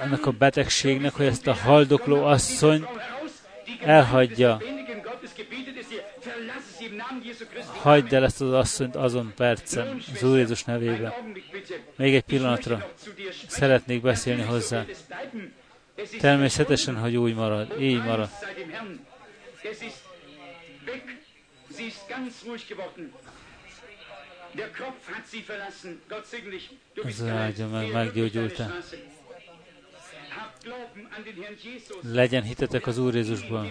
ennek 0.00 0.26
a 0.26 0.30
betegségnek, 0.30 1.14
hogy 1.14 1.26
ezt 1.26 1.46
a 1.46 1.54
haldokló 1.54 2.24
asszony 2.24 2.86
elhagyja. 3.80 4.60
Hagyd 7.80 8.12
el 8.12 8.24
ezt 8.24 8.40
az 8.40 8.52
asszonyt 8.52 8.96
azon 8.96 9.32
percen, 9.36 10.02
az 10.14 10.22
Úr 10.22 10.36
Jézus 10.36 10.64
nevében. 10.64 11.12
Még 11.96 12.14
egy 12.14 12.22
pillanatra 12.22 12.92
szeretnék 13.46 14.00
beszélni 14.02 14.42
hozzá. 14.42 14.84
Természetesen, 16.20 16.96
hogy 16.96 17.16
úgy 17.16 17.34
marad, 17.34 17.80
így 17.80 18.02
marad. 18.02 18.28
Sie 21.76 21.86
ist 21.86 22.08
ganz 22.08 22.44
ruhig 22.46 22.68
geworden. 22.68 23.12
Der 24.54 24.68
Kopf 24.68 25.08
hat 25.08 25.26
sie 25.26 25.42
verlassen. 25.42 26.00
Gott 26.08 26.26
segne 26.26 26.50
dich. 26.50 26.70
Du 26.94 27.02
bist 27.02 27.22
meg, 27.22 27.92
meggyógyultál. 27.92 28.82
Legyen 32.02 32.42
hitetek 32.42 32.86
az 32.86 32.98
Úr 32.98 33.14
Jézusban. 33.14 33.70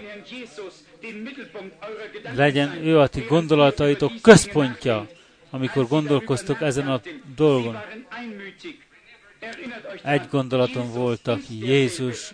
Legyen 2.35 2.85
ő 2.85 2.99
a 2.99 3.07
ti 3.07 3.21
gondolataitok 3.21 4.11
központja, 4.21 5.07
amikor 5.49 5.87
gondolkoztok 5.87 6.61
ezen 6.61 6.87
a 6.87 7.01
dolgon. 7.35 7.77
Egy 10.03 10.27
gondolaton 10.29 10.91
voltak, 10.91 11.49
Jézus 11.49 12.33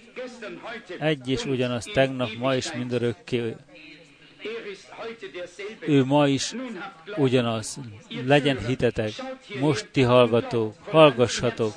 egy 1.00 1.30
és 1.30 1.46
ugyanaz 1.46 1.86
tegnap, 1.94 2.34
ma 2.38 2.56
és 2.56 2.74
mindörökké 2.74 3.56
ő 5.80 6.04
ma 6.04 6.28
is 6.28 6.56
ugyanaz. 7.16 7.80
Legyen 8.26 8.66
hitetek. 8.66 9.12
Most 9.60 9.88
ti 9.92 10.02
hallgatók, 10.02 10.76
hallgassatok, 10.84 11.74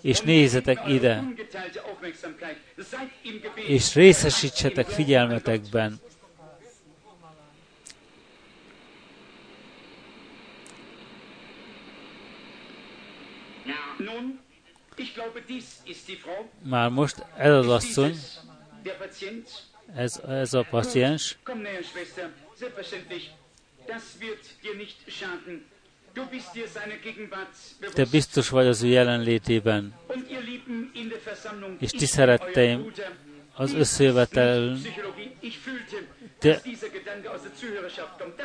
és 0.00 0.20
nézzetek 0.20 0.88
ide, 0.88 1.24
és 3.54 3.94
részesítsetek 3.94 4.86
figyelmetekben. 4.86 6.00
Már 16.62 16.90
most 16.90 17.24
ez 17.36 17.52
az 17.52 17.68
asszony, 17.68 18.16
ez, 19.94 20.20
ez 20.28 20.54
a 20.54 20.66
paciens. 20.70 21.38
Te 27.92 28.04
biztos 28.10 28.48
vagy 28.48 28.66
az 28.66 28.82
ő 28.82 28.86
jelenlétében, 28.86 29.94
és 31.78 31.90
ti 31.90 32.06
szeretteim 32.06 32.92
az 33.54 33.74
összejövetel, 33.74 34.78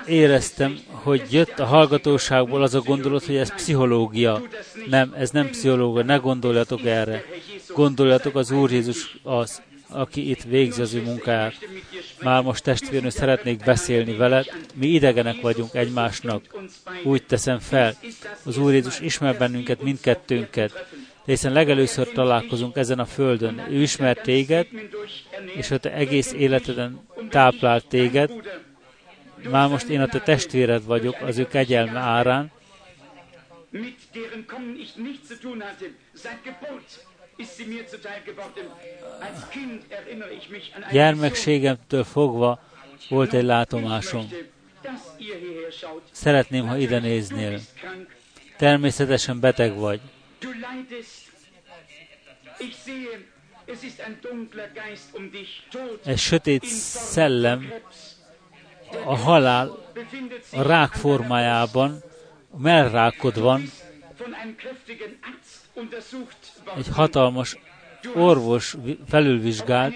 éreztem, 0.06 0.80
hogy 0.88 1.34
jött 1.34 1.60
a 1.60 1.66
hallgatóságból 1.66 2.62
az 2.62 2.74
a 2.74 2.82
gondolat, 2.82 3.26
hogy 3.26 3.36
ez 3.36 3.54
pszichológia. 3.54 4.42
Nem, 4.88 5.14
ez 5.18 5.30
nem 5.30 5.50
pszichológia, 5.50 6.04
ne 6.04 6.16
gondoljatok 6.16 6.86
erre. 6.86 7.24
Gondoljatok 7.74 8.36
az 8.36 8.52
Úr 8.52 8.72
Jézus 8.72 9.18
az, 9.24 9.62
aki 9.92 10.30
itt 10.30 10.44
végzi 10.44 10.82
az 10.82 10.94
ő 10.94 11.02
munkáját. 11.02 11.54
Már 12.22 12.44
most 12.44 12.64
testvérnő 12.64 13.10
szeretnék 13.10 13.64
beszélni 13.64 14.16
veled, 14.16 14.46
mi 14.74 14.88
idegenek 14.88 15.42
vagyunk 15.42 15.74
egymásnak. 15.74 16.44
Úgy 17.04 17.24
teszem 17.24 17.60
fel, 17.60 17.96
az 18.44 18.58
Úr 18.58 18.74
Jézus 18.74 19.00
ismer 19.00 19.38
bennünket, 19.38 19.82
mindkettőnket, 19.82 20.72
de 21.26 21.32
hiszen 21.32 21.52
legelőször 21.52 22.12
találkozunk 22.12 22.76
ezen 22.76 23.00
a 23.00 23.06
földön. 23.06 23.66
Ő 23.70 23.82
ismer 23.82 24.18
téged, 24.18 24.68
és 25.56 25.72
a 25.72 25.78
te 25.78 25.94
egész 25.94 26.32
életeden 26.32 27.00
táplált 27.30 27.88
téged. 27.88 28.32
Már 29.50 29.70
most 29.70 29.88
én 29.88 30.02
a 30.02 30.08
te 30.08 30.20
testvéred 30.20 30.86
vagyok 30.86 31.16
az 31.22 31.38
ő 31.38 31.48
kegyelme 31.48 32.00
árán, 32.00 32.52
mit 33.72 34.00
deren 34.14 34.46
Kommen 34.46 34.76
ich 34.80 34.98
nichts 34.98 35.28
zu 35.28 35.38
tun 35.38 35.62
hatte, 35.62 35.86
seit 36.14 36.44
Geburt 36.44 37.06
Gyermekségemtől 40.92 42.04
fogva 42.04 42.60
volt 43.10 43.34
egy 43.34 43.44
látomásom. 43.44 44.30
Szeretném, 46.12 46.68
ha 46.68 46.78
ide 46.78 47.00
néznél. 47.00 47.60
Természetesen 48.58 49.40
beteg 49.40 49.76
vagy. 49.76 50.02
Um. 54.32 54.50
Egy 56.06 56.18
sötét 56.18 56.66
szellem 56.66 57.74
a 59.06 59.16
halál 59.16 59.68
a 60.52 60.62
rák 60.62 60.92
formájában, 60.92 62.04
mellrákod 62.58 63.40
van, 63.40 63.72
egy 66.78 66.88
hatalmas 66.92 67.58
orvos 68.14 68.76
vi- 68.84 69.00
felülvizsgált, 69.10 69.96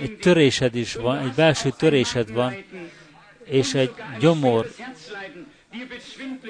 egy 0.00 0.18
törésed 0.18 0.74
is 0.74 0.94
van, 0.94 1.18
egy 1.18 1.32
belső 1.32 1.70
törésed 1.70 2.32
van, 2.32 2.64
és 3.44 3.74
egy 3.74 3.92
gyomor 4.20 4.70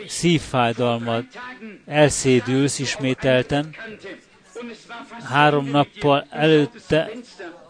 szívfájdalmat, 0.06 1.24
elszédülsz 1.86 2.78
ismételten. 2.78 3.74
Három 5.24 5.66
nappal 5.66 6.26
előtte 6.30 7.10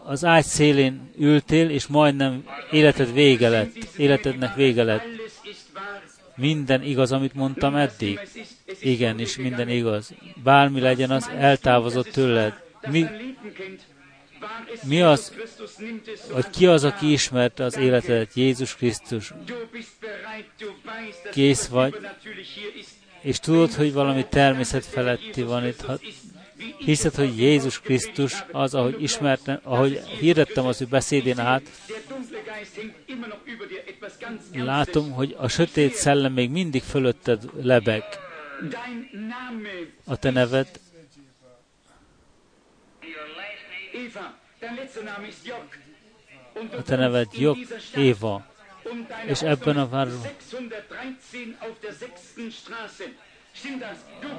az 0.03 0.25
ágy 0.25 0.45
szélén 0.45 1.11
ültél, 1.17 1.69
és 1.69 1.87
majdnem 1.87 2.43
életed 2.71 3.13
vége 3.13 3.49
lett, 3.49 3.75
életednek 3.97 4.55
vége 4.55 4.83
lett. 4.83 5.18
Minden 6.39 6.83
igaz, 6.83 7.11
amit 7.11 7.33
mondtam 7.33 7.75
eddig? 7.75 8.19
Igen, 8.79 9.19
és 9.19 9.37
minden 9.37 9.69
igaz. 9.69 10.13
Bármi 10.43 10.79
legyen 10.79 11.11
az, 11.11 11.29
eltávozott 11.37 12.07
tőled. 12.07 12.61
Mi, 12.89 13.05
mi 14.83 15.01
az, 15.01 15.33
vagy 16.31 16.49
ki 16.49 16.67
az, 16.67 16.83
aki 16.83 17.11
ismerte 17.11 17.63
az 17.63 17.77
életedet? 17.77 18.33
Jézus 18.33 18.75
Krisztus. 18.75 19.33
Kész 21.31 21.67
vagy, 21.67 21.95
és 23.21 23.39
tudod, 23.39 23.73
hogy 23.73 23.93
valami 23.93 24.25
természet 24.29 24.85
feletti 24.85 25.41
van 25.41 25.67
itt. 25.67 25.81
Ha 25.81 25.99
hiszed, 26.77 27.15
hogy 27.15 27.39
Jézus 27.39 27.79
Krisztus 27.79 28.43
az, 28.51 28.75
ahogy 28.75 29.01
ismertem, 29.01 29.59
ahogy 29.63 29.99
hirdettem 29.99 30.65
az 30.65 30.81
ő 30.81 30.85
beszédén 30.85 31.39
át, 31.39 31.61
látom, 34.53 35.11
hogy 35.11 35.35
a 35.37 35.47
sötét 35.47 35.93
szellem 35.93 36.33
még 36.33 36.49
mindig 36.49 36.81
fölötted 36.81 37.43
lebeg. 37.61 38.03
A 40.05 40.15
te 40.17 40.29
neved? 40.29 40.79
A 46.71 46.81
te 46.81 46.95
neved 46.95 47.27
Jog, 47.33 47.57
Éva, 47.95 48.45
és 49.25 49.41
ebben 49.41 49.77
a 49.77 49.89
városban 49.89 50.31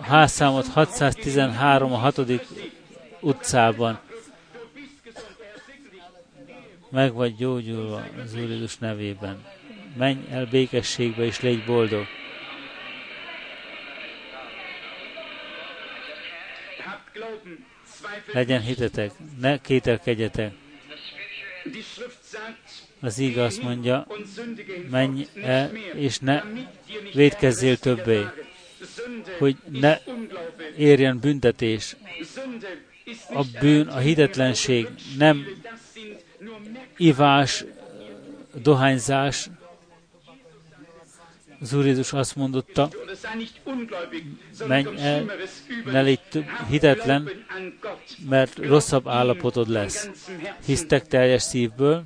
házszámot 0.01 0.67
613 0.67 1.93
a 1.93 1.97
6. 1.97 2.21
utcában. 3.21 4.01
Meg 6.91 7.13
vagy 7.13 7.37
gyógyulva 7.37 8.05
az 8.25 8.35
Úr 8.35 8.51
Jézus 8.51 8.79
nevében. 8.79 9.45
Menj 9.97 10.19
el 10.31 10.47
békességbe, 10.47 11.25
és 11.25 11.41
légy 11.41 11.65
boldog. 11.65 12.07
Legyen 18.33 18.61
hitetek, 18.61 19.13
ne 19.41 19.61
kételkedjetek. 19.61 20.53
Az 23.01 23.19
ige 23.19 23.43
azt 23.43 23.63
mondja, 23.63 24.07
menj 24.91 25.27
el, 25.43 25.75
és 25.95 26.19
ne 26.19 26.43
védkezzél 27.13 27.79
többé, 27.79 28.27
hogy 29.39 29.57
ne 29.69 29.99
érjen 30.77 31.19
büntetés. 31.19 31.97
A 33.33 33.45
bűn, 33.61 33.89
a 33.89 33.99
hitetlenség 33.99 34.89
nem 35.19 35.47
ivás, 36.97 37.65
dohányzás. 38.63 39.49
Az 41.61 41.73
Úr 41.73 41.87
Jézus 41.87 42.13
azt 42.13 42.37
mondotta, 42.37 42.91
menj 44.67 45.01
el, 45.01 45.33
ne 45.85 46.03
légy 46.03 46.21
hitetlen, 46.69 47.31
mert 48.29 48.57
rosszabb 48.57 49.09
állapotod 49.09 49.69
lesz. 49.69 50.09
Hisztek 50.65 51.07
teljes 51.07 51.43
szívből, 51.43 52.05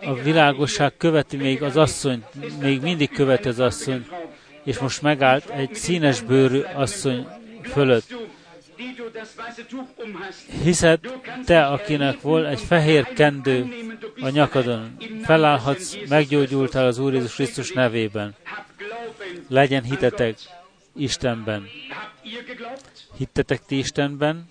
a 0.00 0.14
világosság 0.14 0.96
követi 0.96 1.36
még 1.36 1.62
az 1.62 1.76
asszony, 1.76 2.24
még 2.60 2.80
mindig 2.80 3.10
követi 3.10 3.48
az 3.48 3.60
asszony, 3.60 4.06
és 4.64 4.78
most 4.78 5.02
megállt 5.02 5.50
egy 5.50 5.74
színes 5.74 6.20
bőrű 6.20 6.60
asszony 6.60 7.26
fölött. 7.62 8.14
Hiszed, 10.62 11.00
te, 11.44 11.66
akinek 11.66 12.20
volt 12.20 12.46
egy 12.46 12.60
fehér 12.60 13.12
kendő 13.12 13.74
a 14.20 14.28
nyakadon, 14.28 14.96
felállhatsz, 15.22 15.96
meggyógyultál 16.08 16.86
az 16.86 16.98
Úr 16.98 17.12
Jézus 17.12 17.34
Krisztus 17.34 17.72
nevében. 17.72 18.34
Legyen 19.48 19.82
hitetek 19.82 20.36
Istenben. 20.94 21.66
Hittetek 23.16 23.64
ti 23.66 23.78
Istenben? 23.78 24.50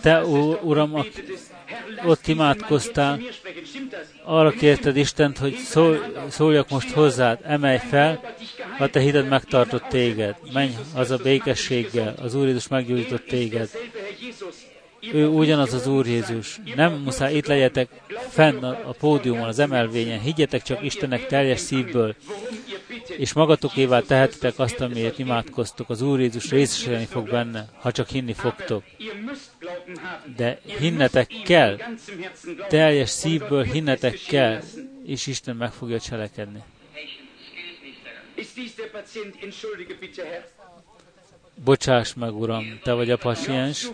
Te, 0.00 0.24
Uram, 0.62 1.04
ott 2.04 2.26
imádkoztál, 2.26 3.20
arra 4.24 4.50
kérted 4.50 4.96
Istent, 4.96 5.38
hogy 5.38 5.56
szólj, 5.56 5.98
szóljak 6.28 6.68
most 6.68 6.90
hozzád, 6.90 7.38
emelj 7.42 7.78
fel, 7.78 8.34
ha 8.78 8.88
te 8.88 9.00
hited 9.00 9.28
megtartott 9.28 9.82
téged. 9.82 10.36
Menj 10.52 10.74
haza 10.94 11.16
békességgel, 11.16 12.14
az 12.22 12.34
Úr 12.34 12.46
Jézus 12.46 12.68
meggyógyított 12.68 13.24
téged. 13.24 13.70
Ő 15.10 15.26
ugyanaz 15.26 15.72
az 15.74 15.86
Úr 15.86 16.06
Jézus. 16.06 16.60
Nem 16.74 16.92
muszáj 16.92 17.34
itt 17.34 17.46
legyetek 17.46 17.88
fenn 18.28 18.64
a 18.64 18.92
pódiumon, 18.98 19.48
az 19.48 19.58
emelvényen. 19.58 20.20
Higgyetek 20.20 20.62
csak 20.62 20.82
Istennek 20.82 21.26
teljes 21.26 21.60
szívből, 21.60 22.14
és 23.16 23.32
magatokévá 23.32 24.00
tehetitek 24.00 24.58
azt, 24.58 24.80
amiért 24.80 25.18
imádkoztok. 25.18 25.90
Az 25.90 26.02
Úr 26.02 26.20
Jézus 26.20 26.50
részesülni 26.50 27.04
fog 27.04 27.30
benne, 27.30 27.68
ha 27.80 27.92
csak 27.92 28.08
hinni 28.08 28.32
fogtok. 28.32 28.84
De 30.36 30.60
hinnetek 30.64 31.30
kell, 31.44 31.78
teljes 32.68 33.10
szívből 33.10 33.62
hinnetek 33.62 34.18
kell, 34.28 34.60
és 35.04 35.26
Isten 35.26 35.56
meg 35.56 35.72
fogja 35.72 36.00
cselekedni. 36.00 36.62
Bocsáss 41.64 42.14
meg, 42.14 42.34
Uram, 42.34 42.80
Te 42.82 42.92
vagy 42.92 43.10
a 43.10 43.16
pasiens, 43.16 43.88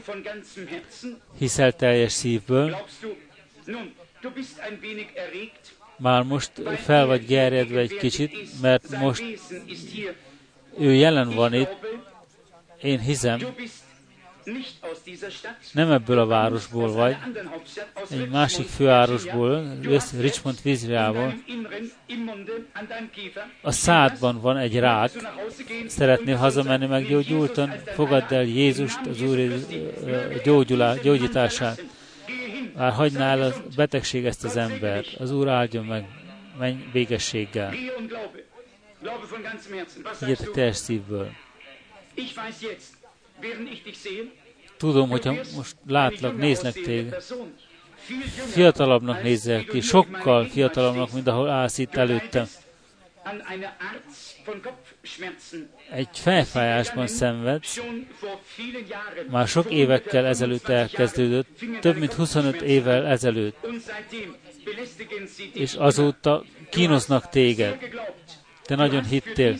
hiszel 1.39 1.73
teljes 1.73 2.12
szívből. 2.12 2.77
Már 5.97 6.23
most 6.23 6.51
fel 6.77 7.07
vagy 7.07 7.27
gerjedve 7.27 7.81
egy 7.81 7.97
kicsit, 7.97 8.61
mert 8.61 8.90
most 8.99 9.23
ő 10.78 10.93
jelen 10.93 11.35
van 11.35 11.55
itt. 11.55 11.77
Én 12.82 13.01
hiszem, 13.01 13.40
nem 15.73 15.91
ebből 15.91 16.19
a 16.19 16.27
városból 16.27 16.93
vagy, 16.93 17.16
egy 18.11 18.29
másik 18.29 18.66
fővárosból, 18.66 19.79
Richmond 20.19 20.59
Vizriából. 20.62 21.35
A 23.62 23.70
szádban 23.70 24.41
van 24.41 24.57
egy 24.57 24.79
rák, 24.79 25.11
szeretnél 25.87 26.37
hazamenni 26.37 26.87
meggyógyultan, 26.87 27.73
fogadd 27.95 28.35
el 28.35 28.43
Jézust, 28.43 29.07
az 29.07 29.23
Úr 29.23 29.39
gyógyulá, 30.45 30.95
gyógyítását. 30.95 31.83
Már 32.75 32.93
hagyná 32.93 33.31
el 33.31 33.43
a 33.43 33.53
betegség 33.77 34.25
ezt 34.25 34.45
az 34.45 34.57
embert. 34.57 35.15
Az 35.19 35.31
Úr 35.31 35.49
áldjon 35.49 35.85
meg, 35.85 36.07
menj 36.59 36.89
békességgel. 36.93 37.75
Higgyetek 40.19 40.51
teljes 40.51 40.77
szívből. 40.77 41.31
Tudom, 44.79 45.09
hogyha 45.09 45.35
most 45.57 45.77
látlak, 45.87 46.37
néznek 46.37 46.73
téged. 46.73 47.23
Fiatalabbnak 48.53 49.23
nézel 49.23 49.65
ki, 49.65 49.81
sokkal 49.81 50.45
fiatalabbnak, 50.45 51.13
mint 51.13 51.27
ahol 51.27 51.49
állsz 51.49 51.79
itt 51.79 51.95
előttem. 51.97 52.47
egy 55.91 56.09
fejfájásban 56.13 57.07
szenved, 57.07 57.65
Schon 57.65 58.07
vor 58.21 58.39
vielen 58.57 58.85
Jahren. 58.89 59.27
már 59.31 59.47
sok 59.49 59.71
évekkel 59.71 60.27
ezelőtt 60.27 60.69
elkezdődött, 60.69 61.49
több 61.81 61.97
mint 61.97 62.13
25 62.13 62.63
évvel 62.63 63.07
ezelőtt, 63.07 63.67
és 65.53 65.75
azóta 65.75 66.45
kínosznak 66.71 67.29
téged. 67.29 67.79
Te 68.69 68.74
nagyon 68.74 69.05
hittél, 69.05 69.57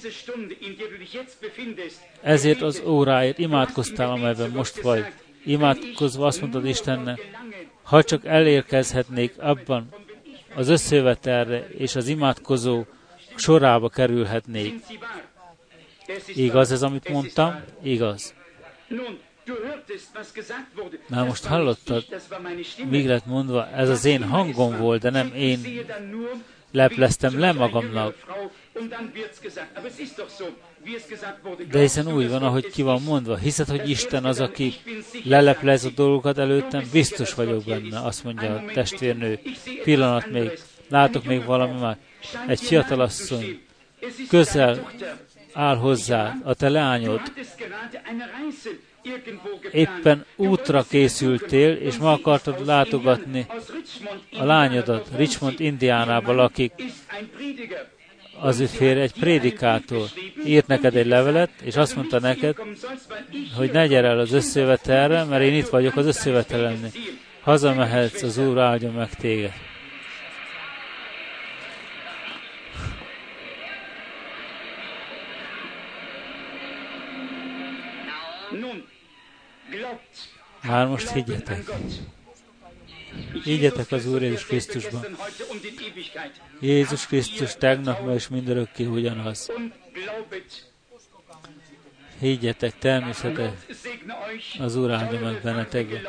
ezért 2.23 2.63
az 2.63 2.83
óráért 2.87 3.39
imádkoztál, 3.39 4.11
amelyben 4.11 4.51
most 4.51 4.81
vagy. 4.81 5.05
Imádkozva 5.45 6.27
azt 6.27 6.41
mondtad 6.41 6.67
Istennek, 6.67 7.21
ha 7.83 8.03
csak 8.03 8.25
elérkezhetnék 8.25 9.35
abban 9.39 9.89
az 10.55 10.69
összejövetelre 10.69 11.69
és 11.69 11.97
az 11.97 12.09
imádkozó 12.09 12.85
sorába 13.35 13.89
kerülhetnék. 13.89 14.83
Igaz 16.27 16.73
ez, 16.73 16.83
amit 16.83 17.09
mondtam? 17.09 17.61
Igaz. 17.83 18.35
Na, 21.07 21.25
most 21.25 21.45
hallottad. 21.45 22.05
Míg 22.89 23.07
lett 23.07 23.27
mondva, 23.27 23.69
ez 23.69 23.89
az 23.89 24.05
én 24.05 24.23
hangom 24.23 24.77
volt, 24.77 25.01
de 25.01 25.11
nem 25.11 25.33
én 25.35 25.61
lepleztem 26.73 27.39
le 27.39 27.53
magamnak. 27.53 28.15
De 31.71 31.79
hiszen 31.79 32.13
úgy 32.13 32.29
van, 32.29 32.43
ahogy 32.43 32.71
ki 32.71 32.83
van 32.83 33.03
mondva. 33.03 33.37
Hiszed, 33.37 33.69
hogy 33.69 33.91
Isten 33.91 34.25
az, 34.25 34.41
aki 34.41 34.75
leleplez 35.25 35.85
a 35.85 35.91
dolgokat 35.91 36.39
előttem, 36.39 36.85
biztos 36.93 37.35
vagyok 37.35 37.65
benne, 37.65 38.01
azt 38.01 38.25
mondja 38.25 38.55
a 38.55 38.65
testvérnő. 38.73 39.39
Pillanat 39.83 40.31
még. 40.31 40.59
Látok 40.89 41.25
még 41.25 41.45
valami 41.45 41.81
már. 41.81 41.97
Egy 42.47 42.59
dir 42.59 42.69
fiatal 42.69 42.97
nahe 42.97 43.09
asszony 43.09 43.41
zu 43.41 43.45
stehen. 43.45 43.67
Es 44.01 44.19
ist 44.19 44.29
közel 44.29 44.93
áll 45.53 45.77
hozzá, 45.77 46.37
a 46.45 46.55
te 46.55 46.69
leányod. 46.69 47.21
Éppen 49.73 50.25
útra 50.37 50.83
készültél, 50.83 51.73
és 51.73 51.97
ma 51.97 52.13
akartad 52.13 52.67
látogatni 52.67 53.47
a 54.39 54.45
lányodat 54.45 55.09
Richmond, 55.17 55.61
Indiánába 55.61 56.33
lakik. 56.33 56.73
Ist 58.45 58.47
ein 58.47 58.47
Prediger. 58.47 58.47
Az 58.47 58.61
ő 58.61 58.67
férje 58.67 59.03
egy 59.03 59.13
prédikátor. 59.13 60.09
Írt 60.45 60.67
neked 60.67 60.97
egy 60.97 61.07
levelet, 61.07 61.51
és 61.63 61.77
azt 61.77 61.97
mondta 61.97 62.21
neked, 62.21 62.57
hogy 63.57 63.71
ne 63.71 63.87
gyere 63.87 64.09
el 64.09 64.19
az 64.19 64.33
összejövetelre, 64.33 65.25
mert 65.25 65.43
én 65.43 65.55
itt 65.55 65.69
vagyok 65.69 65.97
az 65.97 66.07
összejövetelen. 66.07 66.91
Hazamehetsz, 67.41 68.23
az 68.23 68.39
Úr 68.39 68.59
áldja 68.59 68.91
meg 68.91 69.15
téged. 69.15 69.53
Már 80.63 80.87
most 80.87 81.11
higgyetek. 81.11 81.65
Higgyetek 83.49 83.93
az 83.93 84.07
Úr 84.07 84.23
Jézus 84.23 84.47
Krisztusban. 84.47 85.07
Jézus 86.61 87.07
Krisztus 87.07 87.55
tegnap 87.57 88.05
ma 88.05 88.15
és 88.15 88.29
mindörökké 88.29 88.85
ugyanaz. 88.85 89.51
Higgyetek, 92.21 92.79
természetes. 92.79 93.51
Az 94.59 94.77
Úr 94.77 94.91
áldja 94.91 95.21
meg 95.21 95.41
benneteket. 95.43 96.09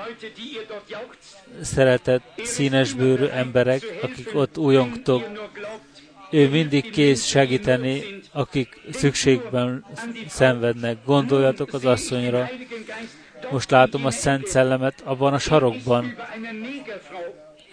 Szeretett, 1.61 2.23
színesbőrű 2.43 3.25
emberek, 3.25 3.83
akik 4.01 4.29
ott 4.33 4.57
újongtok, 4.57 5.23
ő 6.31 6.49
mindig 6.49 6.89
kész 6.89 7.25
segíteni, 7.25 8.03
akik 8.31 8.81
szükségben 8.91 9.85
szenvednek. 10.27 10.97
Gondoljatok 11.05 11.73
az 11.73 11.85
asszonyra. 11.85 12.49
Most 13.51 13.71
látom 13.71 14.05
a 14.05 14.11
Szent 14.11 14.47
Szellemet 14.47 15.01
abban 15.03 15.33
a 15.33 15.39
sarokban. 15.39 16.15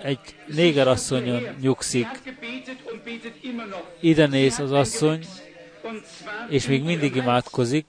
Egy 0.02 0.18
néger 0.46 0.88
asszonyon 0.88 1.42
nyugszik. 1.60 2.06
Ide 4.00 4.26
néz 4.26 4.58
az 4.58 4.72
asszony, 4.72 5.26
és 6.48 6.66
még 6.66 6.78
in 6.78 6.84
mindig 6.84 7.16
imádkozik. 7.16 7.86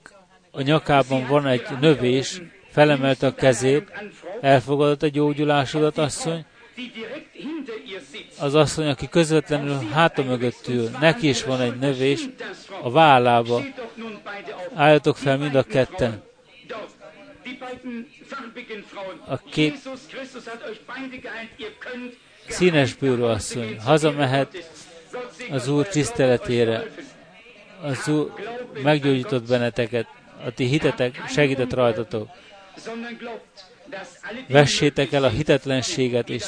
A 0.50 0.62
nyakában 0.62 1.26
van 1.26 1.46
egy 1.46 1.66
növés, 1.80 2.42
felemelte 2.70 3.26
a 3.26 3.34
kezét, 3.34 3.92
elfogadott 4.40 5.02
a 5.02 5.08
gyógyulásodat, 5.08 5.98
asszony. 5.98 6.44
Az 8.38 8.54
asszony, 8.54 8.88
aki 8.88 9.08
közvetlenül 9.08 9.88
háta 9.92 10.22
mögött 10.22 10.68
ül, 10.68 10.90
neki 11.00 11.28
is 11.28 11.44
van 11.44 11.60
egy 11.60 11.78
növés 11.78 12.28
a 12.82 12.90
vállába. 12.90 13.62
Álljatok 14.74 15.16
fel 15.16 15.38
mind 15.38 15.54
a 15.54 15.62
ketten. 15.62 16.27
Könnt 21.78 22.16
színes 22.48 22.94
bőrű 22.94 23.22
asszony 23.22 23.78
hazamehet 23.80 24.70
az 25.50 25.68
Úr 25.68 25.86
tiszteletére. 25.86 26.84
Az 27.82 28.08
Úr 28.08 28.32
meggyógyított 28.82 29.48
benneteket, 29.48 30.06
a 30.44 30.50
ti 30.50 30.64
hitetek 30.64 31.28
segített 31.28 31.72
rajtatok. 31.72 32.28
Vessétek 34.48 35.12
el 35.12 35.24
a 35.24 35.28
hitetlenséget, 35.28 36.28
és 36.28 36.44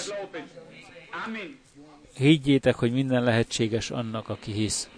higgyétek, 2.15 2.75
hogy 2.75 2.93
minden 2.93 3.25
lehetséges 3.25 3.91
annak, 3.91 4.29
aki 4.29 4.53
hisz. 4.53 4.89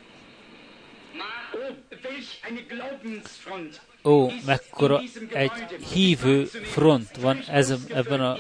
Ó, 4.05 4.31
mekkora 4.47 5.01
egy 5.33 5.51
hívő 5.93 6.45
front 6.45 7.17
van 7.21 7.43
ez, 7.49 7.75
ebben 7.89 8.21
a, 8.21 8.39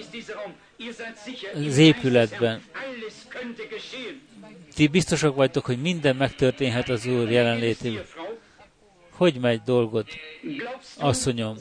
az 1.54 1.76
épületben. 1.76 2.62
Ti 4.74 4.86
biztosak 4.86 5.34
vagytok, 5.34 5.64
hogy 5.64 5.80
minden 5.80 6.16
megtörténhet 6.16 6.88
az 6.88 7.06
Úr 7.06 7.30
jelenlétében. 7.30 8.04
Hogy 9.10 9.34
megy 9.34 9.60
dolgod, 9.64 10.06
asszonyom? 10.98 11.56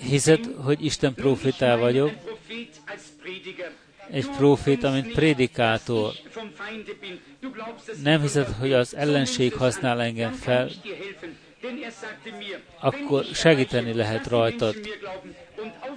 Hiszed, 0.00 0.44
hogy 0.56 0.84
Isten 0.84 1.14
meine 1.16 1.76
vagyok, 1.76 2.12
egy 4.10 4.26
proféta, 4.36 4.90
mint 4.90 5.12
prédikátor. 5.12 6.12
Nem 8.02 8.20
hiszed, 8.20 8.46
hogy 8.46 8.72
az 8.72 8.96
ellenség 8.96 9.54
használ 9.54 10.00
engem 10.00 10.32
fel, 10.32 10.70
akkor 12.80 13.24
segíteni 13.24 13.94
lehet 13.94 14.26
rajtad. 14.26 14.74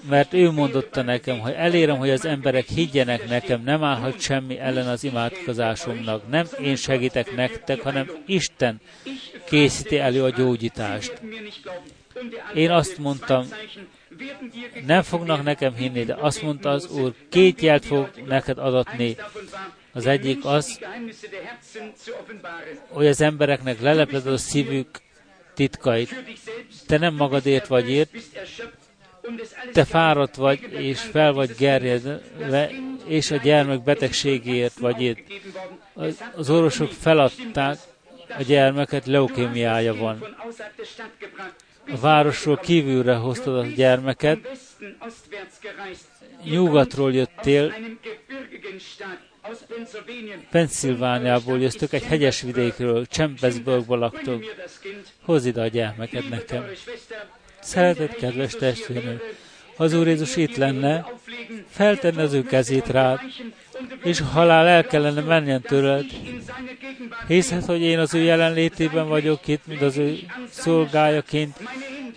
Mert 0.10 0.34
ő 0.34 0.52
mondotta 0.52 1.02
nekem, 1.02 1.40
hogy 1.40 1.54
elérem, 1.54 1.98
hogy 1.98 2.10
az 2.10 2.26
emberek 2.26 2.68
higgyenek 2.68 3.30
nekem, 3.30 3.64
nem 3.64 3.84
állhat 3.84 4.20
semmi 4.20 4.60
ellen 4.60 4.88
az 4.88 5.04
imádkozásomnak. 5.04 6.30
Nem 6.30 6.46
én 6.62 6.76
segítek 6.76 7.36
nektek, 7.36 7.82
hanem. 7.82 8.12
Isten 8.26 8.82
készíti 9.46 9.98
elő 9.98 10.24
a 10.24 10.30
gyógyítást. 10.30 11.22
Én 12.54 12.72
azt 12.72 12.98
mondtam, 12.98 13.48
Nem 14.86 15.02
fognak 15.02 15.44
nekem 15.44 15.76
hinni, 15.76 16.04
de 16.04 16.16
azt 16.20 16.42
mondta 16.42 16.70
az. 16.70 16.90
Úr, 16.92 17.14
két 17.30 17.62
jelt 17.62 17.86
fog 17.86 18.10
neked 18.26 18.58
adatni. 18.58 19.16
Az 19.94 20.06
egyik 20.06 20.46
az, 20.46 20.80
hogy 22.90 23.08
az 23.08 23.22
embereknek 23.22 23.82
lelepled 23.82 24.28
a 24.28 24.38
szívük 24.38 24.90
titkait. 25.58 26.24
Te 26.88 26.98
nem 26.98 27.14
magadért 27.16 27.68
vagy 27.68 27.92
alles 27.92 28.62
te 29.72 29.86
fáradt 29.86 30.36
vagy, 30.36 30.60
és 30.72 31.00
fel 31.02 31.34
vagy 31.34 31.56
gerjedve, 31.58 32.70
és 33.06 33.32
a 33.32 33.36
gyermek 33.36 33.84
betegségéért 33.84 34.80
vagy 34.80 35.02
itt. 35.02 35.42
Az 36.36 36.50
orvosok 36.50 36.92
feladták 36.92 37.78
a 38.38 38.42
gyermeket, 38.42 39.06
leukémiája 39.06 39.96
van. 39.96 40.36
A 41.88 41.98
városról 42.00 42.58
kívülre 42.58 43.16
hoztad 43.16 43.56
a 43.56 43.66
gyermeket, 43.66 44.40
nyugatról 46.44 47.14
jöttél, 47.14 47.74
Pennsylvániából 50.52 51.60
jöttök, 51.60 51.94
egy 51.94 52.04
hegyes 52.04 52.42
vidékről, 52.42 53.06
Chambersburgba 53.06 53.96
laktok. 53.96 54.44
Hozz 55.26 55.46
ide 55.46 55.62
a 55.62 55.68
gyermeket 55.68 56.30
nekem. 56.30 56.66
Szeretett 57.62 58.16
kedves 58.16 58.54
testvérem, 58.54 59.22
ha 59.76 59.84
az 59.84 59.94
Úr 59.94 60.08
Jézus 60.08 60.36
itt 60.36 60.56
lenne, 60.56 61.12
feltenne 61.70 62.22
az 62.22 62.34
ő 62.34 62.44
kezét 62.44 62.88
rád, 62.88 63.20
és 64.04 64.20
ha 64.20 64.26
halál 64.26 64.68
el 64.68 64.86
kellene 64.86 65.22
menjen 65.22 65.62
tőled, 65.62 66.06
hiszed, 67.28 67.66
hogy 67.66 67.82
én 67.82 68.00
az 68.00 68.14
ő 68.14 68.20
jelenlétében 68.20 69.08
vagyok 69.08 69.48
itt, 69.48 69.68
mint 69.68 69.82
az 69.82 69.98
ő 69.98 70.18
szolgájaként, 70.50 71.58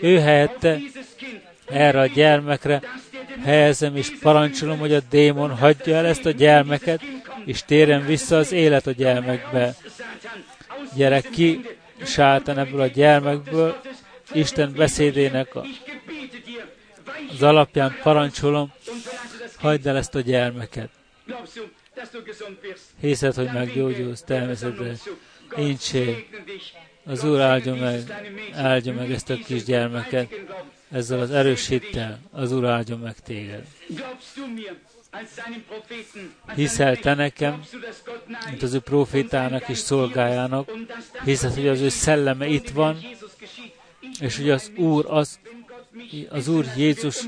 ő 0.01 0.19
helyette 0.19 0.79
erre 1.67 2.01
a 2.01 2.07
gyermekre 2.07 2.81
helyezem, 3.45 3.97
és 3.97 4.13
parancsolom, 4.21 4.79
hogy 4.79 4.93
a 4.93 5.01
démon 5.11 5.57
hagyja 5.57 5.97
el 5.97 6.07
ezt 6.07 6.27
a 6.27 6.31
gyermeket, 6.31 7.03
és 7.45 7.63
térjen 7.63 8.07
vissza 8.07 8.37
az 8.37 8.53
élet 8.53 8.87
a 8.87 8.91
gyermekbe. 8.91 9.75
gyerek 10.97 11.31
ki 11.31 11.61
sáltan 12.05 12.59
ebből 12.59 12.81
a 12.81 12.87
gyermekből, 12.87 13.81
Isten 14.33 14.73
beszédének 14.73 15.55
a, 15.55 15.65
az 17.31 17.43
alapján 17.43 17.97
parancsolom, 18.03 18.73
hagyd 19.57 19.87
el 19.87 19.97
ezt 19.97 20.15
a 20.15 20.21
gyermeket. 20.21 20.91
Hiszed, 23.01 23.35
hogy 23.35 23.51
meggyógyulsz, 23.53 24.23
természetesen. 24.23 24.99
Incsé, 25.57 26.29
az 27.05 27.25
Úr 27.25 27.41
áldja 27.41 27.75
meg, 27.75 28.01
áldja 28.55 28.93
meg 28.93 29.13
ezt 29.13 29.31
a 29.31 29.35
kis 29.35 29.65
gyermeket, 29.65 30.35
ezzel 30.91 31.21
az 31.21 31.31
erős 31.31 31.67
hittel, 31.67 32.19
az 32.31 32.53
Úr 32.53 32.65
áldja 32.65 32.97
meg 32.97 33.19
téged. 33.19 33.67
Hiszel 36.55 36.97
te 36.97 37.15
nekem, 37.15 37.63
mint 38.49 38.63
az 38.63 38.75
ő 38.75 38.79
profétának 38.79 39.69
és 39.69 39.79
szolgájának, 39.79 40.71
hiszed, 41.25 41.55
hogy 41.55 41.69
az 41.69 41.81
ő 41.81 41.89
szelleme 41.89 42.47
itt 42.47 42.71
van, 42.71 42.99
és 44.21 44.37
hogy 44.37 44.51
az 44.51 44.73
Úr, 44.77 45.07
az, 45.09 45.39
az 46.29 46.49
Úr 46.49 46.67
Jézus 46.77 47.21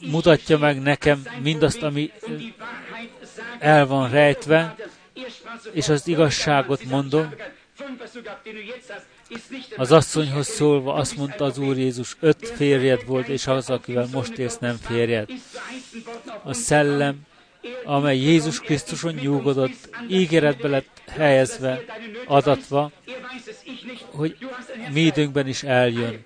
mutatja 0.00 0.58
meg 0.58 0.82
nekem 0.82 1.22
mindazt, 1.42 1.82
ami 1.82 2.12
el 3.58 3.86
van 3.86 4.10
rejtve, 4.10 4.74
és 5.72 5.88
az 5.88 6.08
igazságot 6.08 6.84
mondom. 6.84 7.34
Az 9.76 9.92
asszonyhoz 9.92 10.46
szólva 10.46 10.94
azt 10.94 11.16
mondta 11.16 11.44
az 11.44 11.58
Úr 11.58 11.78
Jézus, 11.78 12.16
öt 12.20 12.48
férjed 12.48 13.06
volt, 13.06 13.28
és 13.28 13.46
az, 13.46 13.70
akivel 13.70 14.08
most 14.12 14.38
élsz, 14.38 14.58
nem 14.58 14.76
férjed. 14.76 15.28
A 16.42 16.52
szellem, 16.52 17.20
amely 17.84 18.18
Jézus 18.18 18.60
Krisztuson 18.60 19.14
nyugodott, 19.14 19.88
ígéretbe 20.08 20.68
lett 20.68 21.02
helyezve, 21.08 21.84
adatva, 22.26 22.92
hogy 24.10 24.36
mi 24.92 25.00
időnkben 25.00 25.48
is 25.48 25.62
eljön. 25.62 26.24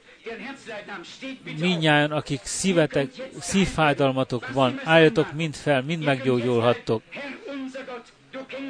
Minnyáján, 1.58 2.10
akik 2.10 2.40
szívetek, 2.42 3.10
szívfájdalmatok 3.40 4.52
van, 4.52 4.80
álljatok 4.84 5.32
mind 5.32 5.54
fel, 5.54 5.82
mind 5.82 6.04
meggyógyulhattok. 6.04 7.02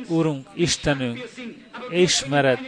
Úrunk, 0.09 0.47
Istenünk, 0.55 1.28
ismered 1.90 2.59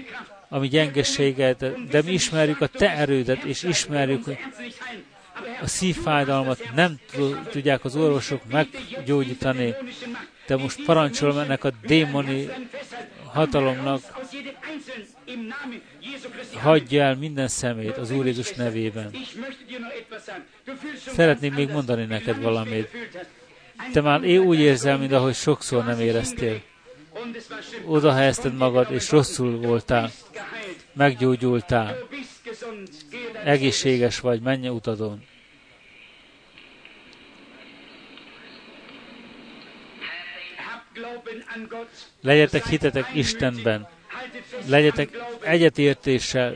a 0.53 0.59
mi 0.59 0.69
gyengeséget, 0.69 1.89
de 1.89 2.03
mi 2.03 2.13
ismerjük 2.13 2.61
a 2.61 2.67
Te 2.67 2.91
erődet, 2.91 3.43
és 3.43 3.63
ismerjük, 3.63 4.25
a 5.63 5.67
szívfájdalmat 5.67 6.71
nem 6.75 6.99
tudják 7.51 7.85
az 7.85 7.97
orvosok 7.97 8.43
meggyógyítani, 8.51 9.75
de 10.47 10.57
most 10.57 10.85
parancsolom 10.85 11.39
ennek 11.39 11.65
a 11.65 11.71
démoni 11.87 12.49
hatalomnak, 13.25 14.01
hagyja 16.55 17.03
el 17.03 17.17
minden 17.17 17.49
szemét 17.49 17.97
az 17.97 18.11
Úr 18.11 18.27
Jézus 18.27 18.53
nevében. 18.53 19.11
Szeretném 21.07 21.55
még 21.55 21.69
mondani 21.71 22.05
neked 22.05 22.43
valamit. 22.43 22.89
Te 23.93 24.01
már 24.01 24.23
én 24.23 24.39
úgy 24.39 24.59
érzel, 24.59 24.99
mint 24.99 25.13
ahogy 25.13 25.35
sokszor 25.35 25.85
nem 25.85 26.01
éreztél. 26.01 26.63
Oda 27.87 28.33
magad, 28.57 28.91
és 28.91 29.11
rosszul 29.11 29.57
voltál. 29.57 30.11
Meggyógyultál. 30.93 31.97
Egészséges 33.45 34.21
vagy, 34.21 34.41
menj 34.41 34.69
utadon. 34.69 35.23
Legyetek 42.21 42.67
hitetek 42.67 43.15
Istenben. 43.15 43.89
Legyetek 44.67 45.23
egyetértéssel 45.41 46.55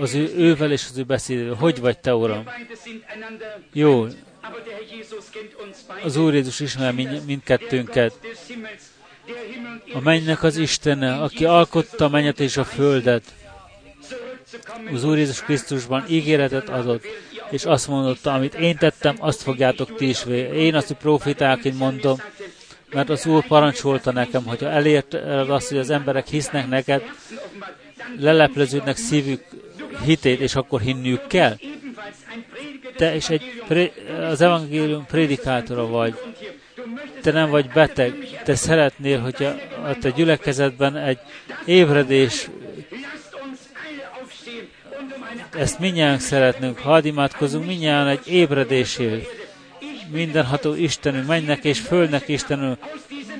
az 0.00 0.14
ő, 0.14 0.34
ővel 0.36 0.72
és 0.72 0.86
az 0.90 0.98
ő 0.98 1.02
beszédével. 1.02 1.54
Hogy 1.54 1.80
vagy 1.80 1.98
te, 1.98 2.14
Uram? 2.14 2.48
Jó. 3.72 4.06
Az 6.02 6.16
Úr 6.16 6.34
Jézus 6.34 6.60
ismer 6.60 6.92
mind, 6.92 7.24
mindkettőnket. 7.24 8.18
A 9.92 10.00
mennynek 10.00 10.42
az 10.42 10.56
Istene, 10.56 11.14
aki 11.14 11.44
alkotta 11.44 12.04
a 12.04 12.08
mennyet 12.08 12.40
és 12.40 12.56
a 12.56 12.64
földet. 12.64 13.22
Az 14.92 15.04
Úr 15.04 15.16
Jézus 15.16 15.42
Krisztusban 15.42 16.04
ígéretet 16.08 16.68
adott, 16.68 17.04
és 17.50 17.64
azt 17.64 17.88
mondotta, 17.88 18.32
amit 18.32 18.54
én 18.54 18.76
tettem, 18.76 19.16
azt 19.18 19.42
fogjátok 19.42 19.96
ti 19.96 20.08
is. 20.08 20.24
Én 20.54 20.74
azt, 20.74 20.86
hogy 20.86 20.96
profitáként 20.96 21.78
mondom, 21.78 22.16
mert 22.90 23.08
az 23.08 23.26
Úr 23.26 23.46
parancsolta 23.46 24.12
nekem, 24.12 24.44
hogyha 24.44 24.68
elért 24.68 25.14
azt, 25.48 25.68
hogy 25.68 25.78
az 25.78 25.90
emberek 25.90 26.26
hisznek 26.26 26.68
neked, 26.68 27.02
lelepleződnek 28.18 28.96
szívük 28.96 29.44
hitét, 30.04 30.40
és 30.40 30.54
akkor 30.54 30.80
hinniük 30.80 31.26
kell. 31.26 31.56
Te 32.96 33.14
is 33.14 33.28
egy 33.28 33.62
az 34.30 34.40
evangélium 34.40 35.06
prédikátora 35.06 35.86
vagy. 35.86 36.14
Te 37.22 37.32
nem 37.32 37.50
vagy 37.50 37.68
beteg. 37.68 38.40
Te 38.44 38.54
szeretnél, 38.54 39.20
hogy 39.20 39.44
a, 39.84 39.98
te 39.98 40.10
gyülekezetben 40.10 40.96
egy 40.96 41.18
ébredés 41.64 42.48
ezt 45.58 45.78
minnyáján 45.78 46.18
szeretnénk, 46.18 46.78
ha 46.78 47.00
imádkozunk 47.02 47.66
minnyáján 47.66 48.06
egy 48.06 48.28
ébredésért 48.28 49.28
mindenható 50.10 50.74
Istenünk, 50.74 51.26
mennek 51.26 51.64
és 51.64 51.80
fölnek 51.80 52.28
Istenünk, 52.28 52.78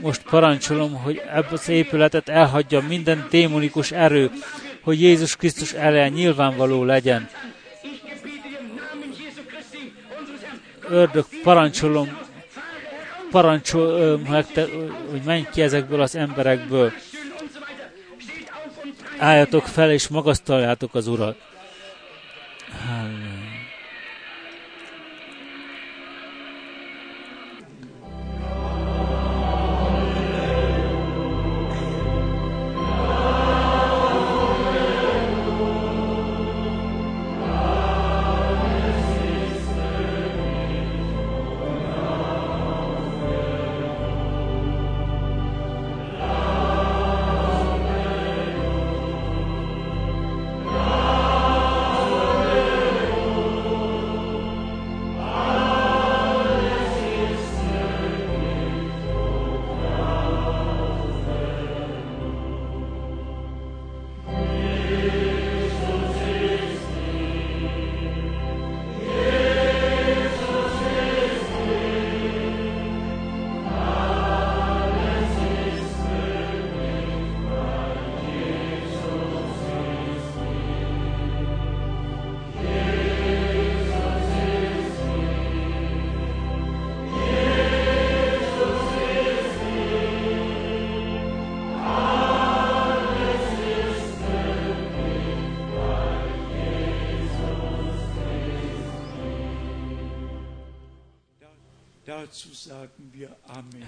most 0.01 0.23
parancsolom, 0.23 0.95
hogy 0.95 1.23
ebből 1.33 1.53
az 1.53 1.69
épületet 1.69 2.29
elhagyja 2.29 2.81
minden 2.81 3.27
démonikus 3.31 3.93
erő, 3.93 4.31
hogy 4.83 5.01
Jézus 5.01 5.37
Krisztus 5.37 5.73
ellen 5.73 6.13
nyilvánvaló 6.13 6.85
legyen. 6.85 7.29
Ördög, 10.89 11.25
parancsolom, 11.43 12.19
parancsolom, 13.31 14.27
hogy 15.11 15.23
menj 15.25 15.47
ki 15.53 15.63
ezekből 15.63 16.01
az 16.01 16.17
emberekből. 16.17 16.93
Álljatok 19.19 19.67
fel, 19.67 19.91
és 19.91 20.09
magasztaljátok 20.09 20.95
az 20.95 21.07
Urat. 21.07 21.48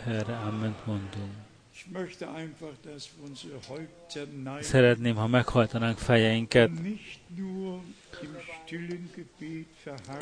Erre 0.06 0.36
Amen 0.36 0.76
mondunk. 0.84 1.32
Szeretném, 4.60 5.14
ha 5.14 5.26
meghajtanánk 5.26 5.98
fejeinket, 5.98 6.70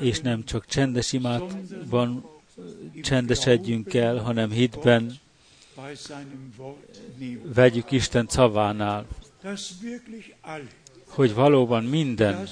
és 0.01 0.21
nem 0.21 0.45
csak 0.45 0.67
csendes 0.67 1.13
imádban 1.13 2.25
csendesedjünk 3.03 3.95
el, 3.95 4.17
hanem 4.17 4.51
hitben 4.51 5.19
vegyük 7.55 7.91
Isten 7.91 8.27
szavánál. 8.29 9.07
hogy 11.09 11.35
valóban 11.35 11.85
minden, 11.85 12.49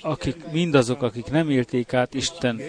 akik, 0.00 0.50
mindazok, 0.50 1.02
akik 1.02 1.30
nem 1.30 1.50
élték 1.50 1.92
át 1.92 2.14
Isten 2.14 2.60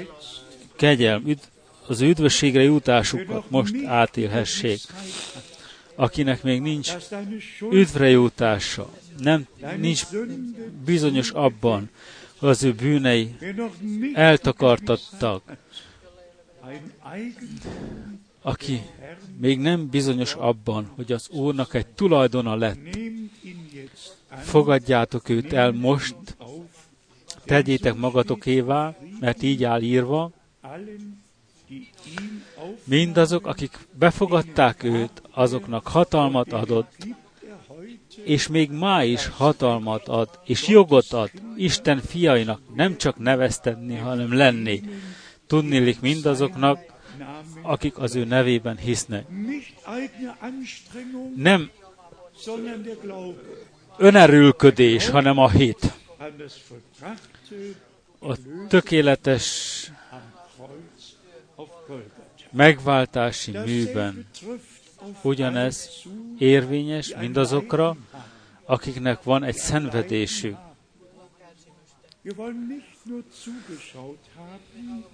kegyelm, 0.80 1.28
üd, 1.28 1.40
az 1.88 2.02
üdvösségre 2.02 2.64
jutásukat 2.64 3.50
most 3.50 3.76
átélhessék. 3.86 4.80
Akinek 5.96 6.44
még 6.44 6.62
nincs 6.62 6.94
üdvre 7.72 8.10
jutása, 8.10 8.90
nem, 9.18 9.48
nincs 9.78 10.04
bizonyos 10.86 11.30
abban, 11.30 11.90
hogy 12.38 12.50
az 12.50 12.64
ő 12.64 12.74
bűnei 12.74 13.36
eltakartattak, 14.14 15.58
aki 18.42 18.82
még 19.38 19.60
nem 19.60 19.90
bizonyos 19.90 20.34
abban, 20.34 20.92
hogy 20.96 21.12
az 21.12 21.30
Úrnak 21.30 21.74
egy 21.74 21.88
tulajdona 21.88 22.56
lett. 22.56 22.98
Fogadjátok 24.42 25.30
őt 25.30 25.54
el 25.54 25.72
most, 25.72 26.16
tegyétek 27.46 27.96
magatokévá, 27.96 28.96
mert 29.20 29.42
így 29.42 29.64
áll 29.64 29.82
írva, 29.82 30.32
mindazok, 32.84 33.48
akik 33.48 33.78
befogadták 33.92 34.84
őt, 34.84 35.22
azoknak 35.32 35.88
hatalmat 35.88 36.54
adott, 36.54 36.96
és 38.24 38.48
még 38.48 38.72
ma 38.72 39.04
is 39.04 39.28
hatalmat 39.28 40.08
ad, 40.08 40.40
és 40.46 40.68
jogot 40.68 41.14
ad 41.14 41.32
Isten 41.56 42.00
fiainak 42.00 42.62
nem 42.76 42.98
csak 42.98 43.18
neveztetni, 43.18 43.96
hanem 43.96 44.34
lenni. 44.34 44.82
Tudnélik 45.48 46.00
mindazoknak, 46.00 46.80
akik 47.62 47.98
az 47.98 48.16
ő 48.16 48.24
nevében 48.24 48.78
hisznek. 48.78 49.26
Nem 51.36 51.70
önerőlködés, 53.98 55.10
hanem 55.10 55.38
a 55.38 55.50
hit. 55.50 55.94
A 58.20 58.38
tökéletes 58.68 59.92
megváltási 62.52 63.52
műben 63.52 64.26
ugyanez 65.22 65.90
érvényes 66.38 67.16
mindazokra, 67.20 67.98
akiknek 68.66 69.24
van 69.24 69.44
egy 69.44 69.56
szenvedésük. 69.56 70.56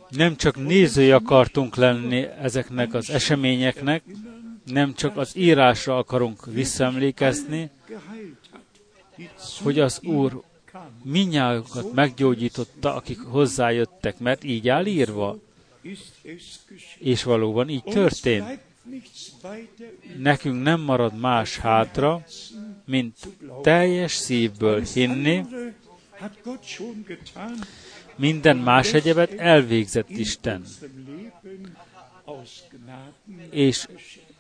Nem 0.10 0.36
csak 0.36 0.56
nézői 0.56 1.12
akartunk 1.12 1.76
lenni 1.76 2.28
ezeknek 2.42 2.94
az 2.94 3.10
eseményeknek, 3.10 4.04
nem 4.66 4.94
csak 4.94 5.18
az 5.18 5.38
írásra 5.38 5.98
akarunk 5.98 6.46
visszaemlékezni, 6.46 7.70
hogy 9.64 9.80
az 9.80 10.00
Úr 10.04 10.42
minnyájukat 11.04 11.94
meggyógyította, 11.94 12.96
akik 12.96 13.20
hozzájöttek, 13.20 14.20
mert 14.20 14.44
így 14.44 14.70
áll 14.70 14.86
írva. 14.86 15.38
És 17.00 17.24
valóban 17.24 17.70
így 17.70 17.84
történt. 17.84 18.60
Nekünk 20.18 20.64
nem 20.64 20.82
marad 20.82 21.20
más 21.20 21.58
hátra, 21.58 22.24
mint 22.86 23.16
teljes 23.62 24.12
szívből 24.12 24.82
hinni, 24.82 25.46
minden 28.16 28.58
más 28.58 28.94
egyebet 28.94 29.32
elvégzett 29.32 30.10
Isten, 30.10 30.66
és 33.50 33.88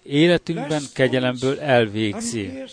életünkben 0.03 0.83
kegyelemből 0.93 1.59
elvégzi. 1.59 2.63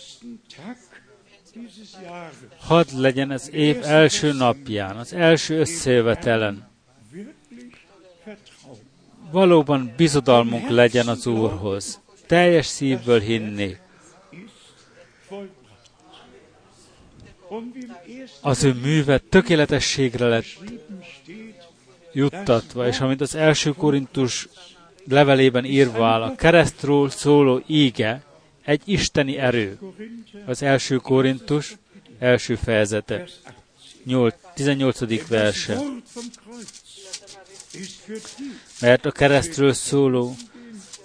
Hadd 2.57 2.85
legyen 2.95 3.31
az 3.31 3.51
év 3.51 3.77
első 3.83 4.33
napján, 4.33 4.97
az 4.97 5.13
első 5.13 5.59
összejövetelen. 5.59 6.72
Valóban 9.33 9.93
bizodalmunk 9.97 10.69
legyen 10.69 11.07
az 11.07 11.27
Úrhoz. 11.27 11.99
Teljes 12.27 12.65
szívből 12.65 13.19
hinni. 13.19 13.77
Az 18.41 18.63
ő 18.63 18.73
műve 18.73 19.17
tökéletességre 19.17 20.27
lett 20.27 20.45
juttatva, 22.11 22.87
és 22.87 22.99
amit 22.99 23.21
az 23.21 23.35
első 23.35 23.71
Korintus 23.71 24.47
levelében 25.07 25.65
írva 25.65 26.05
áll, 26.05 26.21
a 26.21 26.35
keresztről 26.35 27.09
szóló 27.09 27.61
íge 27.67 28.23
egy 28.65 28.81
isteni 28.85 29.37
erő. 29.37 29.79
Az 30.45 30.61
első 30.63 30.95
Korintus 30.95 31.75
első 32.19 32.55
fejezete, 32.55 33.15
Vers 33.15 33.31
18. 34.03 34.03
8, 34.03 34.35
18. 34.53 35.27
verse. 35.27 35.81
Mert 38.81 39.05
a 39.05 39.11
keresztről 39.11 39.73
szóló 39.73 40.35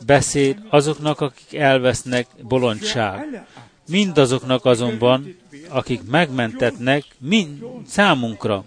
beszéd 0.06 0.58
azoknak, 0.68 1.20
akik 1.20 1.54
elvesznek 1.54 2.26
bolondság. 2.42 3.46
Mindazoknak 3.88 4.64
azonban, 4.64 5.36
akik 5.68 6.02
megmentetnek, 6.02 7.04
mind 7.18 7.64
számunkra. 7.86 8.64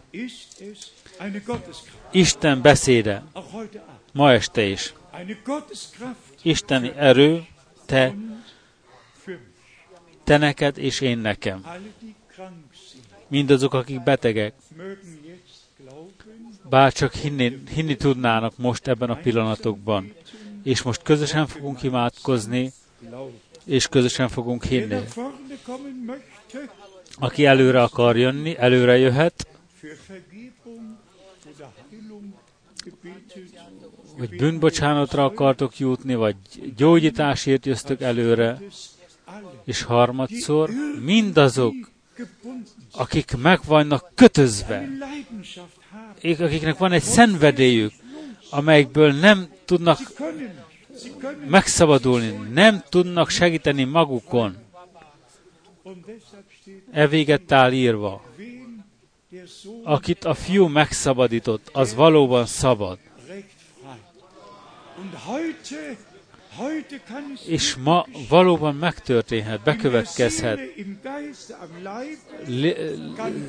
Isten 2.11 2.61
beszéde, 2.61 3.23
ma 4.13 4.31
este 4.31 4.63
is. 4.63 4.93
Isteni 6.41 6.91
erő, 6.95 7.45
te, 7.85 8.15
te 10.23 10.37
neked 10.37 10.77
és 10.77 11.01
én 11.01 11.17
nekem. 11.17 11.65
Mindazok, 13.27 13.73
akik 13.73 14.03
betegek, 14.03 14.53
bár 16.71 16.93
csak 16.93 17.13
hinni, 17.13 17.57
hinni 17.73 17.95
tudnának 17.95 18.57
most 18.57 18.87
ebben 18.87 19.09
a 19.09 19.15
pillanatokban. 19.15 20.13
És 20.63 20.81
most 20.81 21.01
közösen 21.01 21.47
fogunk 21.47 21.83
imádkozni, 21.83 22.71
és 23.65 23.87
közösen 23.87 24.27
fogunk 24.27 24.63
hinni. 24.63 24.99
Aki 27.19 27.45
előre 27.45 27.81
akar 27.81 28.17
jönni, 28.17 28.57
előre 28.57 28.97
jöhet, 28.97 29.47
hogy 34.17 34.35
bűnbocsánatra 34.35 35.25
akartok 35.25 35.79
jutni, 35.79 36.15
vagy 36.15 36.35
gyógyításért 36.75 37.65
jöztök 37.65 38.01
előre, 38.01 38.61
és 39.65 39.81
harmadszor 39.83 40.69
mindazok, 41.03 41.73
akik 42.91 43.37
meg 43.37 43.59
vannak 43.65 44.11
kötözve, 44.15 44.89
akiknek 46.23 46.77
van 46.77 46.91
egy 46.91 47.03
szenvedélyük, 47.03 47.93
amelyekből 48.49 49.11
nem 49.11 49.47
tudnak 49.65 49.99
megszabadulni, 51.47 52.49
nem 52.53 52.83
tudnak 52.89 53.29
segíteni 53.29 53.83
magukon. 53.83 54.57
E 56.91 57.07
véget 57.07 57.51
áll 57.51 57.71
írva. 57.71 58.23
Akit 59.83 60.25
a 60.25 60.33
fiú 60.33 60.67
megszabadított, 60.67 61.69
az 61.73 61.93
valóban 61.93 62.45
szabad. 62.45 62.99
És 67.47 67.75
ma 67.75 68.05
valóban 68.29 68.75
megtörténhet, 68.75 69.61
bekövetkezhet. 69.63 70.59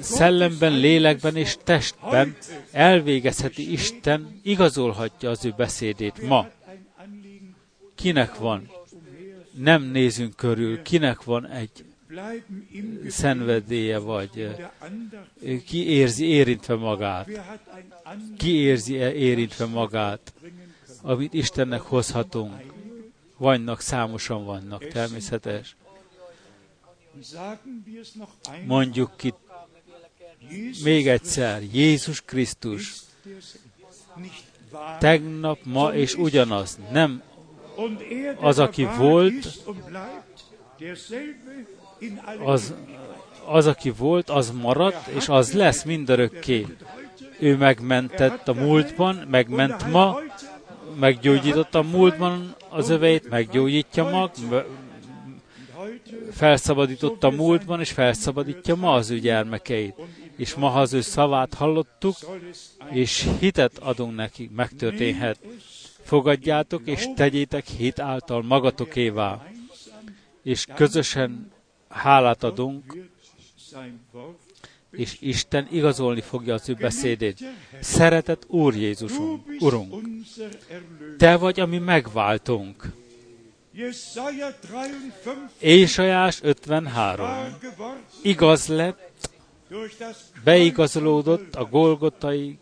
Szellemben, 0.01 0.72
lélekben 0.72 1.36
és 1.36 1.56
testben 1.64 2.36
elvégezheti 2.70 3.72
Isten, 3.72 4.40
igazolhatja 4.43 5.30
az 5.30 5.44
ő 5.44 5.55
beszédét 5.56 6.28
ma. 6.28 6.48
Kinek 7.94 8.39
van? 8.39 8.70
Nem 9.52 9.82
nézünk 9.82 10.36
körül, 10.36 10.82
kinek 10.82 11.22
van 11.22 11.47
egy 11.48 11.84
szenvedélye, 13.09 13.98
vagy 13.98 14.30
eh, 15.43 15.60
ki 15.66 15.86
érzi 15.86 16.24
érintve 16.24 16.74
magát, 16.74 17.28
ki 18.36 18.51
érzi 18.51 18.94
érintve 18.94 19.64
magát, 19.64 20.32
amit 21.02 21.34
Istennek 21.34 21.80
hozhatunk. 21.80 22.52
Vannak, 23.43 23.81
számosan 23.81 24.44
vannak, 24.44 24.89
természetes. 24.89 25.77
Mondjuk 28.66 29.16
ki 29.16 29.35
még 30.85 31.09
egyszer, 31.09 31.62
Jézus 31.73 32.20
Krisztus 32.20 32.94
tegnap, 34.98 35.59
ma 35.64 35.94
és 35.94 36.14
ugyanaz. 36.14 36.78
Nem 36.90 37.23
er, 38.10 38.36
az, 38.40 38.59
aki 38.59 38.85
volt, 38.98 39.62
az, 42.44 42.74
az, 43.47 43.66
aki 43.66 43.90
volt, 43.90 44.31
az 44.31 44.51
maradt, 44.51 45.06
és 45.06 45.28
az 45.28 45.52
lesz 45.52 45.82
mindörökké. 45.82 46.66
Ő 47.39 47.56
megmentett 47.56 48.48
a 48.48 48.55
múltban, 48.55 49.14
megment 49.31 49.90
ma, 49.90 50.19
meggyógyította 50.98 51.78
a 51.78 51.82
múltban 51.82 52.55
az 52.73 52.89
öveit, 52.89 53.28
meggyógyítja 53.28 54.09
mag, 54.09 54.31
felszabadította 56.32 57.31
múltban, 57.31 57.81
és 57.81 57.90
felszabadítja 57.90 58.74
ma 58.74 58.93
az 58.93 59.11
ő 59.11 59.19
gyermekeit. 59.19 59.94
És 60.36 60.55
ma, 60.55 60.69
ha 60.69 60.81
az 60.81 60.93
ő 60.93 61.01
szavát 61.01 61.55
hallottuk, 61.55 62.16
és 62.90 63.28
hitet 63.39 63.78
adunk 63.78 64.15
neki, 64.15 64.51
megtörténhet. 64.57 65.39
Fogadjátok, 66.03 66.82
és 66.85 67.07
tegyétek 67.15 67.66
hit 67.66 67.99
által 67.99 68.43
magatokévá, 68.43 69.47
és 70.43 70.66
közösen 70.74 71.53
hálát 71.89 72.43
adunk, 72.43 72.97
és 74.93 75.16
Isten 75.20 75.69
igazolni 75.70 76.20
fogja 76.20 76.55
az 76.55 76.69
ő 76.69 76.74
beszédét. 76.74 77.39
Szeretett 77.81 78.44
Úr 78.47 78.74
Jézusunk, 78.74 79.47
Urunk, 79.60 79.94
Te 81.19 81.36
vagy, 81.36 81.60
ami 81.60 81.78
megváltunk. 81.78 82.85
Ézsajás 85.59 86.39
53. 86.43 87.28
Igaz 88.23 88.66
lett, 88.66 89.28
beigazolódott 90.44 91.55
a 91.55 91.64
Golgotai 91.64 92.59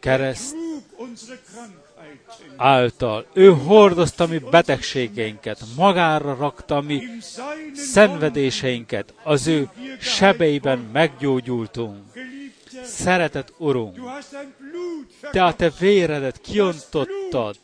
kereszt 0.00 0.54
által. 2.56 3.26
Ő 3.32 3.52
hordozta 3.52 4.26
mi 4.26 4.38
betegségeinket, 4.38 5.60
magára 5.76 6.34
rakta 6.34 6.80
mi 6.80 7.02
szenvedéseinket, 7.74 9.14
az 9.22 9.46
ő 9.46 9.68
sebeiben 10.00 10.78
meggyógyultunk. 10.92 11.96
Szeretett 12.84 13.52
Urunk, 13.58 13.96
Te 15.30 15.44
a 15.44 15.54
Te 15.54 15.70
véredet 15.78 16.40
kiontottad, 16.40 17.56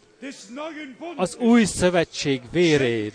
az 1.16 1.36
új 1.36 1.64
szövetség 1.64 2.42
vérét, 2.50 3.14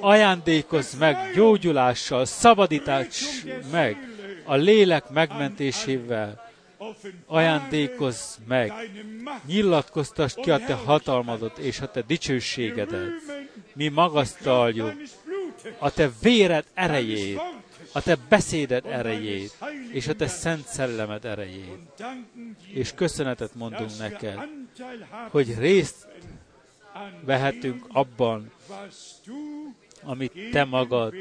ajándékozz 0.00 0.94
meg 0.94 1.16
gyógyulással, 1.34 2.24
szabadítás 2.24 3.24
meg 3.70 3.96
a 4.44 4.54
lélek 4.54 5.10
megmentésével, 5.10 6.49
ajándékozz 7.26 8.36
meg, 8.46 8.72
nyilatkoztasd 9.46 10.40
ki 10.40 10.50
a 10.50 10.58
te 10.58 10.74
hatalmadat 10.74 11.58
és 11.58 11.80
a 11.80 11.90
te 11.90 12.02
dicsőségedet. 12.02 13.10
Mi 13.74 13.88
magasztaljuk 13.88 14.92
a 15.78 15.90
te 15.90 16.10
véred 16.22 16.64
erejét, 16.74 17.40
a 17.92 18.02
te 18.02 18.16
beszéded 18.28 18.86
erejét, 18.86 19.56
és 19.92 20.08
a 20.08 20.14
te 20.14 20.26
szent 20.26 20.66
szellemed 20.66 21.24
erejét. 21.24 22.04
És 22.72 22.94
köszönetet 22.94 23.54
mondunk 23.54 23.98
neked, 23.98 24.38
hogy 25.30 25.58
részt 25.58 26.06
vehetünk 27.24 27.84
abban, 27.88 28.50
amit 30.02 30.32
te 30.50 30.64
magad 30.64 31.14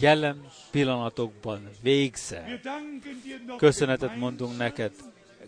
jelen 0.00 0.46
pillanatokban 0.70 1.68
végzel. 1.82 2.60
Köszönetet 3.56 4.16
mondunk 4.16 4.56
neked 4.56 4.92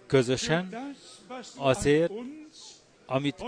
közösen 0.07 0.95
azért, 1.57 2.13
amit 3.07 3.45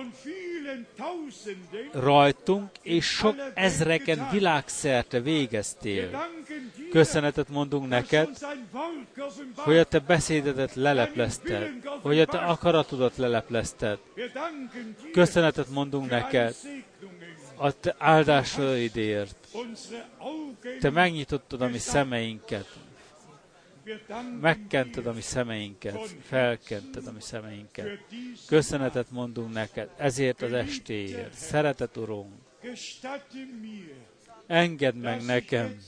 rajtunk 1.92 2.70
és 2.82 3.05
sok 3.06 3.36
ezreken 3.55 4.28
világszerte 4.30 5.20
végeztél. 5.20 6.28
Köszönetet 6.90 7.48
mondunk 7.48 7.88
neked, 7.88 8.28
hogy 9.55 9.76
a 9.76 9.84
te 9.84 9.98
beszédedet 9.98 10.74
leleplezted, 10.74 11.70
hogy 12.02 12.20
a 12.20 12.24
te 12.24 12.38
akaratodat 12.38 13.16
leleplezted. 13.16 13.98
Köszönetet 15.12 15.68
mondunk 15.68 16.10
neked 16.10 16.55
a 17.59 17.72
te 17.80 17.94
áldásaidért. 17.98 19.48
Te 20.80 20.90
megnyitottad 20.90 21.62
a 21.62 21.68
mi 21.68 21.78
szemeinket, 21.78 22.66
megkented 24.40 25.06
a 25.06 25.12
mi 25.12 25.20
szemeinket, 25.20 26.16
felkented 26.22 27.06
a 27.06 27.12
mi 27.12 27.20
szemeinket. 27.20 27.86
Köszönetet 28.47 29.10
mondunk 29.10 29.52
neked 29.52 29.90
ezért 29.97 30.43
az 30.43 30.52
estéért. 30.52 31.35
Szeretet, 31.35 31.97
Urunk, 31.97 32.32
engedd 34.47 34.94
meg 34.94 35.24
nekem, 35.24 35.78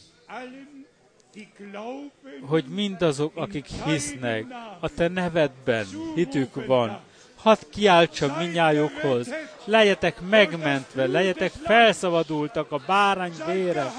hogy 2.40 2.64
mindazok, 2.64 3.36
akik 3.36 3.66
hisznek, 3.66 4.44
a 4.80 4.88
Te 4.88 5.08
nevedben 5.08 5.86
hitük 6.14 6.66
van, 6.66 7.00
hadd 7.42 7.58
kiáltsam 7.70 8.30
minnyájukhoz, 8.30 9.28
legyetek 9.64 10.20
megmentve, 10.28 11.06
legyetek 11.06 11.52
felszabadultak 11.52 12.72
a 12.72 12.80
bárány 12.86 13.34
vére 13.46 13.92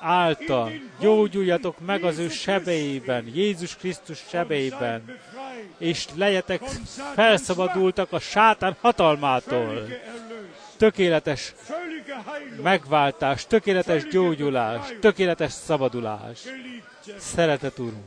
által, 0.00 0.72
gyógyuljatok 1.00 1.80
meg 1.86 2.04
az 2.04 2.18
ő 2.18 2.28
sebeiben, 2.28 3.30
Jézus 3.34 3.76
Krisztus 3.76 4.18
sebeiben, 4.28 5.18
és 5.78 6.06
legyetek 6.14 6.62
felszabadultak 7.14 8.12
a 8.12 8.18
sátán 8.18 8.76
hatalmától. 8.80 9.86
Tökéletes 10.76 11.54
megváltás, 12.62 13.46
tökéletes 13.46 14.06
gyógyulás, 14.06 14.86
tökéletes 15.00 15.52
szabadulás. 15.52 16.38
Szeretet 17.18 17.78
Urunk, 17.78 18.04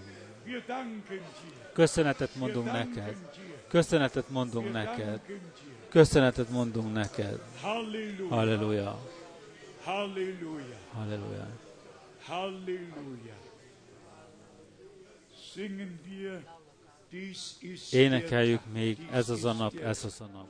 köszönetet 1.74 2.36
mondunk 2.36 2.72
neked. 2.72 3.16
Köszönetet 3.68 4.30
mondunk 4.30 4.72
neked. 4.72 5.20
Köszönetet 5.90 6.50
mondunk 6.50 6.94
neked. 6.94 7.40
Halleluja. 7.62 9.00
Halleluja. 9.84 10.78
Halleluja. 10.94 11.48
Halleluja. 12.28 13.36
Énekeljük 17.92 18.62
még, 18.74 19.08
ez 19.12 19.30
az 19.30 19.46
a 19.46 19.54
nap, 19.54 19.76
ez 19.76 20.04
az 20.06 20.22
a 20.22 20.26
nap. 20.34 20.48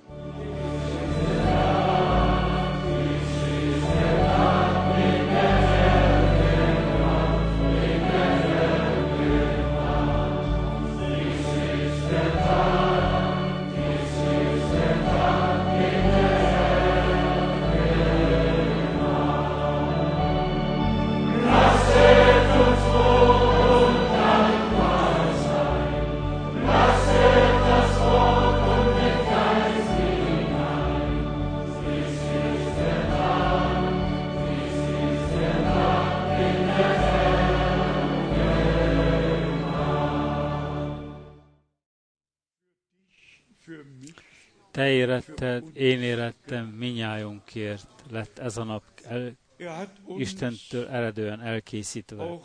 Te 44.86 44.92
éretted, 44.92 45.64
én 45.74 46.02
érettem, 46.02 46.66
minnyájunkért 46.66 47.88
lett 48.10 48.40
ez 48.40 48.58
a 48.58 48.64
nap 48.64 48.84
el, 49.04 49.32
Er 49.58 49.90
Istentől 50.18 50.88
eredően 50.88 51.42
elkészítve. 51.42 52.40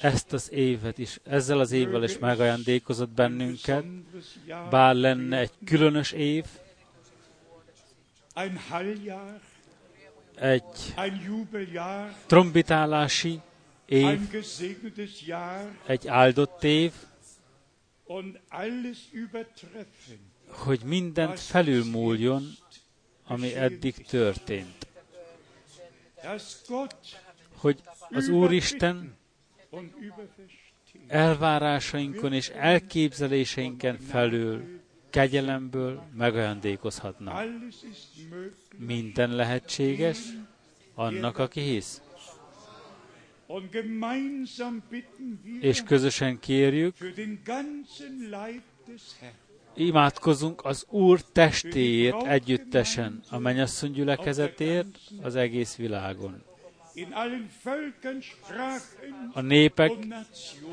Ezt 0.00 0.32
az 0.32 0.52
évet 0.52 0.98
is, 0.98 1.20
ezzel 1.24 1.58
az 1.58 1.72
évvel 1.72 2.04
is 2.04 2.18
megajándékozott 2.18 3.08
bennünket, 3.08 3.84
bár 4.70 4.94
lenne 4.94 5.38
egy 5.38 5.50
különös 5.64 6.12
év, 6.12 6.44
egy 10.34 10.94
trombitálási 12.26 13.40
év, 13.84 14.20
egy 15.86 16.08
áldott 16.08 16.64
év, 16.64 16.92
hogy 20.56 20.80
mindent 20.84 21.40
felülmúljon, 21.40 22.42
ami 23.26 23.54
eddig 23.54 23.94
történt. 23.94 24.86
Hogy 27.56 27.80
az 28.10 28.28
Úristen 28.28 29.16
elvárásainkon 31.06 32.32
és 32.32 32.48
elképzeléseinken 32.48 33.98
felül 33.98 34.80
kegyelemből 35.10 36.02
megajándékozhatna. 36.16 37.42
Minden 38.76 39.30
lehetséges 39.34 40.18
annak, 40.94 41.38
aki 41.38 41.60
hisz. 41.60 42.00
És 45.60 45.82
közösen 45.82 46.38
kérjük, 46.38 46.94
imádkozunk 49.76 50.64
az 50.64 50.86
Úr 50.88 51.20
testéért 51.20 52.26
együttesen, 52.26 53.22
a 53.30 53.38
mennyasszony 53.38 53.90
gyülekezetért 53.90 54.98
az 55.22 55.36
egész 55.36 55.76
világon. 55.76 56.42
a 59.32 59.40
népek 59.40 59.92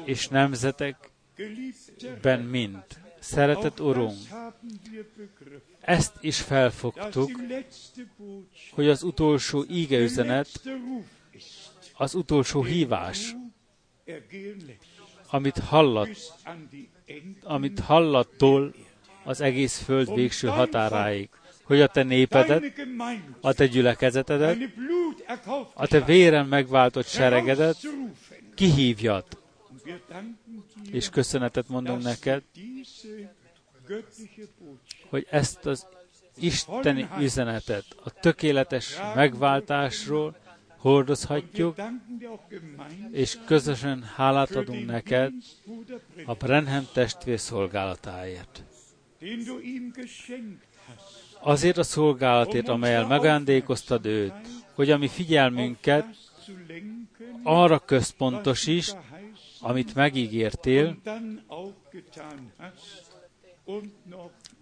és 0.05 0.27
nemzetekben 0.27 2.39
mind. 2.39 2.83
Szeretett 3.19 3.79
Urunk, 3.79 4.17
ezt 5.79 6.13
is 6.19 6.41
felfogtuk, 6.41 7.31
hogy 8.71 8.87
az 8.87 9.03
utolsó 9.03 9.65
ígeüzenet, 9.69 10.61
az 11.93 12.15
utolsó 12.15 12.63
hívás, 12.63 13.35
amit 15.27 15.57
hallat, 15.57 16.09
amit 17.43 17.79
hallattól 17.79 18.73
az 19.23 19.41
egész 19.41 19.77
föld 19.77 20.13
végső 20.13 20.47
határáig, 20.47 21.29
hogy 21.63 21.81
a 21.81 21.87
te 21.87 22.03
népedet, 22.03 22.63
a 23.41 23.53
te 23.53 23.67
gyülekezetedet, 23.67 24.57
a 25.73 25.87
te 25.87 26.01
véren 26.01 26.45
megváltott 26.45 27.07
seregedet 27.07 27.77
dir, 28.55 29.23
és 30.91 31.09
köszönetet 31.09 31.65
dass 31.67 32.03
neked, 32.03 32.43
hogy 35.09 35.27
ezt 35.29 35.65
az 35.65 35.85
isteni 36.35 37.07
üzenetet 37.19 37.85
a 38.03 38.09
tökéletes 38.09 38.97
megváltásról 39.15 40.35
hordozhatjuk, 40.77 41.75
és 43.11 43.37
közösen 43.45 44.03
hálát 44.03 44.55
adunk 44.55 44.85
neked 44.85 45.31
a 46.25 46.33
Brenham 46.33 46.87
testvér 46.93 47.39
szolgálatáért. 47.39 48.63
Azért 51.39 51.77
a 51.77 51.83
szolgálatért, 51.83 52.67
amelyel 52.67 53.07
megajándékoztad 53.07 54.05
őt, 54.05 54.33
hogy 54.73 54.91
a 54.91 54.97
mi 54.97 55.07
figyelmünket 55.07 56.05
arra 57.43 57.73
was 57.73 57.81
központosíts, 57.85 58.87
du 58.87 58.93
verheißen 58.93 59.23
amit 59.63 59.95
megígértél, 59.95 60.97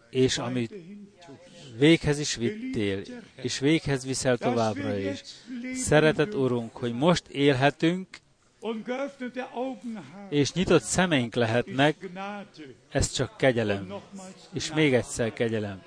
és 0.10 0.38
amit 0.38 0.74
véghez 1.78 2.20
is 2.20 2.36
vittél, 2.36 3.02
és 3.36 3.60
véghez 3.60 4.06
viszel 4.06 4.38
továbbra 4.38 4.98
is. 4.98 5.22
Szeretett 5.74 6.36
Urunk, 6.36 6.76
hogy 6.76 6.94
most 6.94 7.28
élhetünk, 7.28 8.08
és 10.30 10.54
nyitott 10.54 10.82
szemeink 10.84 11.36
lehetnek, 11.36 12.10
ez 12.90 13.12
csak 13.12 13.38
kegyelem. 13.38 13.94
És 14.54 14.74
még 14.74 14.94
egyszer 14.94 15.34
kegyelem. 15.34 15.82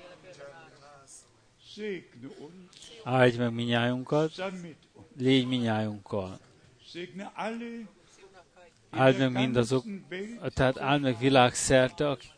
Áldj 3.03 3.37
meg 3.37 3.53
minnyájunkat, 3.53 4.43
légy 5.17 5.47
minnyájunkkal. 5.47 6.39
Áld 8.89 9.17
meg 9.17 9.31
mindazok, 9.31 9.83
tehát 10.53 10.79
áld 10.79 11.01
meg 11.01 11.17
világszerte, 11.19 12.09
akik 12.09 12.31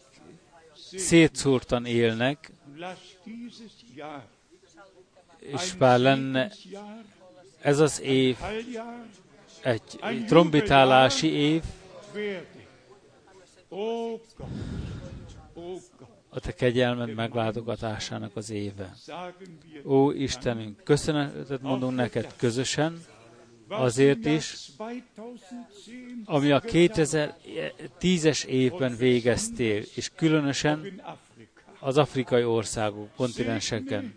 szétszórtan 0.95 1.85
élnek, 1.85 2.51
és 5.39 5.73
bár 5.73 5.99
lenne 5.99 6.51
ez 7.61 7.79
az 7.79 8.01
év 8.01 8.37
egy 9.61 10.25
trombitálási 10.27 11.27
év, 11.27 11.63
a 16.29 16.39
te 16.39 16.53
kegyelmed 16.53 17.13
meglátogatásának 17.13 18.35
az 18.35 18.49
éve. 18.49 18.95
Ó 19.85 20.11
Istenünk, 20.11 20.83
köszönetet 20.83 21.61
mondunk 21.61 21.95
neked 21.95 22.33
közösen, 22.35 23.01
azért 23.67 24.25
is, 24.25 24.69
2010 24.77 25.05
ami 26.25 26.51
a 26.51 26.59
getan 26.59 27.35
2010-es 27.99 28.45
évben 28.45 28.95
végeztél, 28.95 29.83
és 29.95 30.11
különösen 30.15 31.01
az 31.79 31.97
afrikai 31.97 32.43
országok, 32.43 33.09
kontinenseken. 33.15 34.15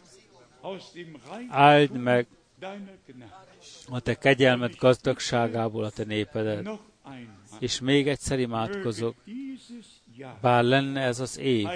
Áld 1.49 1.91
meg 1.91 2.27
a 3.91 4.01
te 4.01 4.15
kegyelmed 4.15 4.75
gazdagságából 4.79 5.85
a 5.85 5.91
te 5.91 6.05
népedet. 6.05 6.69
És 7.59 7.81
még 7.81 8.09
egyszer 8.09 8.39
imádkozok, 8.39 9.15
bár 10.41 10.65
lenne 10.65 11.01
ez 11.01 11.21
az 11.21 11.39
év 11.39 11.69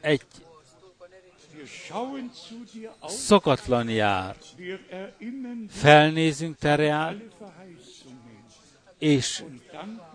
egy 0.00 0.22
szokatlan 3.06 3.88
jár. 3.88 4.36
Felnézünk 5.68 6.56
te 6.56 6.76
Verheißungen 6.76 7.30
és 8.98 9.44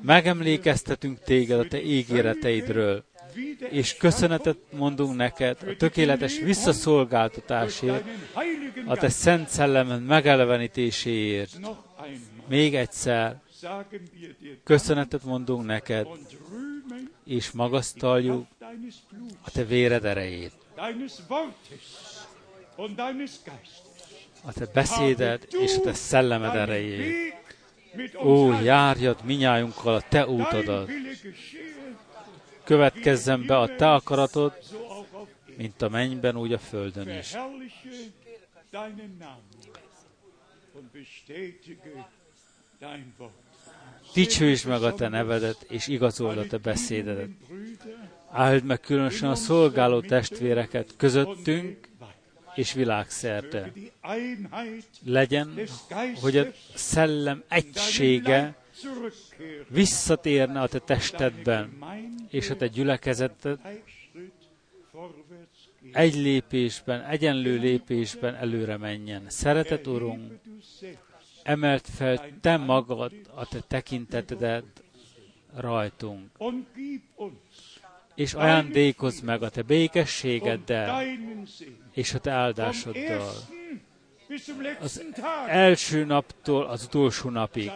megemlékeztetünk 0.01 1.19
téged 1.19 1.59
a 1.59 1.67
te 1.67 1.81
ígéreteidről, 1.81 3.03
és 3.69 3.95
köszönetet 3.95 4.57
mondunk 4.71 5.15
neked 5.15 5.57
a 5.61 5.75
tökéletes 5.77 6.39
visszaszolgáltatásért, 6.39 8.03
a 8.85 8.97
te 8.97 9.09
szent 9.09 9.49
szellemed 9.49 10.03
megelevenítéséért. 10.03 11.59
Még 12.47 12.75
egyszer 12.75 13.41
köszönetet 14.63 15.23
mondunk 15.23 15.65
neked, 15.65 16.07
és 17.25 17.51
magasztaljuk 17.51 18.45
a 19.41 19.51
te 19.51 19.63
véred 19.63 20.05
erejét, 20.05 20.51
a 24.43 24.53
te 24.53 24.65
beszéded 24.73 25.47
és 25.49 25.75
a 25.75 25.81
te 25.81 25.93
szellemed 25.93 26.55
erejét. 26.55 27.35
Ó, 28.23 28.51
járjad 28.61 29.17
minnyájunkkal 29.23 29.95
a 29.95 30.01
te 30.01 30.25
geschehe, 30.25 30.87
következzen 32.67 33.45
be 33.45 33.57
a 33.57 33.75
te 33.75 33.93
akaratod, 33.93 34.53
mint 35.57 35.81
a 35.81 35.89
mennyben, 35.89 36.37
úgy 36.37 36.53
a 36.53 36.57
földön 36.57 37.09
is. 37.09 37.35
Dicsőítsd 44.13 44.67
meg 44.67 44.83
a 44.83 44.93
te 44.93 45.07
nevedet, 45.07 45.65
és 45.69 45.87
igazold 45.87 46.37
a 46.37 46.47
te 46.47 46.57
beszédedet. 46.57 47.29
Áld 48.31 48.63
meg 48.63 48.79
különösen 48.79 49.29
a 49.29 49.35
szolgáló 49.35 50.01
testvéreket 50.01 50.93
közöttünk 50.97 51.87
és 52.55 52.73
világszerte. 52.73 53.71
Legyen, 55.05 55.59
hogy 56.21 56.37
a 56.37 56.45
szellem 56.73 57.43
egysége. 57.47 58.55
Visszatérne 59.69 60.61
a 60.61 60.67
te 60.67 60.79
testedben, 60.79 61.83
és 62.29 62.49
a 62.49 62.55
te 62.55 62.67
gyülekezeted 62.67 63.59
egy 65.91 66.15
lépésben, 66.15 67.03
egyenlő 67.03 67.57
lépésben 67.57 68.35
előre 68.35 68.77
menjen. 68.77 69.23
Szeretet 69.27 69.87
Urunk, 69.87 70.39
emelt 71.43 71.87
fel 71.95 72.29
te 72.41 72.57
magad 72.57 73.11
a 73.35 73.47
te 73.47 73.59
tekintetedet 73.67 74.83
rajtunk, 75.55 76.29
és 78.15 78.33
ajándékozz 78.33 79.21
meg 79.21 79.43
a 79.43 79.49
te 79.49 79.61
békességeddel 79.61 81.03
és 81.93 82.13
a 82.13 82.19
te 82.19 82.31
áldásoddal. 82.31 83.33
Tag 84.27 85.47
Első 85.47 86.05
naptól 86.05 86.65
az 86.65 86.83
utolsó 86.83 87.29
napig, 87.29 87.71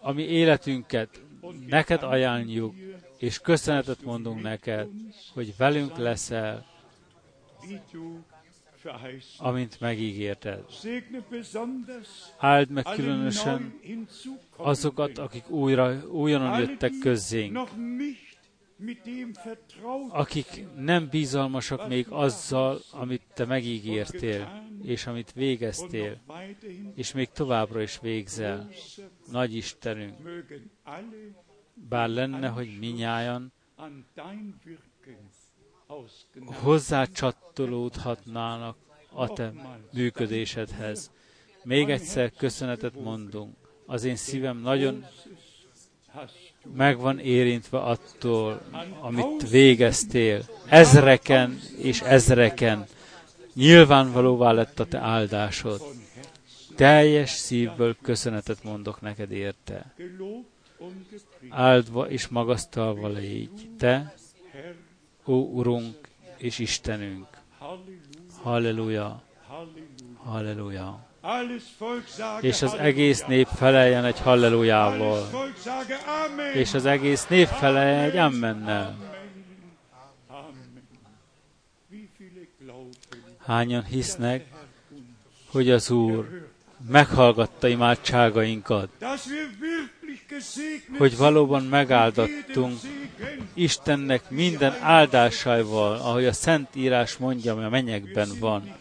ami 0.00 0.22
életünket 0.22 1.20
neked 1.66 2.02
ajánljuk, 2.02 2.74
és 3.18 3.38
köszönetet 3.38 4.02
mondunk 4.02 4.42
neked, 4.42 4.88
hogy 5.34 5.56
velünk 5.56 5.96
leszel, 5.96 6.66
amint 9.38 9.80
megígérted. 9.80 10.64
Áld 12.38 12.70
meg 12.70 12.84
különösen 12.84 13.80
azokat, 14.56 15.18
akik 15.18 15.50
újra, 15.50 16.08
újonnan 16.08 16.60
jöttek 16.60 16.92
közzénk, 17.00 17.58
akik 20.08 20.64
nem 20.76 21.08
bizalmasak 21.08 21.88
még 21.88 22.06
azzal, 22.08 22.80
amit 22.90 23.22
te 23.34 23.44
megígértél, 23.44 24.68
és 24.82 25.06
amit 25.06 25.32
végeztél, 25.32 26.20
és 26.94 27.12
még 27.12 27.28
továbbra 27.30 27.80
is 27.80 27.98
végzel. 28.00 28.68
Nagy 29.30 29.54
Istenünk, 29.54 30.14
bár 31.74 32.08
lenne, 32.08 32.48
hogy 32.48 32.78
minnyájan 32.78 33.52
an 33.76 34.04
dein 34.14 34.54
Wirken 34.64 35.30
aus 35.86 36.12
Gnade 36.32 36.56
hozzá 36.56 37.04
csatolódhatnának 37.04 38.76
a 39.12 39.32
te 39.32 39.52
működésedhez. 39.92 41.10
Még 41.64 41.90
egyszer 41.90 42.32
köszönetet 42.32 42.94
mondunk. 42.94 43.56
Az 43.86 44.04
én 44.04 44.16
szívem 44.16 44.58
nagyon 44.58 45.06
meg 46.74 46.98
van 46.98 47.18
érintve 47.18 47.78
attól, 47.78 48.60
amit 49.00 49.50
végeztél. 49.50 50.42
Ezreken 50.68 51.60
és 51.78 52.00
ezreken 52.00 52.86
nyilvánvalóvá 53.54 54.52
lett 54.52 54.80
a 54.80 54.86
te 54.86 54.98
áldásod. 54.98 55.80
Teljes 56.76 57.30
szívből 57.30 57.96
köszönetet 58.02 58.64
mondok 58.64 59.00
neked 59.00 59.30
érte. 59.30 59.94
Áldva 61.48 62.08
és 62.08 62.28
magasztalva 62.28 63.08
légy, 63.08 63.68
te, 63.78 64.14
ó 65.26 65.34
Urunk 65.34 66.08
és 66.36 66.58
Istenünk. 66.58 67.26
Halleluja, 68.42 69.22
halleluja. 70.16 71.05
És 72.40 72.62
az 72.62 72.74
egész 72.74 73.24
nép 73.24 73.48
feleljen 73.56 74.04
egy 74.04 74.20
hallelujával. 74.20 75.28
És 76.54 76.74
az 76.74 76.86
egész 76.86 77.26
nép 77.26 77.46
feleljen 77.46 78.00
egy 78.00 78.16
ammennel. 78.16 78.96
Hányan 83.46 83.84
hisznek, 83.84 84.44
hogy 85.50 85.70
az 85.70 85.90
Úr 85.90 86.48
meghallgatta 86.88 87.68
imádságainkat, 87.68 88.88
hogy 90.98 91.16
valóban 91.16 91.62
megáldattunk 91.62 92.78
Istennek 93.54 94.30
minden 94.30 94.74
áldásaival, 94.80 95.94
ahogy 95.94 96.24
a 96.24 96.32
Szent 96.32 96.68
Írás 96.74 97.16
mondja, 97.16 97.52
ami 97.52 97.64
a 97.64 97.68
mennyekben 97.68 98.28
van. 98.38 98.74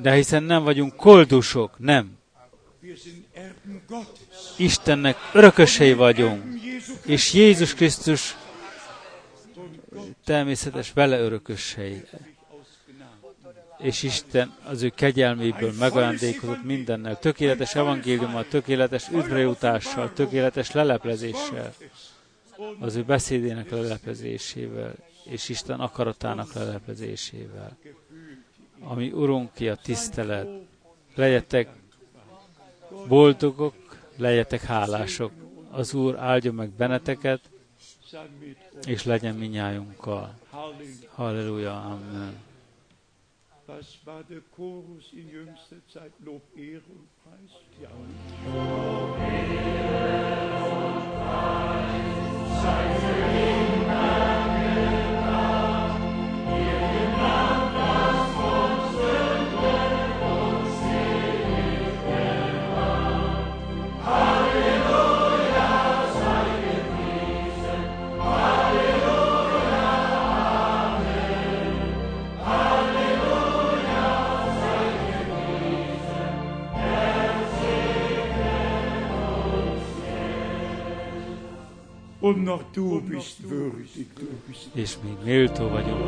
De 0.00 0.14
hiszen 0.14 0.42
nem 0.42 0.62
vagyunk 0.62 0.96
koldusok, 0.96 1.78
nem. 1.78 2.18
Istennek 4.56 5.16
örökösei 5.32 5.92
vagyunk, 5.92 6.42
és 7.04 7.32
Jézus 7.32 7.74
Krisztus 7.74 8.36
természetes 10.24 10.92
vele 10.92 11.18
örökösei. 11.18 12.02
És 13.78 14.02
Isten 14.02 14.54
az 14.64 14.82
ő 14.82 14.88
kegyelméből 14.88 15.72
megajándékozott 15.78 16.64
mindennel, 16.64 17.18
tökéletes 17.18 17.74
evangéliummal, 17.74 18.46
tökéletes 18.48 19.08
üdvrejutással, 19.08 20.12
tökéletes 20.12 20.72
leleplezéssel, 20.72 21.74
az 22.80 22.94
ő 22.94 23.02
beszédének 23.02 23.70
leleplezésével, 23.70 24.94
és 25.24 25.48
Isten 25.48 25.80
akaratának 25.80 26.52
leleplezésével 26.52 27.78
ami 28.84 29.12
Urunk 29.12 29.54
ki 29.54 29.68
a 29.68 29.76
tisztelet. 29.76 30.48
Legyetek 31.14 31.68
boldogok, 33.08 33.74
legyetek 34.16 34.62
hálások. 34.62 35.32
Az 35.70 35.94
Úr 35.94 36.16
áldja 36.18 36.52
meg 36.52 36.70
benneteket, 36.70 37.40
és 38.86 39.04
legyen 39.04 39.34
minnyájunkkal. 39.34 40.38
Halleluja, 41.14 41.82
Amen. 41.82 42.50
Was 43.66 43.98
war 44.04 44.24
der 44.28 44.42
Chorus 44.54 45.12
in 45.12 45.28
jüngster 45.28 45.78
Zeit? 45.92 46.12
Lob, 46.24 46.42
Ehre 46.56 46.82
und 46.88 47.08
Preis? 47.22 47.52
Ja. 47.80 47.88
Lob, 48.52 49.18
Ehre 49.18 50.64
und 50.64 51.14
Preis 51.14 52.12
sei 52.62 53.21
és 84.74 84.96
még 85.04 85.12
méltó 85.24 85.68
vagyunk. 85.68 86.00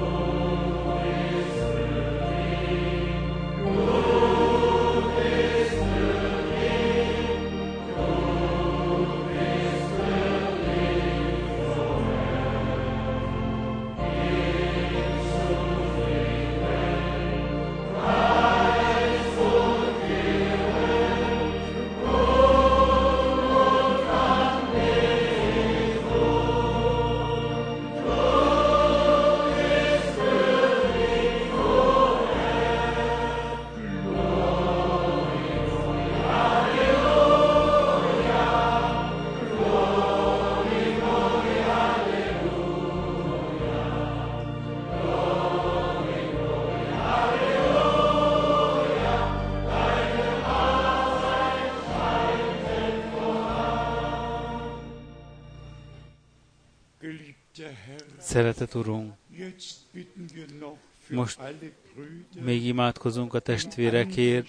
Szeretet 58.35 58.75
Urunk, 58.75 59.13
most 61.11 61.39
még 62.41 62.65
imádkozunk 62.65 63.35
a 63.35 63.39
testvérekért, 63.39 64.49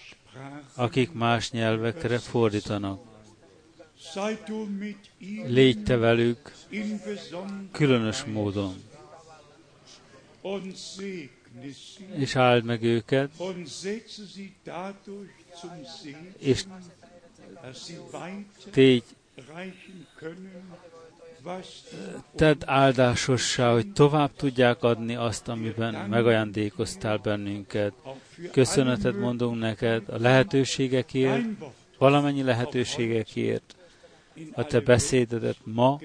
akik 0.76 1.12
más 1.12 1.52
nyelvekre 1.52 2.18
fordítanak. 2.18 3.02
Légy 5.48 5.84
te 5.84 5.95
velük 5.95 6.52
különös 7.72 8.24
módon, 8.24 8.76
és 12.16 12.36
áld 12.36 12.64
meg 12.64 12.84
őket, 12.84 13.32
és 16.38 16.64
tégy 18.72 19.03
tedd 22.35 22.61
áldásossá, 22.65 23.72
hogy 23.72 23.91
tovább 23.91 24.31
tudják 24.35 24.84
adni 24.84 25.15
azt, 25.15 25.47
amiben 25.47 26.09
megajándékoztál 26.09 27.17
bennünket. 27.17 27.93
Köszönetet 28.51 29.19
mondunk 29.19 29.59
neked 29.59 30.03
a 30.09 30.17
lehetőségekért, 30.17 31.45
valamennyi 31.97 32.43
lehetőségekért, 32.43 33.76
a 34.53 34.63
te 34.63 34.80
beszédedet 34.80 35.57
ma 35.63 35.99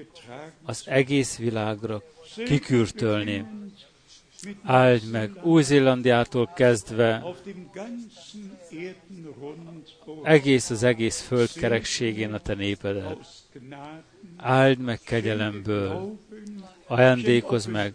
az 0.63 0.83
egész 0.85 1.37
világra 1.37 2.01
kikürtölni. 2.45 3.45
Áld 4.63 5.09
meg 5.11 5.31
Új-Zélandiától 5.43 6.51
kezdve 6.55 7.23
egész 10.23 10.69
az 10.69 10.83
egész 10.83 11.21
föld 11.21 11.51
kerekségén 11.53 12.33
a 12.33 12.39
te 12.39 12.53
népedet 12.53 13.17
áld 14.37 14.79
meg 14.79 14.99
kegyelemből, 15.03 16.17
ajándékozz 16.87 17.65
meg 17.65 17.93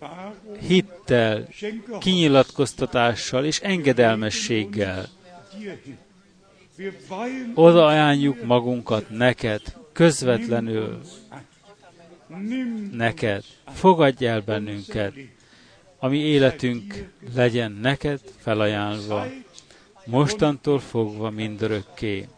hittel, 0.60 1.48
kinyilatkoztatással 2.00 3.44
és 3.44 3.60
engedelmességgel. 3.60 5.08
Oda 7.54 7.86
ajánljuk 7.86 8.44
magunkat 8.44 9.10
neked, 9.10 9.60
közvetlenül 9.92 11.00
neked. 12.92 13.44
Fogadj 13.66 14.26
el 14.26 14.40
bennünket, 14.40 15.14
ami 15.98 16.18
életünk 16.18 17.10
legyen 17.34 17.72
neked 17.72 18.20
felajánlva, 18.38 19.26
mostantól 20.04 20.78
fogva 20.78 21.30
mindörökké 21.30 22.28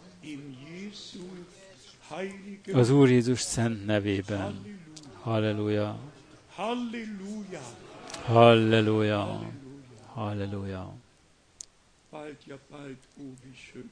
az 2.72 2.90
Úr 2.90 3.10
Jézus 3.10 3.40
szent 3.40 3.86
nevében. 3.86 4.80
Halleluja. 5.20 5.98
Halleluja. 6.54 7.60
Halleluja. 8.24 9.52
Halleluja. 10.14 10.94
Bald, 12.10 12.36
ja 12.46 12.58
bald, 12.70 12.96
oh, 13.18 13.24
wie 13.42 13.54
schön. 13.54 13.90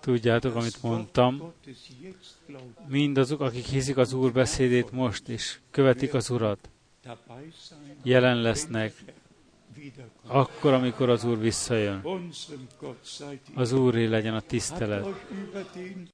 Tudjátok, 0.00 0.54
amit 0.54 0.82
mondtam. 0.82 1.52
Mindazok, 2.86 3.40
akik 3.40 3.64
hiszik 3.64 3.96
az 3.96 4.12
Úr 4.12 4.32
beszédét 4.32 4.90
most 4.92 5.28
is, 5.28 5.60
követik 5.70 6.14
az 6.14 6.30
Urat, 6.30 6.70
jelen 8.02 8.36
lesznek, 8.40 8.92
akkor, 10.26 10.72
amikor 10.72 11.08
az 11.08 11.24
Úr 11.24 11.38
visszajön. 11.38 12.04
Az 13.54 13.72
Úré 13.72 14.04
legyen 14.04 14.34
a 14.34 14.40
tisztelet. 14.40 15.06